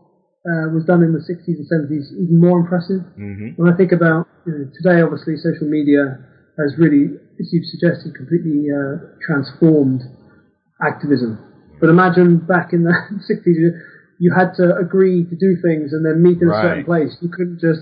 uh, 0.44 0.70
was 0.74 0.84
done 0.84 1.02
in 1.02 1.12
the 1.12 1.20
60s 1.22 1.58
and 1.58 1.66
70s 1.70 2.10
even 2.22 2.40
more 2.40 2.58
impressive. 2.60 3.02
hmm 3.14 3.50
When 3.56 3.72
I 3.72 3.76
think 3.76 3.92
about 3.92 4.26
you 4.44 4.52
know, 4.52 4.64
today, 4.74 5.02
obviously, 5.02 5.36
social 5.36 5.68
media 5.68 6.18
has 6.58 6.74
really, 6.78 7.14
as 7.38 7.52
you've 7.52 7.66
suggested, 7.66 8.14
completely 8.16 8.66
uh, 8.70 9.14
transformed 9.26 10.02
activism. 10.82 11.38
But 11.80 11.90
imagine 11.90 12.38
back 12.38 12.72
in 12.72 12.82
the 12.84 12.94
60s, 13.30 13.60
you, 14.18 14.32
had 14.32 14.54
to 14.56 14.76
agree 14.76 15.24
to 15.24 15.36
do 15.36 15.56
things 15.62 15.92
and 15.92 16.04
then 16.04 16.22
meet 16.22 16.40
in 16.40 16.48
a 16.48 16.54
certain 16.54 16.84
place. 16.84 17.16
You 17.20 17.28
couldn't 17.28 17.60
just 17.60 17.80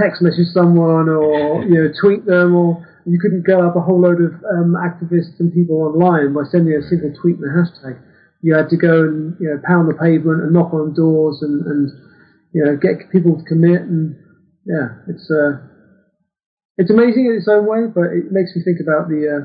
text 0.00 0.22
message 0.22 0.50
someone 0.52 1.08
or 1.08 1.62
you 1.68 1.74
know 1.74 1.88
tweet 2.00 2.26
them, 2.26 2.54
or 2.54 2.86
you 3.06 3.18
couldn't 3.20 3.46
go 3.46 3.66
up 3.66 3.76
a 3.76 3.80
whole 3.80 4.00
load 4.00 4.20
of 4.20 4.32
um, 4.44 4.76
activists 4.76 5.38
and 5.38 5.52
people 5.52 5.82
online 5.82 6.32
by 6.32 6.44
sending 6.50 6.74
a 6.74 6.82
single 6.88 7.12
tweet 7.20 7.36
and 7.38 7.46
a 7.46 7.54
hashtag. 7.54 8.00
You 8.42 8.54
had 8.54 8.68
to 8.70 8.76
go 8.76 9.04
and 9.04 9.36
you 9.40 9.48
know 9.48 9.60
pound 9.66 9.88
the 9.88 9.94
pavement 9.94 10.42
and 10.42 10.52
knock 10.52 10.72
on 10.74 10.94
doors 10.94 11.40
and, 11.42 11.64
and 11.66 11.90
you 12.52 12.64
know 12.64 12.76
get 12.76 13.10
people 13.10 13.38
to 13.38 13.44
commit 13.44 13.82
and 13.82 14.16
yeah, 14.64 15.04
it's 15.08 15.28
uh, 15.30 15.60
it's 16.76 16.90
amazing 16.90 17.26
in 17.26 17.36
its 17.36 17.48
own 17.48 17.66
way, 17.66 17.86
but 17.92 18.16
it 18.16 18.32
makes 18.32 18.56
me 18.56 18.64
think 18.64 18.80
about 18.80 19.08
the 19.08 19.20
uh, 19.28 19.42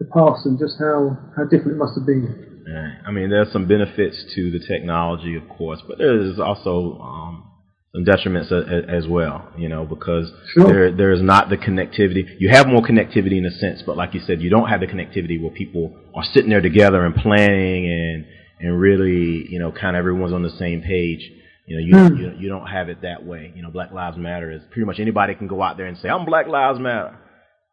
the 0.00 0.06
past 0.06 0.46
and 0.46 0.58
just 0.58 0.76
how 0.80 1.16
how 1.36 1.44
different 1.44 1.76
it 1.76 1.78
must 1.78 1.94
have 1.96 2.06
been. 2.06 2.64
Right. 2.66 2.98
I 3.06 3.10
mean, 3.12 3.30
there's 3.30 3.52
some 3.52 3.66
benefits 3.66 4.24
to 4.34 4.50
the 4.50 4.58
technology, 4.66 5.36
of 5.36 5.48
course, 5.48 5.80
but 5.86 5.98
there's 5.98 6.38
also 6.40 6.98
um, 7.00 7.44
some 7.92 8.04
detriments 8.04 8.50
a, 8.50 8.58
a, 8.58 8.96
as 8.96 9.06
well. 9.06 9.48
You 9.58 9.68
know, 9.68 9.84
because 9.84 10.30
Sure. 10.54 10.66
there 10.66 10.92
there 10.92 11.12
is 11.12 11.22
not 11.22 11.48
the 11.50 11.56
connectivity. 11.56 12.24
You 12.38 12.48
have 12.50 12.66
more 12.66 12.82
connectivity 12.82 13.38
in 13.38 13.44
a 13.46 13.50
sense, 13.50 13.82
but 13.84 13.96
like 13.96 14.14
you 14.14 14.20
said, 14.20 14.40
you 14.40 14.50
don't 14.50 14.68
have 14.68 14.80
the 14.80 14.86
connectivity 14.86 15.40
where 15.40 15.50
people 15.52 15.94
are 16.14 16.24
sitting 16.32 16.50
there 16.50 16.60
together 16.60 17.04
and 17.04 17.14
planning 17.14 17.86
and 17.86 18.26
and 18.60 18.78
really, 18.78 19.46
you 19.50 19.58
know, 19.58 19.72
kind 19.72 19.96
of 19.96 20.00
everyone's 20.00 20.32
on 20.34 20.42
the 20.42 20.50
same 20.58 20.82
page. 20.82 21.30
You 21.66 21.76
know, 21.76 21.82
you, 21.86 22.08
Hmm. 22.08 22.16
you 22.16 22.32
you 22.40 22.48
don't 22.48 22.66
have 22.66 22.88
it 22.88 23.02
that 23.02 23.24
way. 23.24 23.52
You 23.54 23.62
know, 23.62 23.70
Black 23.70 23.90
Lives 23.92 24.16
Matter 24.16 24.50
is 24.50 24.60
pretty 24.70 24.86
much 24.86 24.98
anybody 25.00 25.34
can 25.34 25.46
go 25.46 25.62
out 25.62 25.76
there 25.76 25.86
and 25.86 25.96
say, 25.98 26.08
"I'm 26.08 26.24
Black 26.24 26.46
Lives 26.46 26.78
Matter." 26.78 27.16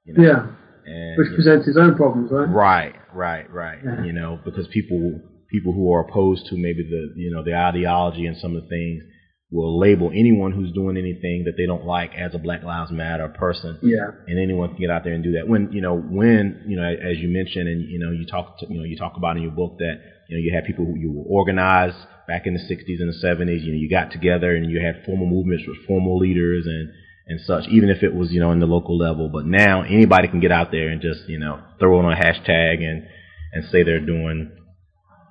You 0.06 0.14
know? 0.14 0.24
Yeah, 0.24 0.46
And, 0.88 1.18
which 1.18 1.36
presents 1.36 1.68
its 1.68 1.78
own 1.78 1.96
problems, 1.96 2.32
right? 2.32 2.48
Right, 2.48 2.96
right, 3.14 3.52
right. 3.52 3.80
Yeah. 3.84 4.04
You 4.06 4.14
know, 4.14 4.40
because 4.44 4.68
people 4.68 5.20
people 5.52 5.74
who 5.74 5.94
are 5.94 6.02
opposed 6.02 6.46
to 6.48 6.56
maybe 6.58 6.84
the 6.84 7.14
you 7.16 7.32
know 7.32 7.44
the 7.44 7.56
ideology 7.56 8.26
and 8.26 8.38
some 8.38 8.56
of 8.56 8.64
the 8.64 8.70
things 8.70 9.04
will 9.50 9.80
label 9.80 10.12
anyone 10.14 10.52
who's 10.52 10.72
doing 10.74 10.98
anything 10.98 11.46
that 11.46 11.56
they 11.56 11.66
don't 11.66 11.86
like 11.86 12.14
as 12.16 12.34
a 12.36 12.38
Black 12.38 12.64
Lives 12.64 12.92
Matter 12.92 13.30
person, 13.30 13.80
Yeah, 13.82 14.12
and 14.28 14.38
anyone 14.40 14.70
can 14.70 14.78
get 14.78 14.90
out 14.90 15.04
there 15.04 15.14
and 15.14 15.24
do 15.24 15.34
that. 15.34 15.48
When 15.48 15.72
you 15.72 15.82
know 15.82 15.96
when 15.98 16.64
you 16.68 16.76
know 16.76 16.84
as 16.84 17.18
you 17.18 17.30
mentioned 17.30 17.68
and 17.68 17.82
you 17.82 18.00
know 18.00 18.12
you 18.12 18.26
talk 18.26 18.60
to, 18.60 18.68
you 18.70 18.78
know 18.80 18.84
you 18.86 18.98
talk 18.98 19.14
about 19.18 19.38
in 19.38 19.44
your 19.44 19.52
book 19.52 19.78
that 19.80 19.96
you 20.30 20.38
know 20.38 20.42
you 20.42 20.54
had 20.54 20.66
people 20.66 20.86
who 20.86 20.98
you 20.98 21.12
were 21.12 21.24
organized 21.28 21.98
back 22.28 22.46
in 22.46 22.54
the 22.54 22.60
60s 22.60 23.00
and 23.00 23.08
the 23.08 23.20
70s. 23.26 23.64
You 23.64 23.72
know 23.74 23.80
you 23.80 23.90
got 23.90 24.12
together 24.12 24.56
and 24.56 24.70
you 24.70 24.82
had 24.82 25.04
formal 25.06 25.28
movements 25.28 25.64
with 25.68 25.78
formal 25.88 26.18
leaders 26.18 26.66
and 26.66 26.92
and 27.28 27.42
such, 27.42 27.66
even 27.70 27.90
if 27.90 28.04
it 28.04 28.14
was, 28.16 28.32
you 28.32 28.40
know, 28.40 28.52
in 28.52 28.60
the 28.60 28.66
local 28.66 28.98
level. 28.98 29.30
But 29.30 29.46
now 29.46 29.84
anybody 29.84 30.28
can 30.30 30.40
get 30.40 30.52
out 30.52 30.72
there 30.72 30.88
and 30.90 31.02
just, 31.02 31.28
you 31.28 31.40
know, 31.40 31.60
throw 31.80 32.00
on 32.00 32.12
a 32.12 32.16
hashtag 32.16 32.82
and, 32.82 33.06
and 33.54 33.66
say 33.70 33.84
they're 33.84 34.06
doing, 34.06 34.52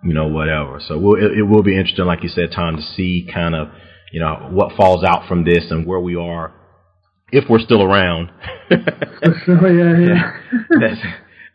you 0.04 0.12
know, 0.14 0.26
whatever. 0.28 0.80
So 0.86 0.98
we'll, 0.98 1.16
it, 1.16 1.38
it 1.38 1.42
will 1.42 1.62
be 1.62 1.76
interesting, 1.76 2.04
like 2.04 2.22
you 2.22 2.28
said, 2.28 2.50
Tom, 2.54 2.76
to 2.76 2.82
see 2.82 3.26
kind 3.32 3.54
of, 3.54 3.68
you 4.12 4.20
know, 4.20 4.48
what 4.50 4.76
falls 4.76 5.04
out 5.04 5.26
from 5.28 5.44
this 5.44 5.70
and 5.70 5.86
where 5.86 6.00
we 6.00 6.16
are, 6.16 6.52
if 7.32 7.48
we're 7.48 7.60
still 7.60 7.82
around. 7.82 8.30
for. 8.68 8.76
Yeah, 9.48 9.98
yeah. 9.98 10.32
That's, 10.80 11.00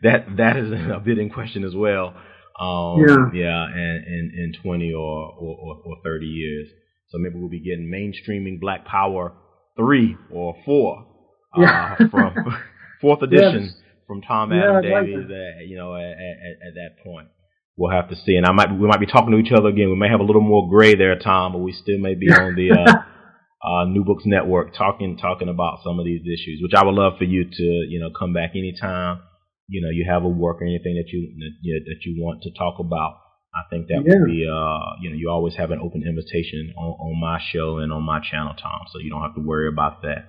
that, 0.02 0.36
that 0.36 0.56
is 0.56 0.72
a 0.72 1.00
bit 1.00 1.18
in 1.18 1.30
question 1.30 1.64
as 1.64 1.74
well. 1.74 2.14
Um, 2.60 3.00
Yeah. 3.06 3.30
yeah, 3.32 3.64
and 3.64 4.06
in, 4.06 4.52
in 4.54 4.62
20 4.62 4.92
or, 4.92 5.00
or, 5.38 5.56
or, 5.58 5.76
or 5.84 5.96
30 6.04 6.26
years. 6.26 6.68
So 7.10 7.18
maybe 7.18 7.36
we'll 7.38 7.48
be 7.48 7.60
getting 7.60 7.86
mainstreaming 7.86 8.60
Black 8.60 8.84
Power 8.84 9.32
three 9.76 10.16
or 10.30 10.54
four 10.64 11.06
uh, 11.56 11.96
from 12.10 12.34
fourth 13.00 13.22
edition 13.22 13.64
Yes. 13.64 13.74
from 14.06 14.22
Tom 14.22 14.52
Adam 14.52 14.76
like 14.76 15.04
Davies. 15.06 15.30
At, 15.30 15.66
you 15.68 15.76
know, 15.76 15.94
at, 15.96 16.02
at, 16.02 16.68
at 16.68 16.74
that 16.74 17.02
point, 17.04 17.28
we'll 17.76 17.90
have 17.92 18.08
to 18.10 18.16
see. 18.16 18.36
And 18.36 18.46
I 18.46 18.52
might 18.52 18.70
we 18.72 18.86
might 18.86 19.00
be 19.00 19.06
talking 19.06 19.32
to 19.32 19.38
each 19.38 19.52
other 19.52 19.68
again. 19.68 19.88
We 19.90 19.96
may 19.96 20.08
have 20.08 20.20
a 20.20 20.24
little 20.24 20.42
more 20.42 20.68
gray 20.68 20.94
there, 20.94 21.18
Tom, 21.18 21.52
but 21.52 21.58
we 21.58 21.72
still 21.72 21.98
may 21.98 22.14
be 22.14 22.26
on 22.32 22.54
the 22.54 22.70
uh, 22.72 23.68
uh, 23.68 23.84
New 23.86 24.04
Books 24.04 24.24
Network 24.26 24.74
talking 24.74 25.16
talking 25.18 25.48
about 25.48 25.78
some 25.84 25.98
of 25.98 26.04
these 26.04 26.22
issues. 26.22 26.60
Which 26.62 26.72
I 26.74 26.84
would 26.84 26.94
love 26.94 27.14
for 27.18 27.24
you 27.24 27.44
to 27.44 27.62
you 27.88 28.00
know 28.00 28.10
come 28.18 28.32
back 28.32 28.50
anytime. 28.54 29.20
You 29.68 29.80
know, 29.80 29.90
you 29.90 30.04
have 30.08 30.24
a 30.24 30.28
work 30.28 30.60
or 30.60 30.64
anything 30.66 30.96
that 30.96 31.08
you 31.12 31.32
that 31.38 31.52
you, 31.62 31.82
that 31.86 32.04
you 32.04 32.22
want 32.22 32.42
to 32.42 32.50
talk 32.58 32.78
about. 32.78 33.16
I 33.54 33.62
think 33.70 33.88
that 33.88 34.02
Yeah. 34.06 34.14
would 34.20 34.26
be, 34.26 34.46
uh, 34.48 34.96
you 35.00 35.10
know, 35.10 35.16
you 35.16 35.28
always 35.30 35.54
have 35.56 35.70
an 35.70 35.78
open 35.80 36.02
invitation 36.06 36.72
on, 36.76 36.92
on 37.00 37.20
my 37.20 37.38
show 37.52 37.78
and 37.78 37.92
on 37.92 38.02
my 38.02 38.20
channel, 38.20 38.54
Tom. 38.54 38.86
So 38.92 38.98
you 38.98 39.10
don't 39.10 39.22
have 39.22 39.34
to 39.34 39.42
worry 39.42 39.68
about 39.68 40.02
that. 40.02 40.28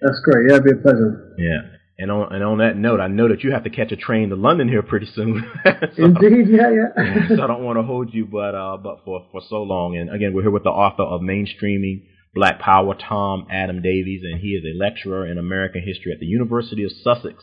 That's 0.00 0.20
great. 0.24 0.48
Yeah, 0.48 0.56
it'd 0.56 0.64
be 0.64 0.72
a 0.72 0.82
pleasure. 0.82 1.34
Yeah. 1.38 1.60
And 2.00 2.12
on 2.12 2.32
and 2.32 2.44
on 2.44 2.58
that 2.58 2.76
note, 2.76 3.00
I 3.00 3.08
know 3.08 3.26
that 3.28 3.42
you 3.42 3.50
have 3.50 3.64
to 3.64 3.70
catch 3.70 3.90
a 3.90 3.96
train 3.96 4.28
to 4.28 4.36
London 4.36 4.68
here 4.68 4.82
pretty 4.82 5.06
soon. 5.06 5.44
so, 5.64 6.04
Indeed. 6.04 6.46
Yeah, 6.48 6.70
yeah. 6.70 7.28
so 7.36 7.42
I 7.42 7.46
don't 7.48 7.64
want 7.64 7.76
to 7.78 7.82
hold 7.82 8.14
you, 8.14 8.24
but 8.24 8.54
uh, 8.54 8.76
but 8.76 8.98
for 9.04 9.26
for 9.32 9.40
so 9.48 9.62
long. 9.64 9.96
And 9.96 10.08
again, 10.14 10.32
we're 10.32 10.42
here 10.42 10.52
with 10.52 10.62
the 10.62 10.70
author 10.70 11.02
of 11.02 11.20
Mainstreaming 11.22 12.02
Black 12.34 12.60
Power, 12.60 12.94
Tom 12.94 13.48
Adam 13.50 13.82
Davies, 13.82 14.22
and 14.22 14.40
he 14.40 14.50
is 14.50 14.64
a 14.64 14.78
lecturer 14.78 15.26
in 15.26 15.38
American 15.38 15.82
history 15.84 16.12
at 16.12 16.20
the 16.20 16.26
University 16.26 16.84
of 16.84 16.92
Sussex. 16.92 17.42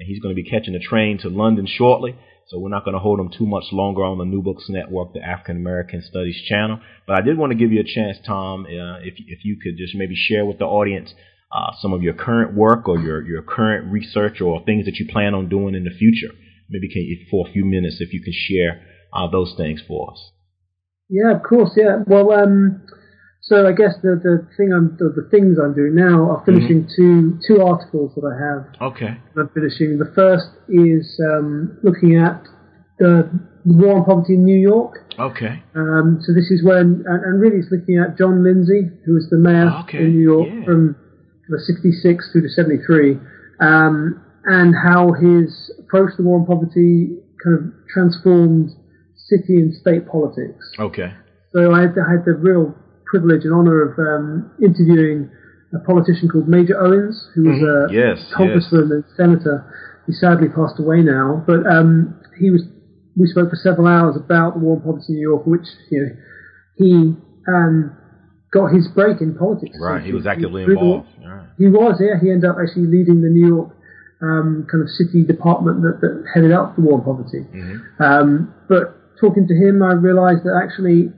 And 0.00 0.08
he's 0.08 0.18
going 0.20 0.34
to 0.34 0.42
be 0.42 0.48
catching 0.48 0.74
a 0.74 0.80
train 0.80 1.18
to 1.18 1.28
London 1.28 1.66
shortly. 1.68 2.16
So 2.48 2.58
we're 2.58 2.70
not 2.70 2.84
going 2.84 2.94
to 2.94 3.00
hold 3.00 3.18
them 3.18 3.30
too 3.30 3.46
much 3.46 3.64
longer 3.72 4.02
on 4.02 4.16
the 4.16 4.24
New 4.24 4.40
Books 4.40 4.64
Network, 4.70 5.12
the 5.12 5.20
African 5.20 5.56
American 5.56 6.02
Studies 6.02 6.40
channel. 6.48 6.80
But 7.06 7.18
I 7.18 7.20
did 7.20 7.36
want 7.36 7.52
to 7.52 7.58
give 7.58 7.72
you 7.72 7.80
a 7.80 7.84
chance, 7.84 8.16
Tom, 8.26 8.64
uh, 8.64 9.00
if 9.04 9.14
if 9.18 9.44
you 9.44 9.58
could 9.62 9.76
just 9.76 9.94
maybe 9.94 10.14
share 10.16 10.46
with 10.46 10.58
the 10.58 10.64
audience 10.64 11.12
uh, 11.52 11.72
some 11.80 11.92
of 11.92 12.02
your 12.02 12.14
current 12.14 12.54
work 12.56 12.88
or 12.88 12.98
your 12.98 13.22
your 13.26 13.42
current 13.42 13.92
research 13.92 14.40
or 14.40 14.64
things 14.64 14.86
that 14.86 14.96
you 14.96 15.06
plan 15.12 15.34
on 15.34 15.50
doing 15.50 15.74
in 15.74 15.84
the 15.84 15.90
future. 15.90 16.34
Maybe 16.70 16.88
can 16.88 17.04
for 17.30 17.46
a 17.46 17.52
few 17.52 17.66
minutes, 17.66 17.98
if 18.00 18.14
you 18.14 18.22
can 18.22 18.32
share 18.32 18.82
uh, 19.12 19.30
those 19.30 19.54
things 19.56 19.82
for 19.86 20.12
us. 20.12 20.32
Yeah, 21.10 21.36
of 21.36 21.42
course. 21.42 21.72
Yeah. 21.76 22.02
Well, 22.06 22.32
um, 22.32 22.82
so 23.48 23.66
I 23.66 23.72
guess 23.72 23.96
the 24.02 24.20
the 24.20 24.46
thing 24.56 24.72
I'm 24.72 24.96
the, 24.98 25.08
the 25.16 25.28
things 25.30 25.56
I'm 25.58 25.74
doing 25.74 25.94
now 25.94 26.30
are 26.30 26.42
finishing 26.44 26.88
two 26.94 27.40
two 27.46 27.62
articles 27.62 28.12
that 28.14 28.24
I 28.28 28.36
have. 28.36 28.92
Okay. 28.92 29.16
I'm 29.36 29.48
finishing. 29.54 29.98
The 29.98 30.12
first 30.14 30.48
is 30.68 31.20
um, 31.32 31.78
looking 31.82 32.16
at 32.16 32.44
the 32.98 33.30
war 33.64 33.98
on 33.98 34.04
poverty 34.04 34.34
in 34.34 34.44
New 34.44 34.60
York. 34.60 35.00
Okay. 35.18 35.62
Um, 35.74 36.20
so 36.22 36.32
this 36.32 36.50
is 36.50 36.62
when, 36.62 37.02
and, 37.06 37.24
and 37.24 37.40
really 37.40 37.58
it's 37.58 37.70
looking 37.70 37.98
at 37.98 38.16
John 38.18 38.44
Lindsay, 38.44 38.88
who 39.04 39.14
was 39.14 39.28
the 39.30 39.38
mayor 39.38 39.70
Okay, 39.84 39.98
in 39.98 40.12
New 40.12 40.22
York 40.22 40.48
yeah. 40.52 40.64
from 40.64 40.96
the 41.48 41.58
66 41.58 42.32
through 42.32 42.42
to 42.42 42.48
73, 42.48 43.18
um, 43.60 44.22
and 44.44 44.74
how 44.74 45.12
his 45.12 45.72
approach 45.80 46.16
to 46.16 46.22
the 46.22 46.28
war 46.28 46.38
on 46.40 46.46
poverty 46.46 47.16
kind 47.42 47.56
of 47.58 47.62
transformed 47.92 48.70
city 49.16 49.56
and 49.56 49.74
state 49.74 50.06
politics. 50.06 50.64
Okay. 50.78 51.12
So 51.52 51.72
I 51.72 51.82
had, 51.82 51.96
I 51.98 52.10
had 52.12 52.24
the 52.24 52.34
real 52.38 52.74
privilege 53.10 53.44
and 53.44 53.52
honour 53.54 53.82
of 53.82 53.98
um, 53.98 54.50
interviewing 54.62 55.30
a 55.74 55.78
politician 55.84 56.28
called 56.28 56.48
Major 56.48 56.80
Owens, 56.80 57.28
who 57.34 57.42
was 57.44 57.58
Mhm. 57.58 57.90
a 57.90 57.92
Yes, 57.92 58.32
congressman 58.34 58.92
and 58.92 59.04
senator. 59.16 59.64
He 60.06 60.12
sadly 60.12 60.48
passed 60.48 60.78
away 60.78 61.02
now, 61.02 61.42
but 61.46 61.66
um, 61.66 62.14
he 62.38 62.50
was. 62.50 62.62
We 63.16 63.26
spoke 63.26 63.50
for 63.50 63.56
several 63.56 63.86
hours 63.88 64.14
about 64.16 64.54
the 64.54 64.60
war 64.60 64.76
on 64.76 64.82
poverty 64.82 65.06
in 65.10 65.14
New 65.16 65.28
York, 65.30 65.44
which 65.46 65.66
you 65.90 66.00
know 66.00 66.10
he 66.76 67.16
um, 67.52 67.92
got 68.52 68.68
his 68.72 68.86
break 68.88 69.20
in 69.20 69.34
politics. 69.34 69.76
Right. 69.80 70.02
He 70.02 70.12
was 70.12 70.26
actively 70.26 70.64
the- 70.64 70.72
involved. 70.72 71.08
Right. 71.26 71.46
He 71.58 71.66
was, 71.68 72.00
yeah. 72.00 72.18
He 72.20 72.30
ended 72.30 72.48
up 72.48 72.56
actually 72.62 72.86
leading 72.86 73.20
the 73.20 73.28
New 73.28 73.46
York 73.46 73.70
um, 74.22 74.66
kind 74.70 74.82
of 74.82 74.88
city 74.88 75.24
department 75.24 75.82
that, 75.82 76.00
that 76.00 76.24
headed 76.32 76.52
up 76.52 76.76
the 76.76 76.82
war 76.82 76.98
on 76.98 77.04
poverty. 77.04 77.44
Mm-hmm. 77.52 78.02
Um, 78.02 78.54
but 78.68 78.94
talking 79.20 79.46
to 79.48 79.54
him, 79.54 79.82
I 79.82 79.92
realised 79.94 80.44
that 80.44 80.54
actually 80.64 81.12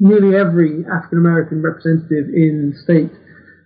nearly 0.00 0.36
every 0.36 0.84
African 0.86 1.18
American 1.18 1.62
representative 1.62 2.28
in 2.34 2.74
state 2.82 3.10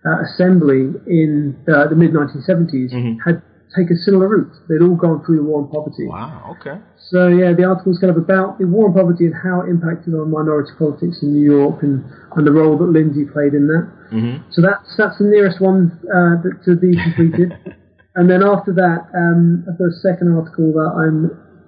uh, 0.06 0.22
assembly 0.22 0.92
in 1.06 1.56
uh, 1.68 1.86
the 1.88 1.96
mid 1.96 2.12
1970s 2.12 2.92
Mhm. 2.92 3.18
had 3.24 3.42
taken 3.76 3.96
a 3.96 3.98
similar 3.98 4.28
route. 4.28 4.52
They'd 4.68 4.80
all 4.80 4.96
gone 4.96 5.22
through 5.24 5.36
the 5.36 5.42
war 5.42 5.60
on 5.62 5.68
poverty. 5.68 6.06
Wow. 6.06 6.56
Okay. 6.58 6.78
So 7.10 7.28
yeah, 7.28 7.52
the 7.52 7.64
article 7.64 7.92
is 7.92 7.98
kind 7.98 8.10
of 8.10 8.16
about 8.16 8.58
the 8.58 8.66
war 8.66 8.88
on 8.88 8.94
poverty 8.94 9.26
and 9.26 9.34
how 9.34 9.60
it 9.62 9.68
impacted 9.68 10.14
on 10.14 10.30
minority 10.30 10.72
politics 10.78 11.22
in 11.22 11.34
New 11.34 11.44
York 11.44 11.82
and, 11.82 12.04
and 12.36 12.46
the 12.46 12.52
role 12.52 12.78
that 12.78 12.86
Lindsay 12.86 13.24
played 13.26 13.52
in 13.54 13.66
that. 13.68 13.88
Mm-hmm. 14.12 14.36
So 14.50 14.62
that's 14.62 14.96
that's 14.96 15.18
the 15.18 15.24
nearest 15.24 15.60
one 15.60 15.92
uh, 16.08 16.40
that, 16.42 16.62
to 16.64 16.76
be 16.76 16.96
completed. 16.96 17.52
and 18.16 18.30
then 18.30 18.42
after 18.42 18.72
that, 18.74 19.08
um, 19.14 19.64
I've 19.68 19.76
got 19.78 19.88
a 19.92 19.98
second 20.00 20.32
article 20.32 20.72
that 20.72 20.90
I 20.96 21.06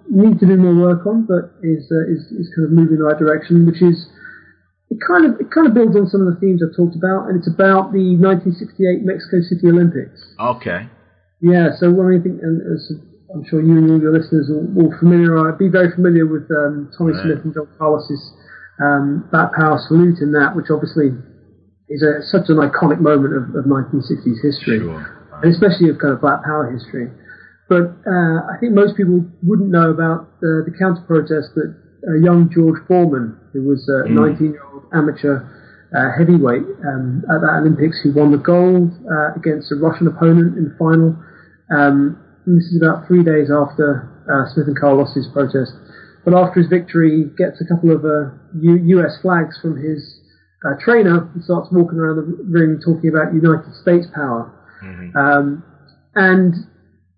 need 0.08 0.40
to 0.40 0.46
do 0.46 0.56
more 0.56 0.74
work 0.74 1.06
on, 1.06 1.26
but 1.26 1.52
is, 1.62 1.84
uh, 1.92 2.08
is 2.10 2.32
is 2.32 2.48
kind 2.54 2.64
of 2.64 2.72
moving 2.72 2.94
in 2.94 2.98
the 2.98 3.04
right 3.04 3.18
direction, 3.18 3.66
which 3.66 3.82
is 3.82 4.08
it 4.90 4.98
kind 5.06 5.24
of 5.24 5.38
it 5.40 5.50
kind 5.54 5.66
of 5.66 5.74
builds 5.74 5.94
on 5.96 6.06
some 6.10 6.26
of 6.26 6.34
the 6.34 6.38
themes 6.40 6.60
I've 6.62 6.74
talked 6.76 6.96
about, 6.96 7.28
and 7.30 7.38
it's 7.38 7.48
about 7.48 7.92
the 7.94 8.18
1968 8.18 9.06
Mexico 9.06 9.38
City 9.40 9.66
Olympics. 9.70 10.18
Okay. 10.38 10.90
Yeah, 11.40 11.70
so 11.78 11.88
one 11.90 12.12
I 12.12 12.20
think, 12.20 12.42
and 12.42 12.60
as 12.60 12.90
I'm 13.32 13.44
sure 13.48 13.62
you 13.62 13.78
and 13.78 13.88
all 13.90 14.00
your 14.00 14.12
listeners 14.12 14.50
will, 14.50 14.66
will 14.76 14.92
familiar, 14.98 15.38
be 15.56 15.68
very 15.70 15.88
familiar 15.94 16.26
with 16.26 16.44
um, 16.50 16.90
Tommy 16.98 17.14
Right. 17.14 17.22
Smith 17.22 17.40
and 17.46 17.54
John 17.54 17.68
Carlos's 17.78 18.20
um, 18.82 19.24
Black 19.30 19.54
Power 19.54 19.78
salute 19.88 20.18
in 20.20 20.32
that, 20.32 20.52
which 20.54 20.66
obviously 20.68 21.14
is 21.88 22.02
a, 22.02 22.20
such 22.28 22.50
an 22.50 22.58
iconic 22.60 22.98
moment 23.00 23.32
of, 23.32 23.54
of 23.56 23.64
1960s 23.64 24.36
history, 24.42 24.78
Sure. 24.84 25.00
and 25.42 25.48
especially 25.54 25.88
of 25.88 25.96
kind 25.98 26.12
of 26.12 26.20
Black 26.20 26.42
Power 26.44 26.68
history. 26.70 27.08
But 27.68 27.94
uh, 28.04 28.50
I 28.50 28.58
think 28.58 28.74
most 28.74 28.96
people 28.96 29.24
wouldn't 29.46 29.70
know 29.70 29.90
about 29.90 30.26
uh, 30.42 30.66
the 30.66 30.74
counter 30.76 31.00
protest 31.06 31.54
that 31.54 31.70
uh, 32.08 32.14
young 32.14 32.48
George 32.50 32.80
Foreman, 32.86 33.36
who 33.52 33.62
was 33.62 33.88
a 33.88 34.08
Mm. 34.08 34.14
19 34.14 34.52
year 34.52 34.62
old 34.72 34.84
amateur 34.92 35.42
uh, 35.94 36.10
heavyweight 36.16 36.62
um, 36.86 37.22
at 37.32 37.40
the 37.40 37.48
Olympics, 37.60 38.00
who 38.02 38.12
won 38.12 38.30
the 38.30 38.38
gold 38.38 38.92
uh, 39.10 39.34
against 39.34 39.72
a 39.72 39.76
Russian 39.76 40.06
opponent 40.06 40.56
in 40.56 40.64
the 40.70 40.74
final. 40.78 41.16
Um, 41.70 42.16
this 42.46 42.64
is 42.72 42.80
about 42.80 43.06
three 43.06 43.22
days 43.22 43.50
after 43.50 44.08
uh, 44.30 44.46
Smith 44.54 44.66
and 44.68 44.78
Carlos's 44.78 45.26
protest. 45.32 45.72
But 46.24 46.34
after 46.34 46.60
his 46.60 46.68
victory, 46.68 47.10
he 47.18 47.24
gets 47.36 47.60
a 47.60 47.64
couple 47.66 47.90
of 47.90 48.04
uh, 48.04 48.30
U- 48.54 48.98
US 48.98 49.18
flags 49.20 49.58
from 49.60 49.76
his 49.76 50.20
uh, 50.64 50.74
trainer 50.78 51.28
and 51.34 51.42
starts 51.42 51.68
walking 51.72 51.98
around 51.98 52.16
the 52.16 52.44
ring 52.44 52.78
talking 52.84 53.08
about 53.10 53.32
United 53.34 53.74
States 53.74 54.06
power. 54.14 54.50
Mhm. 54.84 55.16
Um, 55.16 55.62
and 56.14 56.54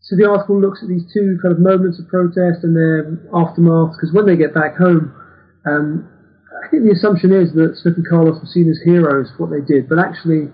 so 0.03 0.17
the 0.19 0.27
article 0.27 0.59
looks 0.59 0.83
at 0.83 0.91
these 0.91 1.07
two 1.15 1.39
kind 1.41 1.55
of 1.55 1.63
moments 1.63 2.03
of 2.03 2.11
protest 2.11 2.67
and 2.67 2.75
their 2.75 3.23
aftermath, 3.31 3.95
because 3.95 4.11
when 4.11 4.27
they 4.27 4.35
get 4.35 4.53
back 4.53 4.75
home, 4.75 5.15
um, 5.63 6.11
I 6.59 6.69
think 6.69 6.83
the 6.83 6.91
assumption 6.91 7.31
is 7.31 7.55
that 7.55 7.79
Smith 7.79 7.95
and 7.97 8.07
Carlos 8.07 8.43
were 8.43 8.51
seen 8.51 8.67
as 8.67 8.83
heroes 8.83 9.31
for 9.35 9.47
what 9.47 9.55
they 9.55 9.63
did, 9.63 9.89
but 9.89 10.03
actually, 10.03 10.51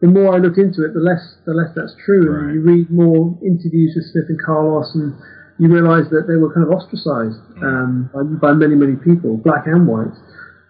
the 0.00 0.08
more 0.08 0.34
I 0.34 0.38
looked 0.38 0.58
into 0.58 0.84
it, 0.84 0.92
the 0.92 1.00
less 1.00 1.36
the 1.44 1.52
less 1.52 1.72
that's 1.76 1.96
true. 2.04 2.28
Right. 2.28 2.44
And 2.44 2.54
you 2.56 2.60
read 2.60 2.90
more 2.90 3.36
interviews 3.44 3.96
with 3.96 4.04
Smith 4.12 4.28
and 4.28 4.40
Carlos, 4.40 4.92
and 4.96 5.12
you 5.60 5.68
realise 5.68 6.08
that 6.12 6.28
they 6.28 6.36
were 6.36 6.52
kind 6.52 6.64
of 6.64 6.72
ostracised 6.72 7.40
um, 7.64 8.08
by, 8.12 8.52
by, 8.52 8.52
many 8.52 8.76
many 8.76 8.96
people, 8.96 9.36
black 9.36 9.64
and 9.68 9.88
white. 9.88 10.16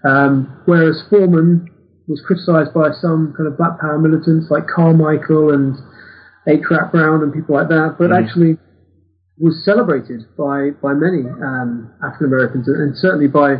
Um, 0.07 0.63
whereas 0.67 1.03
Foreman 1.11 1.71
was 2.07 2.23
criticised 2.23 2.75
by 2.75 2.91
some 2.95 3.35
kind 3.35 3.51
of 3.51 3.59
Black 3.59 3.81
Power 3.81 3.99
militants 3.99 4.47
like 4.51 4.67
Carmichael 4.71 5.51
and 5.51 5.75
H. 6.49 6.63
Rap 6.71 6.93
Brown 6.93 7.23
and 7.23 7.33
people 7.33 7.57
like 7.57 7.69
that, 7.69 7.97
but 7.99 8.11
mm. 8.11 8.19
actually 8.23 8.57
was 9.39 9.65
celebrated 9.65 10.25
by 10.37 10.71
by 10.83 10.95
many 10.95 11.29
um, 11.29 11.93
African 12.03 12.27
Americans 12.27 12.69
and 12.69 12.97
certainly 12.97 13.29
by 13.29 13.55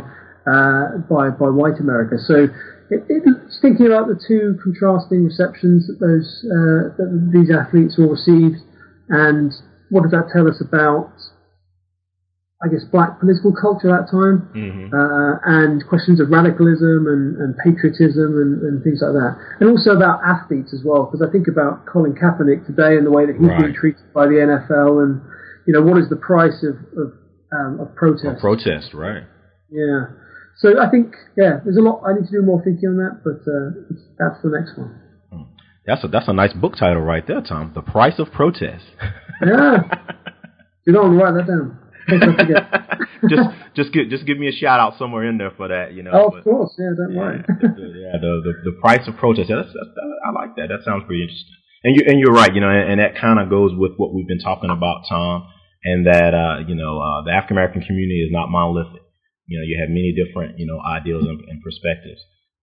uh, 0.47 0.97
by 1.09 1.29
by 1.29 1.49
white 1.49 1.79
America. 1.79 2.17
So 2.17 2.47
it, 2.89 3.03
it's 3.09 3.59
thinking 3.61 3.87
about 3.87 4.07
the 4.07 4.19
two 4.27 4.57
contrasting 4.63 5.25
receptions 5.25 5.87
that 5.87 5.99
those 5.99 6.27
uh, 6.47 6.95
that 6.97 7.29
these 7.33 7.51
athletes 7.51 7.99
all 7.99 8.09
received, 8.09 8.63
and 9.09 9.51
what 9.89 10.03
does 10.03 10.11
that 10.11 10.31
tell 10.33 10.47
us 10.47 10.61
about, 10.61 11.11
I 12.57 12.73
guess, 12.73 12.81
black 12.89 13.19
political 13.19 13.53
culture 13.53 13.93
at 13.93 14.01
that 14.01 14.09
time, 14.09 14.49
mm-hmm. 14.49 14.89
uh, 14.89 15.37
and 15.45 15.85
questions 15.85 16.17
of 16.17 16.33
radicalism 16.33 17.05
and, 17.05 17.37
and 17.37 17.53
patriotism 17.61 18.33
and, 18.33 18.65
and, 18.65 18.81
things 18.81 18.97
like 18.97 19.13
that, 19.13 19.37
and 19.61 19.69
also 19.69 19.93
about 19.93 20.25
athletes 20.25 20.73
as 20.73 20.81
well, 20.81 21.05
because 21.05 21.21
I 21.21 21.29
think 21.29 21.45
about 21.45 21.85
Colin 21.85 22.17
Kaepernick 22.17 22.65
today 22.65 22.97
and 22.97 23.05
the 23.05 23.13
way 23.13 23.29
that 23.29 23.37
he's 23.37 23.45
right. 23.45 23.61
being 23.61 23.77
treated 23.77 24.09
by 24.09 24.25
the 24.25 24.41
NFL, 24.41 25.05
and 25.05 25.21
you 25.69 25.73
know 25.73 25.85
what 25.85 26.01
is 26.01 26.09
the 26.09 26.17
price 26.17 26.65
of 26.65 26.81
of, 26.97 27.13
um, 27.53 27.77
of 27.77 27.93
protest? 27.93 28.41
protest, 28.41 28.89
right? 28.97 29.21
Yeah. 29.69 30.17
So 30.57 30.81
I 30.81 30.89
think, 30.89 31.13
yeah, 31.37 31.61
there's 31.61 31.77
a 31.77 31.85
lot 31.85 32.01
I 32.01 32.17
need 32.17 32.25
to 32.25 32.31
do 32.31 32.41
more 32.41 32.57
thinking 32.65 32.89
on 32.89 32.97
that, 32.97 33.21
but 33.21 33.45
uh, 33.45 33.85
that's 34.17 34.41
the 34.41 34.49
next 34.49 34.73
one. 34.73 34.97
Hmm. 35.29 35.53
That's 35.85 36.03
a 36.03 36.07
that's 36.07 36.27
a 36.27 36.33
nice 36.33 36.53
book 36.53 36.73
title 36.73 37.05
right 37.05 37.21
there, 37.21 37.41
Tom. 37.41 37.73
The 37.75 37.83
Price 37.83 38.17
of 38.17 38.31
Protest. 38.31 38.85
yeah. 39.45 39.85
You 40.87 40.93
don't 40.93 41.17
write 41.17 41.33
that 41.33 41.47
down. 41.47 41.77
just 43.29 43.49
just 43.75 43.93
give 43.93 44.09
just 44.09 44.25
give 44.25 44.37
me 44.37 44.47
a 44.47 44.51
shout 44.51 44.79
out 44.79 44.97
somewhere 44.97 45.27
in 45.27 45.37
there 45.37 45.51
for 45.51 45.67
that, 45.67 45.93
you 45.93 46.03
know. 46.03 46.11
Oh, 46.13 46.37
of 46.37 46.43
course, 46.43 46.73
yeah, 46.77 46.91
don't 46.95 47.13
yeah, 47.13 47.19
worry. 47.19 47.43
yeah, 47.47 48.17
the, 48.19 48.31
the 48.43 48.71
the 48.71 48.75
price 48.79 49.07
of 49.07 49.17
protest. 49.17 49.49
Yeah, 49.49 49.57
that's, 49.57 49.73
that's, 49.73 49.91
I 50.25 50.31
like 50.31 50.55
that. 50.55 50.67
That 50.69 50.85
sounds 50.85 51.03
pretty 51.05 51.23
interesting. 51.23 51.55
And 51.83 51.95
you 51.95 52.01
and 52.07 52.19
you're 52.19 52.33
right, 52.33 52.53
you 52.53 52.61
know, 52.61 52.69
and, 52.69 52.91
and 52.91 52.99
that 52.99 53.19
kind 53.19 53.39
of 53.39 53.49
goes 53.49 53.71
with 53.75 53.93
what 53.97 54.13
we've 54.13 54.27
been 54.27 54.41
talking 54.41 54.69
about, 54.69 55.03
Tom, 55.09 55.47
and 55.83 56.07
that 56.07 56.33
uh, 56.33 56.67
you 56.67 56.75
know 56.75 56.99
uh, 56.99 57.23
the 57.23 57.31
African 57.31 57.57
American 57.57 57.81
community 57.81 58.23
is 58.23 58.31
not 58.31 58.49
monolithic 58.49 59.07
you 59.47 59.57
know, 59.57 59.65
you 59.65 59.79
have 59.79 59.89
many 59.89 60.11
different, 60.11 60.59
you 60.59 60.67
know, 60.67 60.79
ideals 60.83 61.23
and, 61.23 61.39
and 61.47 61.63
perspectives. 61.63 62.19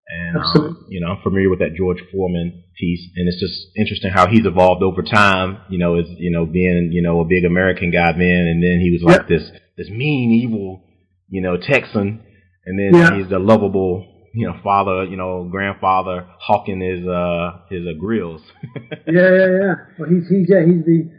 And, 0.07 0.37
um, 0.37 0.87
you 0.89 1.01
know, 1.01 1.09
I'm 1.09 1.23
familiar 1.23 1.49
with 1.49 1.61
that 1.61 1.75
George 1.77 1.99
Foreman 2.13 2.65
piece, 2.79 3.09
and 3.17 3.27
it's 3.27 3.41
just 3.41 3.69
interesting 3.77 4.11
how 4.13 4.27
he's 4.27 4.45
evolved 4.45 4.83
over 4.83 5.03
time, 5.03 5.59
you 5.71 5.79
know, 5.79 5.99
as, 5.99 6.05
you 6.19 6.31
know, 6.31 6.45
being, 6.45 6.91
you 6.93 7.03
know, 7.03 7.21
a 7.21 7.25
big 7.25 7.45
American 7.45 7.91
guy 7.91 8.13
then, 8.13 8.47
and 8.53 8.63
then 8.63 8.81
he 8.81 8.91
was 8.91 9.03
like 9.03 9.27
this, 9.29 9.43
this 9.79 9.89
mean, 9.89 10.31
evil, 10.31 10.83
you 11.31 11.41
know, 11.41 11.57
Texan, 11.57 12.23
and 12.67 12.79
then 12.79 13.01
yeah. 13.01 13.17
he's 13.17 13.31
the 13.31 13.39
lovable, 13.39 14.07
you 14.35 14.47
know, 14.47 14.61
father, 14.63 15.05
you 15.05 15.17
know, 15.17 15.49
grandfather 15.51 16.29
hawking 16.39 16.81
his, 16.81 17.07
uh, 17.09 17.65
his 17.71 17.87
uh, 17.87 17.99
grills. 17.99 18.43
yeah, 19.07 19.31
yeah, 19.33 19.49
yeah. 19.61 19.75
Well, 19.99 20.11
he's, 20.11 20.29
he's, 20.29 20.51
yeah, 20.51 20.67
he's 20.67 20.85
the, 20.85 21.11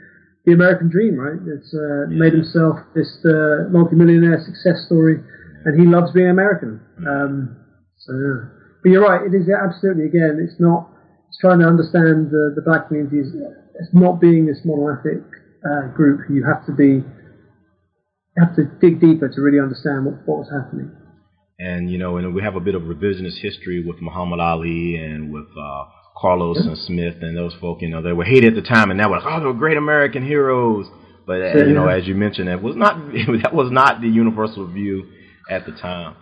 the 0.46 0.54
American 0.54 0.90
dream, 0.90 1.16
right? 1.16 1.42
It's, 1.58 1.74
uh, 1.74 2.12
yeah. 2.12 2.20
made 2.20 2.34
himself 2.34 2.78
this, 2.94 3.18
uh, 3.26 3.68
multimillionaire 3.72 4.44
success 4.46 4.86
story 4.86 5.18
and 5.66 5.80
he 5.80 5.88
loves 5.88 6.12
being 6.12 6.30
American. 6.30 6.80
Um, 7.00 7.58
so, 7.98 8.14
yeah. 8.14 8.55
But 8.86 8.92
you're 8.92 9.02
right. 9.02 9.26
It 9.26 9.34
is 9.34 9.50
absolutely 9.50 10.06
again. 10.06 10.38
It's 10.40 10.60
not. 10.60 10.88
It's 11.30 11.40
trying 11.40 11.58
to 11.58 11.66
understand 11.66 12.30
the, 12.30 12.54
the 12.56 12.62
black 12.62 12.88
community. 12.88 13.18
It's 13.18 13.90
not 13.94 14.22
being 14.22 14.46
this 14.46 14.60
monolithic 14.64 15.26
uh, 15.66 15.88
group. 15.96 16.30
You 16.30 16.46
have 16.46 16.64
to 16.68 16.72
be. 16.72 17.02
You 17.02 18.38
have 18.38 18.56
to 18.58 18.66
dig 18.80 19.02
deeper 19.02 19.28
to 19.28 19.42
really 19.42 19.60
understand 19.60 20.06
what, 20.06 20.22
what 20.28 20.38
was 20.46 20.52
happening. 20.54 20.92
And 21.58 21.90
you 21.90 21.98
know, 21.98 22.18
and 22.18 22.36
we 22.36 22.44
have 22.44 22.56
a 22.56 22.60
bit 22.60 22.76
of 22.76 22.84
revisionist 22.84 23.40
history 23.42 23.84
with 23.84 24.04
Muhammad 24.04 24.40
Ali 24.40 24.98
and 24.98 25.34
with 25.34 25.48
uh, 25.60 25.86
Carlos 26.16 26.58
yeah. 26.62 26.70
and 26.70 26.78
Smith 26.78 27.16
and 27.22 27.36
those 27.36 27.56
folk. 27.60 27.82
You 27.82 27.90
know, 27.90 28.04
they 28.04 28.14
were 28.14 28.24
hated 28.24 28.56
at 28.56 28.64
the 28.64 28.70
time, 28.70 28.92
and 28.92 29.00
now 29.00 29.10
we're 29.10 29.18
like, 29.18 29.26
oh, 29.28 29.40
they 29.40 29.48
were 29.48 29.54
great 29.54 29.78
American 29.78 30.24
heroes. 30.24 30.86
But 31.26 31.42
uh, 31.42 31.66
you 31.66 31.74
know, 31.74 31.88
as 31.88 32.06
you 32.06 32.14
mentioned, 32.14 32.50
that 32.50 32.62
was 32.62 32.76
not 32.76 32.98
that 33.42 33.56
was 33.56 33.72
not 33.72 34.02
the 34.02 34.10
universal 34.10 34.68
view 34.72 35.10
at 35.50 35.66
the 35.66 35.72
time. 35.72 36.18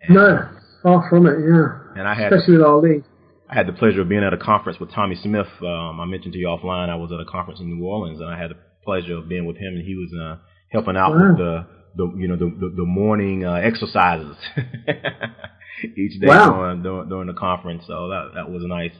And, 0.00 0.14
no, 0.14 0.48
far 0.82 1.08
from 1.08 1.26
it. 1.26 1.38
Yeah. 1.40 2.00
And 2.00 2.08
I 2.08 2.14
had 2.14 2.32
especially 2.32 2.58
with 2.58 2.66
Ali. 2.66 3.04
I 3.48 3.54
had 3.54 3.68
the 3.68 3.72
pleasure 3.72 4.00
of 4.00 4.08
being 4.08 4.24
at 4.24 4.32
a 4.32 4.38
conference 4.38 4.80
with 4.80 4.92
Tommy 4.92 5.16
Smith. 5.22 5.46
Um, 5.62 6.00
I 6.00 6.04
mentioned 6.04 6.32
to 6.32 6.38
you 6.38 6.46
offline. 6.46 6.88
I 6.88 6.96
was 6.96 7.12
at 7.12 7.20
a 7.20 7.30
conference 7.30 7.60
in 7.60 7.68
New 7.68 7.84
Orleans, 7.84 8.20
and 8.20 8.28
I 8.28 8.38
had 8.38 8.50
the 8.50 8.56
pleasure 8.84 9.16
of 9.16 9.28
being 9.28 9.46
with 9.46 9.56
him, 9.56 9.74
and 9.74 9.84
he 9.84 9.94
was 9.94 10.10
uh, 10.12 10.42
helping 10.70 10.96
out 10.96 11.12
wow. 11.12 11.28
with 11.28 11.38
the, 11.38 11.66
the 11.96 12.12
you 12.18 12.28
know 12.28 12.36
the 12.36 12.46
the, 12.46 12.74
the 12.76 12.84
morning 12.84 13.44
uh, 13.44 13.54
exercises 13.54 14.36
each 15.96 16.20
day 16.20 16.26
wow. 16.26 16.50
during, 16.56 16.82
during, 16.82 17.08
during 17.08 17.26
the 17.28 17.34
conference. 17.34 17.84
So 17.86 18.08
that 18.08 18.30
that 18.34 18.50
was 18.50 18.62
nice. 18.66 18.92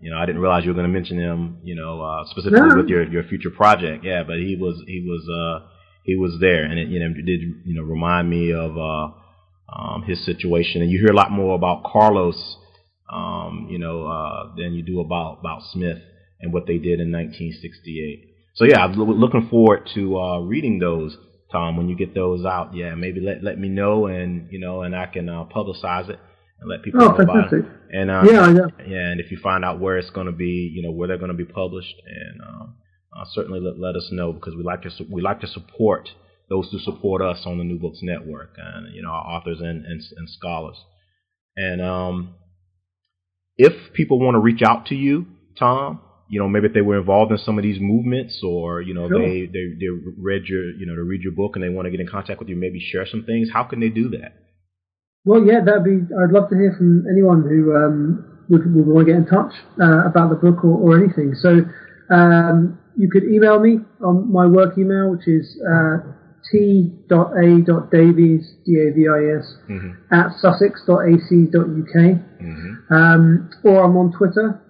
You 0.00 0.10
know, 0.10 0.18
I 0.18 0.26
didn't 0.26 0.42
realize 0.42 0.64
you 0.64 0.70
were 0.70 0.74
going 0.74 0.92
to 0.92 0.92
mention 0.92 1.18
him. 1.18 1.58
You 1.62 1.76
know, 1.76 2.02
uh, 2.02 2.24
specifically 2.30 2.74
with 2.76 2.88
your 2.88 3.04
your 3.04 3.22
future 3.24 3.50
project. 3.50 4.04
Yeah, 4.04 4.24
but 4.24 4.36
he 4.36 4.56
was 4.58 4.82
he 4.86 5.06
was 5.06 5.22
uh, 5.30 5.68
he 6.02 6.16
was 6.16 6.38
there, 6.40 6.64
and 6.64 6.78
it 6.78 6.88
you 6.88 7.00
know 7.00 7.14
did 7.14 7.40
you 7.64 7.74
know 7.74 7.82
remind 7.82 8.28
me 8.28 8.52
of 8.52 8.76
uh, 8.76 9.12
um, 9.68 10.02
his 10.02 10.24
situation. 10.24 10.82
And 10.82 10.90
you 10.90 10.98
hear 10.98 11.12
a 11.12 11.16
lot 11.16 11.30
more 11.30 11.54
about 11.54 11.84
Carlos, 11.84 12.56
um, 13.12 13.68
you 13.70 13.78
know, 13.78 14.06
uh, 14.06 14.54
than 14.56 14.74
you 14.74 14.82
do 14.82 15.00
about 15.00 15.38
about 15.40 15.62
Smith 15.72 15.98
and 16.40 16.52
what 16.52 16.66
they 16.66 16.78
did 16.78 17.00
in 17.00 17.12
1968. 17.12 18.34
So 18.54 18.64
yeah, 18.64 18.84
I'm 18.84 18.94
looking 18.94 19.48
forward 19.48 19.88
to 19.94 20.18
uh, 20.18 20.38
reading 20.40 20.78
those, 20.78 21.16
Tom. 21.52 21.76
When 21.76 21.88
you 21.88 21.96
get 21.96 22.14
those 22.14 22.44
out, 22.44 22.74
yeah, 22.74 22.94
maybe 22.94 23.20
let 23.20 23.42
let 23.42 23.58
me 23.58 23.68
know, 23.68 24.06
and 24.06 24.50
you 24.50 24.58
know, 24.58 24.82
and 24.82 24.96
I 24.96 25.06
can 25.06 25.28
uh, 25.28 25.44
publicize 25.44 26.08
it 26.08 26.18
and 26.60 26.70
let 26.70 26.82
people 26.82 27.02
oh, 27.02 27.08
know 27.08 27.16
fantastic. 27.16 27.60
about 27.60 27.72
it. 27.72 27.98
And 27.98 28.10
uh, 28.10 28.22
yeah, 28.24 28.50
yeah, 28.50 28.86
yeah, 28.86 29.10
and 29.10 29.20
if 29.20 29.30
you 29.30 29.38
find 29.42 29.64
out 29.64 29.78
where 29.78 29.98
it's 29.98 30.10
going 30.10 30.26
to 30.26 30.32
be, 30.32 30.72
you 30.74 30.82
know, 30.82 30.90
where 30.90 31.06
they're 31.06 31.18
going 31.18 31.30
to 31.30 31.36
be 31.36 31.44
published, 31.44 31.94
and 32.06 32.40
um, 32.40 32.74
uh, 33.16 33.24
certainly 33.32 33.60
let, 33.60 33.78
let 33.78 33.94
us 33.94 34.08
know 34.10 34.32
because 34.32 34.54
we 34.56 34.62
like 34.62 34.82
to 34.82 34.90
we 35.10 35.20
like 35.20 35.40
to 35.40 35.46
support 35.46 36.08
those 36.48 36.68
who 36.70 36.78
support 36.78 37.22
us 37.22 37.42
on 37.44 37.58
the 37.58 37.64
New 37.64 37.78
Books 37.78 37.98
Network 38.02 38.56
and 38.56 38.94
you 38.94 39.02
know 39.02 39.10
our 39.10 39.36
authors 39.36 39.58
and 39.60 39.84
and, 39.84 40.00
and 40.16 40.28
scholars. 40.30 40.76
And 41.56 41.80
um, 41.80 42.34
if 43.56 43.94
people 43.94 44.18
want 44.18 44.34
to 44.34 44.38
reach 44.38 44.62
out 44.62 44.86
to 44.86 44.94
you, 44.94 45.26
Tom, 45.58 46.00
you 46.28 46.40
know 46.40 46.48
maybe 46.48 46.66
if 46.66 46.74
they 46.74 46.82
were 46.82 46.98
involved 46.98 47.32
in 47.32 47.38
some 47.38 47.58
of 47.58 47.62
these 47.62 47.78
movements 47.80 48.40
or 48.44 48.80
you 48.80 48.94
know 48.94 49.08
sure. 49.08 49.18
they, 49.18 49.46
they 49.46 49.74
they 49.78 49.88
read 50.18 50.44
your 50.46 50.70
you 50.70 50.86
know 50.86 50.94
to 50.94 51.02
read 51.02 51.22
your 51.22 51.32
book 51.32 51.56
and 51.56 51.64
they 51.64 51.68
want 51.68 51.86
to 51.86 51.90
get 51.90 52.00
in 52.00 52.08
contact 52.08 52.38
with 52.38 52.48
you, 52.48 52.56
maybe 52.56 52.80
share 52.80 53.06
some 53.06 53.24
things. 53.24 53.48
How 53.52 53.64
can 53.64 53.80
they 53.80 53.88
do 53.88 54.10
that? 54.10 54.34
Well, 55.24 55.44
yeah, 55.44 55.60
that'd 55.64 55.84
be. 55.84 56.14
I'd 56.14 56.30
love 56.30 56.48
to 56.50 56.56
hear 56.56 56.74
from 56.78 57.04
anyone 57.10 57.42
who 57.42 57.74
um, 57.74 58.44
would, 58.48 58.62
would 58.74 58.86
want 58.86 59.06
to 59.06 59.12
get 59.12 59.18
in 59.18 59.26
touch 59.26 59.52
uh, 59.80 60.06
about 60.06 60.30
the 60.30 60.36
book 60.36 60.64
or, 60.64 60.78
or 60.78 60.98
anything. 60.98 61.34
So. 61.34 61.62
Um, 62.08 62.78
you 62.96 63.10
could 63.10 63.24
email 63.24 63.60
me 63.60 63.78
on 64.00 64.32
my 64.32 64.46
work 64.46 64.78
email, 64.78 65.10
which 65.10 65.28
is 65.28 65.60
uh, 65.60 65.98
t.a.davies, 66.50 68.42
D-A-V-I-S, 68.64 69.56
mm-hmm. 69.68 70.14
at 70.14 70.32
sussex.ac.uk. 70.38 71.96
Mm-hmm. 71.96 72.94
Um, 72.94 73.50
or 73.64 73.84
I'm 73.84 73.96
on 73.96 74.12
Twitter, 74.16 74.60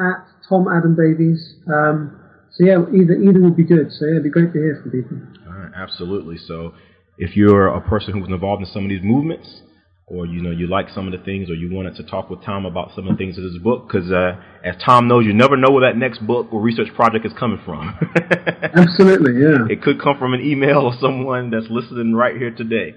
at 0.00 0.26
Tom 0.48 0.68
Adam 0.68 0.94
Davies. 0.94 1.56
Um, 1.68 2.20
so 2.52 2.64
yeah, 2.64 2.84
either 2.94 3.14
either 3.14 3.40
would 3.40 3.56
be 3.56 3.64
good. 3.64 3.90
So 3.92 4.06
yeah, 4.06 4.12
it'd 4.12 4.24
be 4.24 4.30
great 4.30 4.52
to 4.52 4.58
hear 4.58 4.80
from 4.82 4.90
people. 4.92 5.18
All 5.46 5.54
right, 5.58 5.72
absolutely. 5.76 6.38
So 6.38 6.74
if 7.18 7.36
you're 7.36 7.68
a 7.68 7.80
person 7.80 8.14
who's 8.14 8.28
involved 8.28 8.62
in 8.62 8.68
some 8.72 8.84
of 8.84 8.90
these 8.90 9.02
movements, 9.02 9.62
or 10.08 10.24
you 10.24 10.40
know 10.40 10.52
you 10.52 10.68
like 10.68 10.88
some 10.90 11.06
of 11.06 11.18
the 11.18 11.24
things, 11.24 11.50
or 11.50 11.54
you 11.54 11.74
wanted 11.74 11.96
to 11.96 12.04
talk 12.04 12.30
with 12.30 12.42
Tom 12.44 12.64
about 12.64 12.92
some 12.94 13.08
of 13.08 13.16
the 13.16 13.18
things 13.18 13.36
in 13.36 13.44
his 13.44 13.58
book, 13.58 13.88
because 13.88 14.10
uh, 14.10 14.40
as 14.64 14.76
Tom 14.84 15.08
knows, 15.08 15.26
you 15.26 15.34
never 15.34 15.56
know 15.56 15.70
where 15.72 15.90
that 15.90 15.98
next 15.98 16.24
book 16.24 16.52
or 16.52 16.60
research 16.60 16.94
project 16.94 17.26
is 17.26 17.32
coming 17.38 17.60
from. 17.64 17.98
Absolutely, 18.62 19.40
yeah. 19.40 19.66
It 19.68 19.82
could 19.82 20.00
come 20.00 20.16
from 20.16 20.32
an 20.32 20.40
email 20.40 20.86
of 20.86 20.94
someone 21.00 21.50
that's 21.50 21.66
listening 21.68 22.14
right 22.14 22.36
here 22.36 22.52
today. 22.52 22.94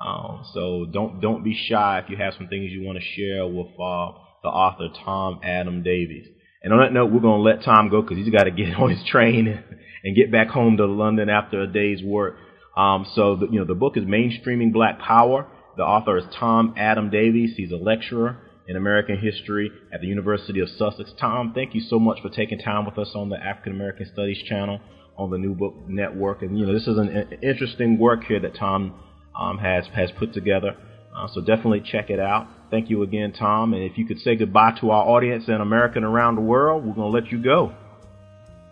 Um, 0.00 0.44
so 0.54 0.86
don't 0.92 1.20
don't 1.20 1.42
be 1.42 1.58
shy 1.68 2.00
if 2.04 2.08
you 2.08 2.16
have 2.18 2.34
some 2.38 2.46
things 2.46 2.70
you 2.70 2.82
want 2.82 2.98
to 2.98 3.04
share 3.04 3.46
with 3.46 3.68
uh, 3.74 4.12
the 4.42 4.48
author 4.48 4.88
Tom 5.04 5.40
Adam 5.42 5.82
Davies. 5.82 6.28
And 6.62 6.72
on 6.72 6.80
that 6.80 6.92
note, 6.92 7.12
we're 7.12 7.20
going 7.20 7.42
to 7.42 7.50
let 7.50 7.64
Tom 7.64 7.90
go 7.90 8.00
because 8.00 8.16
he's 8.16 8.32
got 8.32 8.44
to 8.44 8.52
get 8.52 8.74
on 8.78 8.90
his 8.90 9.04
train 9.08 9.60
and 10.04 10.16
get 10.16 10.30
back 10.30 10.48
home 10.48 10.76
to 10.76 10.86
London 10.86 11.28
after 11.28 11.62
a 11.62 11.66
day's 11.66 12.02
work. 12.02 12.36
Um, 12.76 13.06
so 13.14 13.36
the, 13.36 13.46
you 13.50 13.58
know 13.58 13.64
the 13.64 13.74
book 13.74 13.96
is 13.96 14.04
Mainstreaming 14.04 14.72
Black 14.72 15.00
Power 15.00 15.48
the 15.76 15.82
author 15.82 16.16
is 16.18 16.24
Tom 16.38 16.74
Adam 16.76 17.10
Davies. 17.10 17.54
He's 17.56 17.72
a 17.72 17.76
lecturer 17.76 18.38
in 18.66 18.76
American 18.76 19.18
history 19.18 19.70
at 19.92 20.00
the 20.00 20.06
University 20.06 20.60
of 20.60 20.68
Sussex. 20.68 21.12
Tom, 21.20 21.52
thank 21.54 21.74
you 21.74 21.80
so 21.80 21.98
much 21.98 22.20
for 22.22 22.30
taking 22.30 22.58
time 22.58 22.86
with 22.86 22.98
us 22.98 23.12
on 23.14 23.28
the 23.28 23.36
African 23.36 23.72
American 23.72 24.06
Studies 24.12 24.42
channel. 24.48 24.80
on 25.16 25.30
the 25.30 25.38
New 25.38 25.54
Book 25.54 25.74
Network. 25.86 26.42
And 26.42 26.58
you 26.58 26.66
know, 26.66 26.72
this 26.72 26.88
is 26.88 26.98
an, 26.98 27.38
interesting 27.42 27.98
work 27.98 28.24
here 28.24 28.40
that 28.40 28.56
Tom 28.56 28.94
um, 29.38 29.58
has 29.58 29.86
has 29.94 30.10
put 30.18 30.32
together. 30.32 30.76
Uh, 31.14 31.28
so 31.32 31.40
definitely 31.40 31.80
check 31.80 32.10
it 32.10 32.18
out. 32.18 32.48
Thank 32.70 32.90
you 32.90 33.02
again, 33.04 33.32
Tom. 33.32 33.72
And 33.72 33.84
if 33.84 33.96
you 33.96 34.04
could 34.06 34.18
say 34.18 34.34
goodbye 34.34 34.72
to 34.80 34.90
our 34.90 35.06
audience 35.06 35.44
in 35.46 35.60
America 35.60 35.96
and 35.96 36.04
around 36.04 36.34
the 36.34 36.40
world, 36.40 36.84
we're 36.84 36.94
going 36.94 37.12
to 37.12 37.20
let 37.20 37.30
you 37.30 37.40
go. 37.40 37.72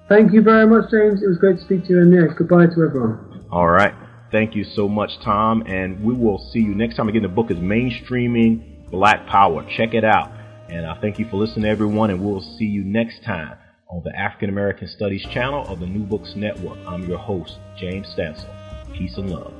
Thank 0.08 0.32
you 0.32 0.42
very 0.42 0.66
much, 0.66 0.90
James. 0.90 1.22
It 1.22 1.28
was 1.28 1.38
great 1.38 1.58
to 1.58 1.64
speak 1.64 1.84
to 1.84 1.90
you. 1.90 2.00
And 2.00 2.12
yeah, 2.12 2.34
goodbye 2.36 2.66
to 2.66 2.82
everyone. 2.82 3.46
All 3.52 3.68
right. 3.68 3.94
Thank 4.32 4.56
you 4.56 4.64
so 4.64 4.88
much, 4.88 5.10
Tom. 5.22 5.62
And 5.66 6.02
we 6.02 6.14
will 6.14 6.38
see 6.52 6.60
you 6.60 6.74
next 6.74 6.96
time. 6.96 7.08
Again, 7.08 7.22
the 7.22 7.28
book 7.28 7.50
is 7.50 7.58
Mainstreaming 7.58 8.90
Black 8.90 9.26
Power. 9.26 9.62
Check 9.76 9.92
it 9.92 10.04
out. 10.04 10.32
And 10.70 10.86
I 10.86 10.98
thank 11.02 11.18
you 11.18 11.28
for 11.28 11.36
listening, 11.36 11.66
everyone. 11.66 12.08
And 12.08 12.24
we'll 12.24 12.40
see 12.40 12.64
you 12.64 12.82
next 12.82 13.22
time 13.24 13.58
on 13.90 14.02
the 14.04 14.18
African 14.18 14.48
American 14.48 14.88
Studies 14.88 15.22
channel 15.34 15.66
of 15.68 15.80
the 15.80 15.86
New 15.86 16.04
Books 16.04 16.32
Network. 16.34 16.78
I'm 16.86 17.06
your 17.06 17.18
host, 17.18 17.58
James 17.76 18.06
Stansel. 18.16 18.48
Peace 18.94 19.18
and 19.18 19.30
love. 19.30 19.52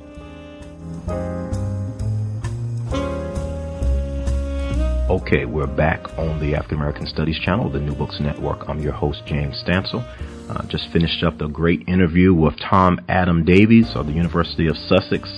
Okay, 5.11 5.45
we're 5.45 5.67
back 5.67 6.17
on 6.17 6.39
the 6.39 6.55
African 6.55 6.77
American 6.77 7.05
Studies 7.05 7.37
channel, 7.37 7.69
the 7.69 7.79
New 7.79 7.93
Books 7.93 8.19
Network. 8.19 8.67
I'm 8.67 8.79
your 8.79 8.93
host, 8.93 9.21
James 9.27 9.63
Stansel. 9.63 10.03
Uh, 10.49 10.65
just 10.67 10.91
finished 10.91 11.23
up 11.23 11.37
the 11.37 11.47
great 11.47 11.87
interview 11.87 12.33
with 12.33 12.53
Tom 12.59 12.99
Adam 13.07 13.45
Davies 13.45 13.95
of 13.95 14.07
the 14.07 14.13
University 14.13 14.67
of 14.67 14.77
Sussex. 14.77 15.29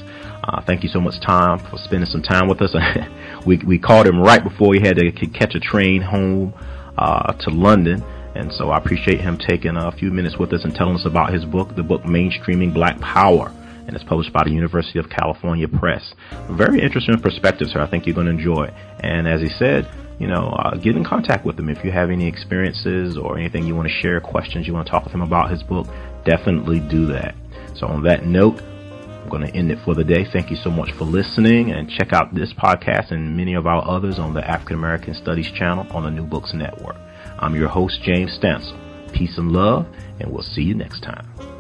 Uh, 0.44 0.62
thank 0.62 0.84
you 0.84 0.90
so 0.90 1.00
much, 1.00 1.16
Tom, 1.26 1.60
for 1.60 1.78
spending 1.78 2.10
some 2.10 2.22
time 2.22 2.48
with 2.48 2.62
us. 2.62 2.76
we, 3.46 3.58
we 3.66 3.80
called 3.80 4.08
him 4.08 4.20
right 4.20 4.44
before 4.44 4.74
he 4.74 4.82
had 4.82 4.98
to 4.98 5.12
catch 5.12 5.56
a 5.56 5.60
train 5.60 6.02
home 6.02 6.54
uh, 6.98 7.34
to 7.34 7.50
London. 7.50 8.04
And 8.36 8.52
so 8.52 8.70
I 8.70 8.78
appreciate 8.78 9.22
him 9.22 9.38
taking 9.38 9.78
a 9.78 9.92
few 9.92 10.12
minutes 10.12 10.38
with 10.38 10.52
us 10.54 10.64
and 10.64 10.74
telling 10.74 10.96
us 10.96 11.06
about 11.06 11.34
his 11.34 11.46
book, 11.46 11.76
the 11.76 11.84
book 11.84 12.04
Mainstreaming 12.04 12.74
Black 12.74 13.00
Power 13.00 13.54
and 13.88 13.96
it's 13.96 14.04
published 14.04 14.34
by 14.34 14.44
the 14.44 14.52
University 14.52 15.00
of 15.00 15.10
California 15.10 15.68
Press. 15.68 16.14
Very 16.50 16.82
interesting 16.82 17.20
perspectives 17.20 17.72
here. 17.72 17.82
I 17.82 17.90
think 17.90 18.06
you're 18.06 18.16
going 18.16 18.28
to 18.28 18.34
enjoy. 18.34 18.74
And 19.00 19.28
as 19.28 19.42
he 19.42 19.50
said, 19.50 19.88
you 20.20 20.28
know, 20.28 20.50
uh, 20.50 20.76
get 20.76 20.96
in 20.96 21.04
contact 21.04 21.46
with 21.46 21.60
him 21.60 21.70
if 21.70 21.84
you 21.84 21.92
have 21.92 22.10
any 22.10 22.28
experiences 22.28 23.18
or 23.18 23.38
anything 23.38 23.66
you 23.66 23.76
want 23.76 23.88
to 23.88 23.94
share, 23.94 24.20
questions 24.22 24.68
you 24.68 24.74
want 24.74 24.88
to 24.88 24.92
talk 24.92 25.04
with 25.04 25.14
him 25.14 25.22
about 25.22 25.52
his 25.52 25.64
book. 25.64 25.88
Definitely 26.24 26.80
do 26.80 27.06
that. 27.08 27.36
So 27.76 27.88
on 27.88 28.04
that 28.04 28.26
note, 28.26 28.62
I'm 28.62 29.30
going 29.30 29.46
to 29.46 29.54
end 29.56 29.72
it 29.72 29.80
for 29.84 29.96
the 29.96 30.04
day. 30.04 30.24
Thank 30.24 30.52
you 30.52 30.56
so 30.56 30.70
much 30.70 30.92
for 30.94 31.04
listening 31.04 31.72
and 31.72 31.90
check 31.90 32.14
out 32.14 32.34
this 32.34 32.54
podcast 32.54 33.12
and 33.12 33.36
many 33.36 33.56
of 33.56 33.68
our 33.68 33.86
others 33.88 34.20
on 34.20 34.34
the 34.34 34.48
African 34.48 34.78
American 34.78 35.14
Studies 35.16 35.52
channel 35.52 35.86
on 35.92 36.04
the 36.04 36.12
New 36.12 36.26
Books 36.26 36.54
Network. 36.54 36.96
I'm 37.40 37.56
your 37.56 37.68
host, 37.68 38.02
James 38.04 38.38
Stansel. 38.38 39.12
Peace 39.12 39.38
and 39.38 39.52
love, 39.52 39.88
and 40.20 40.32
we'll 40.32 40.44
see 40.44 40.62
you 40.62 40.76
next 40.76 41.02
time. 41.02 41.55